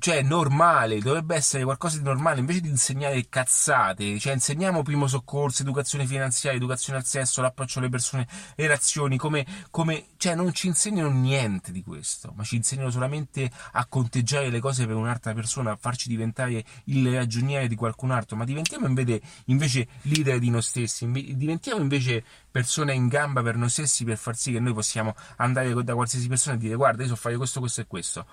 cioè 0.00 0.22
normale, 0.22 0.98
dovrebbe 0.98 1.36
essere 1.36 1.62
qualcosa 1.62 1.98
di 1.98 2.04
normale, 2.04 2.40
invece 2.40 2.62
di 2.62 2.68
insegnare 2.70 3.28
cazzate, 3.28 4.18
cioè 4.18 4.32
insegniamo 4.32 4.82
primo 4.82 5.06
soccorso, 5.06 5.60
educazione 5.60 6.06
finanziaria, 6.06 6.58
educazione 6.58 6.98
al 6.98 7.04
sesso, 7.04 7.42
l'approccio 7.42 7.80
alle 7.80 7.90
persone, 7.90 8.26
le 8.56 8.64
relazioni, 8.64 9.18
come, 9.18 9.46
come, 9.70 10.06
cioè 10.16 10.34
non 10.34 10.54
ci 10.54 10.68
insegnano 10.68 11.10
niente 11.10 11.70
di 11.70 11.82
questo, 11.82 12.32
ma 12.34 12.44
ci 12.44 12.56
insegnano 12.56 12.90
solamente 12.90 13.50
a 13.72 13.86
conteggiare 13.86 14.48
le 14.48 14.58
cose 14.58 14.86
per 14.86 14.96
un'altra 14.96 15.34
persona, 15.34 15.72
a 15.72 15.78
farci 15.78 16.08
diventare 16.08 16.64
il 16.84 17.14
ragioniere 17.14 17.68
di 17.68 17.76
qualcun 17.76 18.10
altro, 18.10 18.36
ma 18.36 18.46
diventiamo 18.46 18.86
invece, 18.86 19.20
invece 19.46 19.86
leader 20.02 20.38
di 20.38 20.48
noi 20.48 20.62
stessi, 20.62 21.10
diventiamo 21.10 21.82
invece 21.82 22.24
persone 22.50 22.94
in 22.94 23.08
gamba 23.08 23.42
per 23.42 23.56
noi 23.56 23.68
stessi 23.68 24.04
per 24.04 24.16
far 24.16 24.34
sì 24.34 24.52
che 24.52 24.60
noi 24.60 24.72
possiamo 24.72 25.14
andare 25.36 25.74
da 25.84 25.94
qualsiasi 25.94 26.26
persona 26.26 26.56
e 26.56 26.58
dire 26.58 26.74
guarda 26.74 27.02
io 27.02 27.10
so 27.10 27.16
fare 27.16 27.36
questo, 27.36 27.60
questo 27.60 27.82
e 27.82 27.86
questo. 27.86 28.26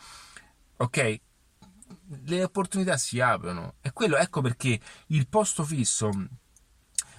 Ok? 0.78 1.20
Le 2.26 2.44
opportunità 2.44 2.98
si 2.98 3.20
aprono. 3.20 3.76
E 3.82 3.92
quello, 3.92 4.18
ecco 4.18 4.42
perché 4.42 4.80
il 5.08 5.28
posto 5.28 5.64
fisso 5.64 6.10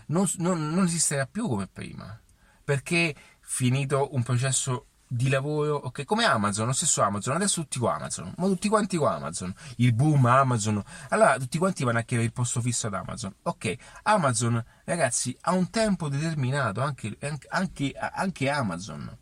non, 0.07 0.31
non, 0.37 0.71
non 0.71 0.85
esisterà 0.85 1.27
più 1.27 1.49
come 1.49 1.67
prima. 1.67 2.19
Perché 2.65 3.15
finito 3.41 4.15
un 4.15 4.23
processo 4.23 4.89
di 5.09 5.31
lavoro, 5.31 5.75
ok, 5.75 6.05
come 6.05 6.25
Amazon, 6.27 6.67
lo 6.67 6.73
stesso 6.73 7.01
Amazon, 7.01 7.35
adesso 7.35 7.63
tutti 7.63 7.79
qua 7.79 7.95
Amazon, 7.95 8.35
ma 8.37 8.47
tutti 8.47 8.69
quanti 8.69 8.99
qua 8.99 9.15
Amazon, 9.15 9.53
il 9.77 9.95
boom 9.95 10.27
Amazon, 10.27 10.83
allora 11.09 11.39
tutti 11.39 11.57
quanti 11.57 11.83
vanno 11.83 11.99
a 11.99 12.03
chiedere 12.03 12.29
il 12.29 12.35
posto 12.35 12.61
fisso 12.61 12.89
ad 12.89 12.95
Amazon, 12.95 13.35
ok, 13.43 13.77
Amazon 14.03 14.63
ragazzi 14.85 15.35
ha 15.43 15.53
un 15.53 15.71
tempo 15.71 16.11
determinato, 16.11 16.83
anche, 16.83 17.17
anche, 17.49 17.93
anche 17.93 18.51
Amazon, 18.51 19.17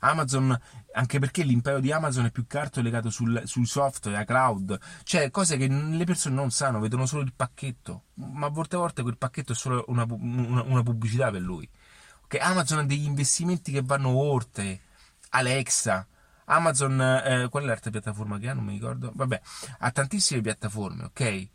Amazon, 0.00 0.60
anche 0.94 1.18
perché 1.18 1.42
l'impero 1.42 1.80
di 1.80 1.92
Amazon 1.92 2.26
è 2.26 2.30
più 2.30 2.46
che 2.46 2.58
altro 2.58 2.82
legato 2.82 3.10
sul, 3.10 3.42
sui 3.44 3.66
software, 3.66 4.18
la 4.18 4.24
cloud, 4.24 4.78
cioè 5.02 5.30
cose 5.30 5.56
che 5.56 5.66
le 5.68 6.04
persone 6.04 6.34
non 6.34 6.50
sanno, 6.50 6.80
vedono 6.80 7.06
solo 7.06 7.22
il 7.22 7.32
pacchetto, 7.34 8.04
ma 8.14 8.46
a 8.46 8.50
volte 8.50 8.76
a 8.76 8.78
volte 8.78 9.02
quel 9.02 9.18
pacchetto 9.18 9.52
è 9.52 9.54
solo 9.54 9.84
una, 9.88 10.06
una, 10.08 10.62
una 10.62 10.82
pubblicità 10.82 11.30
per 11.30 11.40
lui. 11.40 11.68
Okay? 12.24 12.40
Amazon 12.40 12.78
ha 12.78 12.84
degli 12.84 13.04
investimenti 13.04 13.72
che 13.72 13.82
vanno 13.82 14.10
oltre, 14.10 14.80
Alexa, 15.30 16.06
Amazon, 16.46 17.00
eh, 17.00 17.48
qual 17.50 17.64
è 17.64 17.66
l'altra 17.66 17.90
piattaforma 17.90 18.38
che 18.38 18.48
ha? 18.48 18.54
Non 18.54 18.64
mi 18.64 18.74
ricordo. 18.74 19.10
Vabbè, 19.14 19.40
ha 19.78 19.90
tantissime 19.90 20.42
piattaforme, 20.42 21.04
ok? 21.04 21.48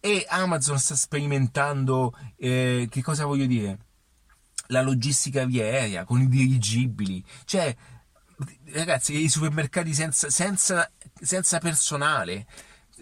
E 0.00 0.26
Amazon 0.28 0.78
sta 0.78 0.94
sperimentando, 0.94 2.16
eh, 2.36 2.86
che 2.90 3.02
cosa 3.02 3.24
voglio 3.24 3.46
dire? 3.46 3.86
la 4.68 4.82
logistica 4.82 5.44
via 5.44 5.64
aerea, 5.64 6.04
con 6.04 6.20
i 6.20 6.28
dirigibili, 6.28 7.24
cioè 7.44 7.74
ragazzi, 8.72 9.16
i 9.22 9.28
supermercati 9.28 9.92
senza, 9.94 10.30
senza, 10.30 10.90
senza 11.20 11.58
personale. 11.58 12.46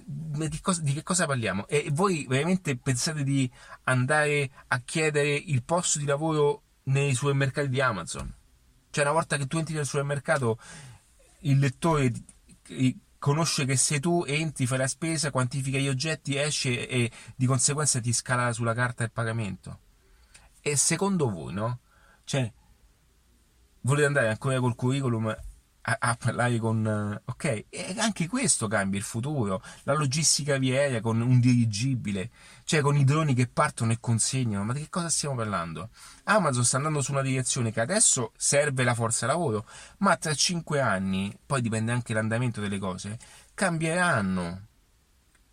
Di, 0.05 0.61
cosa, 0.61 0.83
di 0.83 0.93
che 0.93 1.03
cosa 1.03 1.27
parliamo? 1.27 1.67
E 1.67 1.89
voi 1.93 2.27
veramente 2.29 2.77
pensate 2.77 3.25
di 3.25 3.51
andare 3.85 4.51
a 4.69 4.81
chiedere 4.81 5.35
il 5.35 5.63
posto 5.63 5.99
di 5.99 6.05
lavoro 6.05 6.63
nei 6.85 7.15
supermercati 7.15 7.69
di 7.69 7.81
Amazon? 7.81 8.33
Cioè, 8.91 9.05
una 9.05 9.13
volta 9.13 9.37
che 9.37 9.47
tu 9.47 9.59
entri 9.59 9.75
nel 9.75 9.87
supermercato, 9.87 10.59
il 11.41 11.59
lettore 11.59 12.13
conosce 13.19 13.65
che 13.65 13.77
sei 13.77 14.01
tu, 14.01 14.25
entri, 14.27 14.67
fai 14.67 14.79
la 14.79 14.87
spesa, 14.87 15.31
quantifica 15.31 15.79
gli 15.79 15.89
oggetti, 15.89 16.37
esce 16.37 16.89
e 16.89 17.11
di 17.35 17.47
conseguenza 17.47 18.01
ti 18.01 18.13
scala 18.13 18.53
sulla 18.53 18.75
carta 18.75 19.05
il 19.05 19.11
pagamento. 19.11 19.81
E 20.61 20.77
secondo 20.77 21.31
voi, 21.31 21.53
no? 21.53 21.81
Cioè, 22.25 22.53
volete 23.87 24.07
andare 24.07 24.29
ancora 24.29 24.59
col 24.59 24.75
curriculum 24.75 25.35
a, 25.89 25.97
a 26.01 26.17
parlare 26.17 26.59
con... 26.59 27.21
ok, 27.25 27.65
e 27.71 27.95
anche 27.99 28.27
questo 28.27 28.67
cambia 28.67 28.99
il 28.99 29.05
futuro, 29.05 29.63
la 29.85 29.95
logistica 29.95 30.59
viaria 30.59 31.01
con 31.01 31.21
un 31.21 31.39
dirigibile, 31.39 32.31
cioè 32.65 32.81
con 32.81 32.97
i 32.97 33.05
droni 33.05 33.35
che 33.35 33.47
partono 33.47 33.93
e 33.93 33.99
consegnano, 34.01 34.65
ma 34.65 34.73
di 34.73 34.81
che 34.81 34.89
cosa 34.91 35.09
stiamo 35.09 35.37
parlando? 35.37 35.91
Amazon 36.25 36.65
sta 36.65 36.79
andando 36.79 37.01
su 37.01 37.13
una 37.13 37.23
direzione 37.23 37.71
che 37.71 37.81
adesso 37.81 38.33
serve 38.37 38.83
la 38.83 38.95
forza 38.95 39.27
lavoro, 39.27 39.65
ma 39.99 40.17
tra 40.17 40.35
5 40.35 40.81
anni, 40.81 41.33
poi 41.47 41.63
dipende 41.63 41.93
anche 41.93 42.13
l'andamento 42.13 42.61
delle 42.61 42.79
cose, 42.79 43.17
cambieranno 43.55 44.63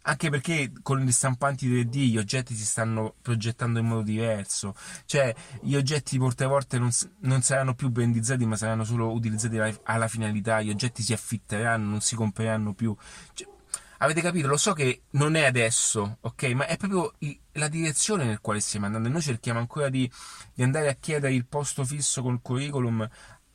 anche 0.03 0.29
perché 0.29 0.71
con 0.81 0.99
gli 0.99 1.11
stampanti 1.11 1.69
3D 1.69 1.95
gli 1.95 2.17
oggetti 2.17 2.55
si 2.55 2.65
stanno 2.65 3.15
progettando 3.21 3.79
in 3.79 3.85
modo 3.85 4.01
diverso, 4.01 4.75
cioè 5.05 5.33
gli 5.61 5.75
oggetti 5.75 6.17
a 6.17 6.47
volte 6.47 6.77
non, 6.77 6.89
non 7.19 7.41
saranno 7.41 7.73
più 7.73 7.89
brandizzati 7.89 8.45
ma 8.45 8.55
saranno 8.55 8.83
solo 8.83 9.11
utilizzati 9.11 9.57
alla, 9.57 9.73
alla, 9.83 10.07
finalità, 10.07 10.61
gli 10.61 10.69
oggetti 10.69 11.01
si 11.01 11.13
affitteranno, 11.13 11.89
non 11.89 12.01
si 12.01 12.15
compreranno 12.15 12.73
più. 12.73 12.95
Cioè, 13.33 13.47
avete 13.99 14.21
capito? 14.21 14.47
Lo 14.47 14.57
so 14.57 14.73
che 14.73 15.03
non 15.11 15.35
è 15.35 15.45
adesso, 15.45 16.17
ok? 16.21 16.43
Ma 16.53 16.67
è 16.67 16.75
proprio 16.75 17.13
la 17.53 17.69
direzione 17.69 18.25
nel 18.25 18.41
quale 18.41 18.59
stiamo 18.59 18.87
andando. 18.87 19.07
Noi 19.07 19.21
cerchiamo 19.21 19.59
ancora 19.59 19.89
di, 19.89 20.09
di 20.53 20.63
andare 20.63 20.89
a 20.89 20.95
chiedere 20.95 21.33
il 21.33 21.45
posto 21.45 21.85
fisso 21.85 22.21
col 22.21 22.41
curriculum. 22.41 23.07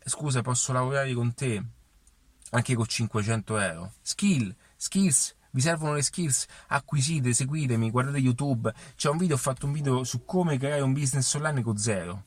Scusa, 0.03 0.40
posso 0.40 0.72
lavorare 0.72 1.12
con 1.12 1.34
te? 1.34 1.62
Anche 2.51 2.74
con 2.74 2.86
500 2.86 3.59
euro. 3.59 3.92
Skill, 4.01 4.55
skills 4.76 5.36
vi 5.51 5.61
servono 5.61 5.94
le 5.94 6.03
skills, 6.03 6.46
acquisite, 6.68 7.32
seguitemi, 7.32 7.90
guardate 7.90 8.18
YouTube. 8.18 8.72
C'è 8.96 9.09
un 9.09 9.16
video, 9.16 9.36
ho 9.36 9.38
fatto 9.38 9.66
un 9.66 9.72
video 9.72 10.05
su 10.05 10.24
come 10.24 10.59
creare 10.59 10.82
un 10.82 10.92
business 10.92 11.32
online 11.34 11.62
con 11.62 11.76
zero. 11.76 12.24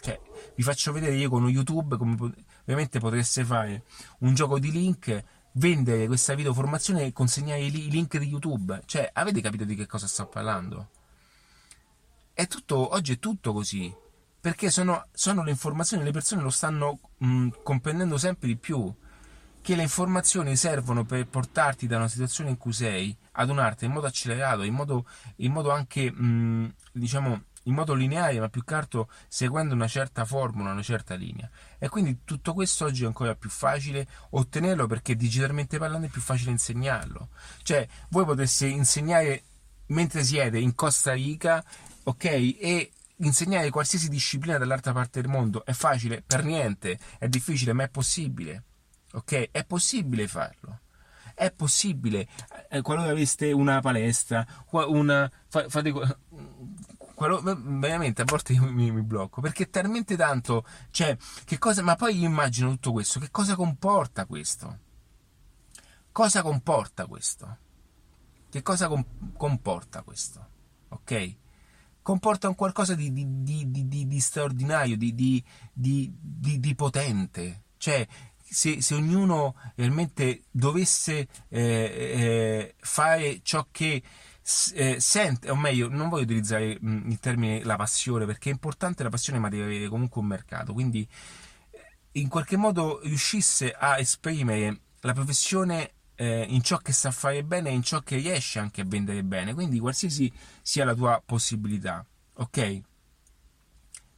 Cioè, 0.00 0.20
vi 0.56 0.62
faccio 0.62 0.92
vedere 0.92 1.14
io 1.14 1.28
con 1.28 1.48
YouTube 1.48 1.96
come 1.96 2.16
ovviamente 2.62 2.98
potreste 2.98 3.44
fare 3.44 3.84
un 4.20 4.34
gioco 4.34 4.58
di 4.58 4.72
link, 4.72 5.24
vendere 5.52 6.06
questa 6.06 6.34
video 6.34 6.52
formazione 6.52 7.04
e 7.04 7.12
consegnare 7.12 7.60
i 7.60 7.90
link 7.90 8.18
di 8.18 8.26
YouTube. 8.26 8.82
Cioè, 8.84 9.10
avete 9.12 9.40
capito 9.40 9.64
di 9.64 9.76
che 9.76 9.86
cosa 9.86 10.06
sto 10.06 10.26
parlando? 10.26 10.88
È 12.32 12.46
tutto, 12.46 12.94
oggi 12.94 13.12
è 13.12 13.18
tutto 13.18 13.52
così. 13.52 13.94
Perché 14.40 14.70
sono, 14.70 15.06
sono 15.12 15.44
le 15.44 15.50
informazioni, 15.50 16.02
le 16.02 16.10
persone 16.10 16.42
lo 16.42 16.50
stanno 16.50 16.98
mh, 17.18 17.48
comprendendo 17.62 18.18
sempre 18.18 18.48
di 18.48 18.56
più 18.56 18.92
che 19.62 19.76
le 19.76 19.82
informazioni 19.82 20.56
servono 20.56 21.04
per 21.04 21.26
portarti 21.26 21.86
da 21.86 21.96
una 21.96 22.08
situazione 22.08 22.50
in 22.50 22.58
cui 22.58 22.72
sei 22.72 23.16
ad 23.32 23.48
un'arte 23.48 23.84
in 23.84 23.92
modo 23.92 24.06
accelerato, 24.06 24.62
in 24.62 24.74
modo, 24.74 25.06
in 25.36 25.52
modo 25.52 25.70
anche, 25.70 26.10
mh, 26.10 26.74
diciamo, 26.92 27.44
in 27.64 27.74
modo 27.74 27.94
lineare, 27.94 28.40
ma 28.40 28.48
più 28.48 28.64
che 28.64 28.74
altro 28.74 29.08
seguendo 29.28 29.74
una 29.74 29.86
certa 29.86 30.24
formula, 30.24 30.72
una 30.72 30.82
certa 30.82 31.14
linea. 31.14 31.48
E 31.78 31.88
quindi 31.88 32.20
tutto 32.24 32.54
questo 32.54 32.86
oggi 32.86 33.04
è 33.04 33.06
ancora 33.06 33.36
più 33.36 33.50
facile 33.50 34.06
ottenerlo 34.30 34.86
perché 34.86 35.14
digitalmente 35.14 35.78
parlando 35.78 36.06
è 36.06 36.10
più 36.10 36.20
facile 36.20 36.50
insegnarlo. 36.50 37.28
Cioè, 37.62 37.86
voi 38.08 38.24
potreste 38.24 38.66
insegnare 38.66 39.44
mentre 39.86 40.24
siete 40.24 40.58
in 40.58 40.74
Costa 40.74 41.12
Rica, 41.12 41.64
ok? 42.02 42.24
E 42.24 42.90
insegnare 43.18 43.70
qualsiasi 43.70 44.08
disciplina 44.08 44.58
dall'altra 44.58 44.92
parte 44.92 45.20
del 45.20 45.30
mondo 45.30 45.64
è 45.64 45.72
facile? 45.72 46.22
Per 46.26 46.42
niente, 46.42 46.98
è 47.18 47.28
difficile, 47.28 47.72
ma 47.72 47.84
è 47.84 47.88
possibile. 47.88 48.64
Ok? 49.12 49.50
È 49.50 49.64
possibile 49.64 50.26
farlo. 50.28 50.80
È 51.34 51.50
possibile, 51.50 52.28
eh, 52.68 52.82
qualora 52.82 53.10
aveste 53.10 53.52
una 53.52 53.80
palestra, 53.80 54.46
una, 54.70 55.30
fate, 55.48 55.92
veramente 57.62 58.22
a 58.22 58.24
volte 58.26 58.52
io 58.52 58.64
mi, 58.70 58.90
mi, 58.90 59.02
blocco 59.02 59.40
perché 59.40 59.70
talmente 59.70 60.16
tanto 60.16 60.66
cioè 60.90 61.16
che 61.44 61.58
cosa 61.58 61.80
ma 61.82 61.94
poi 61.94 62.18
io 62.18 62.26
immagino 62.26 62.70
tutto 62.70 62.90
questo 62.92 63.20
che 63.20 63.30
cosa 63.30 63.54
comporta 63.54 64.26
questo? 64.26 64.78
Cosa 66.12 66.42
comporta 66.42 67.06
questo? 67.06 67.56
Che 68.50 68.60
cosa 68.60 68.86
com- 68.86 69.32
comporta 69.34 70.02
questo? 70.02 70.46
Ok? 70.88 71.36
Comporta 72.02 72.48
un 72.48 72.54
qualcosa 72.54 72.94
di, 72.94 73.10
di, 73.10 73.70
di, 73.70 74.06
di 74.06 74.20
straordinario 74.20 74.98
di, 74.98 75.42
potente. 76.76 77.62
Cioè 77.78 78.06
se, 78.52 78.82
se, 78.82 78.94
ognuno 78.94 79.54
realmente 79.76 80.42
dovesse 80.50 81.26
eh, 81.48 81.58
eh, 81.58 82.74
fare 82.78 83.40
ciò 83.42 83.66
che 83.70 84.02
eh, 84.74 85.00
sente, 85.00 85.50
o 85.50 85.56
meglio, 85.56 85.88
non 85.88 86.08
voglio 86.08 86.24
utilizzare 86.24 86.76
mh, 86.78 87.10
il 87.10 87.18
termine 87.18 87.64
la 87.64 87.76
passione 87.76 88.26
perché 88.26 88.50
è 88.50 88.52
importante 88.52 89.02
la 89.02 89.08
passione, 89.08 89.38
ma 89.38 89.48
deve 89.48 89.64
avere 89.64 89.88
comunque 89.88 90.20
un 90.20 90.26
mercato. 90.26 90.72
Quindi, 90.72 91.08
eh, 91.70 91.78
in 92.20 92.28
qualche 92.28 92.56
modo 92.56 93.00
riuscisse 93.02 93.72
a 93.72 93.98
esprimere 93.98 94.80
la 95.00 95.14
professione 95.14 95.92
eh, 96.16 96.44
in 96.48 96.62
ciò 96.62 96.76
che 96.78 96.92
sa 96.92 97.10
fare 97.10 97.42
bene 97.44 97.70
e 97.70 97.72
in 97.72 97.82
ciò 97.82 98.00
che 98.00 98.16
riesce 98.16 98.58
anche 98.58 98.82
a 98.82 98.84
vendere 98.86 99.24
bene. 99.24 99.54
Quindi, 99.54 99.78
qualsiasi 99.78 100.32
sia 100.60 100.84
la 100.84 100.94
tua 100.94 101.22
possibilità, 101.24 102.04
ok? 102.34 102.80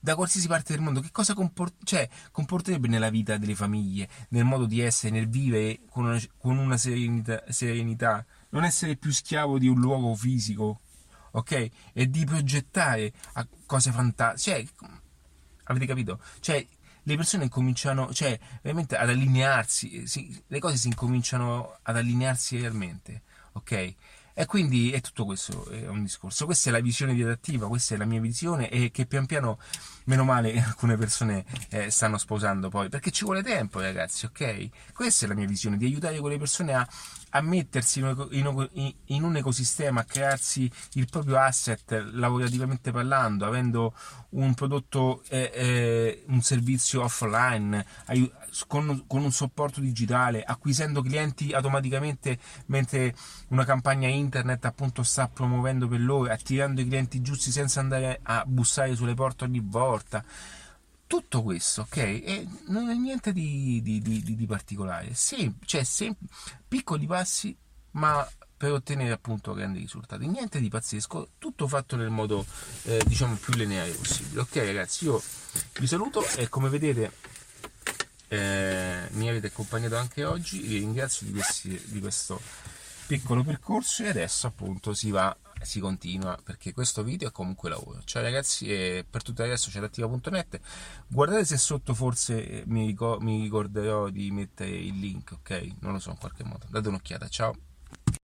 Da 0.04 0.16
qualsiasi 0.16 0.48
parte 0.48 0.74
del 0.74 0.82
mondo, 0.82 1.00
che 1.00 1.10
cosa 1.10 1.32
comport- 1.32 1.82
cioè, 1.82 2.06
comporterebbe 2.30 2.88
nella 2.88 3.08
vita 3.08 3.38
delle 3.38 3.54
famiglie, 3.54 4.06
nel 4.28 4.44
modo 4.44 4.66
di 4.66 4.80
essere, 4.80 5.10
nel 5.10 5.30
vivere 5.30 5.80
con 5.88 6.04
una, 6.04 6.20
con 6.36 6.58
una 6.58 6.76
serenità, 6.76 7.42
serenità, 7.48 8.22
non 8.50 8.64
essere 8.64 8.96
più 8.96 9.10
schiavo 9.10 9.58
di 9.58 9.66
un 9.66 9.80
luogo 9.80 10.14
fisico, 10.14 10.80
ok? 11.30 11.70
E 11.94 12.10
di 12.10 12.22
progettare 12.26 13.14
cose 13.64 13.92
fantastiche. 13.92 14.66
Cioè, 14.76 14.88
avete 15.64 15.86
capito? 15.86 16.20
Cioè, 16.38 16.66
le 17.02 17.16
persone 17.16 17.44
incominciano, 17.44 18.12
cioè, 18.12 18.38
veramente 18.60 18.98
ad 18.98 19.08
allinearsi, 19.08 20.06
si, 20.06 20.44
le 20.46 20.58
cose 20.58 20.76
si 20.76 20.88
incominciano 20.88 21.78
ad 21.80 21.96
allinearsi 21.96 22.60
realmente, 22.60 23.22
ok? 23.52 23.94
E 24.36 24.46
quindi 24.46 24.90
è 24.90 25.00
tutto 25.00 25.24
questo, 25.24 25.64
è 25.70 25.86
un 25.86 26.02
discorso. 26.02 26.44
Questa 26.44 26.68
è 26.68 26.72
la 26.72 26.80
visione 26.80 27.14
di 27.14 27.22
adattiva, 27.22 27.68
questa 27.68 27.94
è 27.94 27.98
la 27.98 28.04
mia 28.04 28.20
visione 28.20 28.68
e 28.68 28.90
che 28.90 29.06
pian 29.06 29.26
piano, 29.26 29.60
meno 30.04 30.24
male, 30.24 30.58
alcune 30.60 30.96
persone 30.96 31.44
eh, 31.68 31.88
stanno 31.88 32.18
sposando 32.18 32.68
poi, 32.68 32.88
perché 32.88 33.12
ci 33.12 33.24
vuole 33.24 33.44
tempo 33.44 33.78
ragazzi, 33.78 34.26
ok? 34.26 34.92
Questa 34.92 35.24
è 35.24 35.28
la 35.28 35.34
mia 35.34 35.46
visione, 35.46 35.76
di 35.76 35.84
aiutare 35.84 36.18
quelle 36.18 36.36
persone 36.36 36.74
a, 36.74 36.84
a 37.30 37.40
mettersi 37.42 38.00
in 38.00 39.22
un 39.22 39.36
ecosistema, 39.36 40.00
a 40.00 40.04
crearsi 40.04 40.68
il 40.94 41.08
proprio 41.08 41.38
asset 41.38 41.92
lavorativamente 42.12 42.90
parlando, 42.90 43.46
avendo 43.46 43.94
un 44.30 44.52
prodotto, 44.54 45.22
eh, 45.28 45.50
eh, 45.54 46.24
un 46.26 46.42
servizio 46.42 47.04
offline, 47.04 47.86
con, 48.66 49.04
con, 49.06 49.22
un 49.22 49.32
supporto 49.32 49.80
digitale, 49.80 50.42
acquisendo 50.42 51.02
clienti 51.02 51.52
automaticamente 51.52 52.38
mentre 52.66 53.14
una 53.48 53.64
campagna 53.64 54.08
internet 54.08 54.64
appunto 54.64 55.02
sta 55.02 55.28
promuovendo 55.28 55.88
per 55.88 56.00
loro, 56.00 56.30
attirando 56.30 56.80
i 56.80 56.86
clienti 56.86 57.20
giusti 57.20 57.50
senza 57.50 57.80
andare 57.80 58.20
a 58.22 58.44
bussare 58.46 58.94
sulle 58.94 59.14
porte 59.14 59.44
ogni 59.44 59.62
volta. 59.64 60.24
Tutto 61.06 61.42
questo, 61.42 61.82
ok? 61.82 61.96
E 61.96 62.48
non 62.68 62.88
è 62.88 62.94
niente 62.94 63.32
di, 63.32 63.80
di, 63.82 64.00
di, 64.00 64.22
di 64.22 64.46
particolare, 64.46 65.14
Sem- 65.14 65.56
cioè 65.64 65.84
sem- 65.84 66.16
piccoli 66.66 67.06
passi, 67.06 67.54
ma 67.92 68.26
per 68.56 68.72
ottenere 68.72 69.12
appunto 69.12 69.52
grandi 69.52 69.80
risultati. 69.80 70.26
Niente 70.26 70.60
di 70.60 70.68
pazzesco, 70.68 71.32
tutto 71.38 71.68
fatto 71.68 71.96
nel 71.96 72.08
modo 72.08 72.46
eh, 72.84 73.02
diciamo 73.06 73.34
più 73.34 73.52
lineare 73.54 73.90
possibile. 73.90 74.40
Ok 74.40 74.56
ragazzi, 74.56 75.04
io 75.04 75.22
vi 75.78 75.86
saluto 75.86 76.26
e 76.36 76.48
come 76.48 76.68
vedete 76.70 77.12
eh, 78.28 79.08
mi 79.12 79.28
avete 79.28 79.48
accompagnato 79.48 79.96
anche 79.96 80.24
oggi, 80.24 80.60
vi 80.60 80.78
ringrazio 80.78 81.26
di, 81.26 81.32
questi, 81.32 81.80
di 81.86 82.00
questo 82.00 82.40
piccolo 83.06 83.42
percorso 83.42 84.02
e 84.02 84.08
adesso 84.08 84.46
appunto 84.46 84.94
si 84.94 85.10
va 85.10 85.36
si 85.60 85.80
continua 85.80 86.38
perché 86.42 86.72
questo 86.72 87.02
video 87.02 87.28
è 87.28 87.32
comunque 87.32 87.70
lavoro. 87.70 88.02
Ciao 88.04 88.22
ragazzi 88.22 88.66
e 88.70 89.04
per 89.08 89.22
tutto 89.22 89.42
resto 89.44 89.70
c'è 89.70 89.80
attiva.net 89.80 90.60
guardate 91.06 91.44
se 91.44 91.56
sotto 91.56 91.94
forse 91.94 92.64
mi, 92.66 92.94
ricorderò 93.42 94.08
di 94.10 94.30
mettere 94.30 94.70
il 94.70 94.98
link 94.98 95.32
ok? 95.32 95.76
Non 95.80 95.92
lo 95.92 95.98
so 95.98 96.10
in 96.10 96.18
qualche 96.18 96.44
modo. 96.44 96.66
Date 96.68 96.88
un'occhiata 96.88 97.28
ciao 97.28 97.54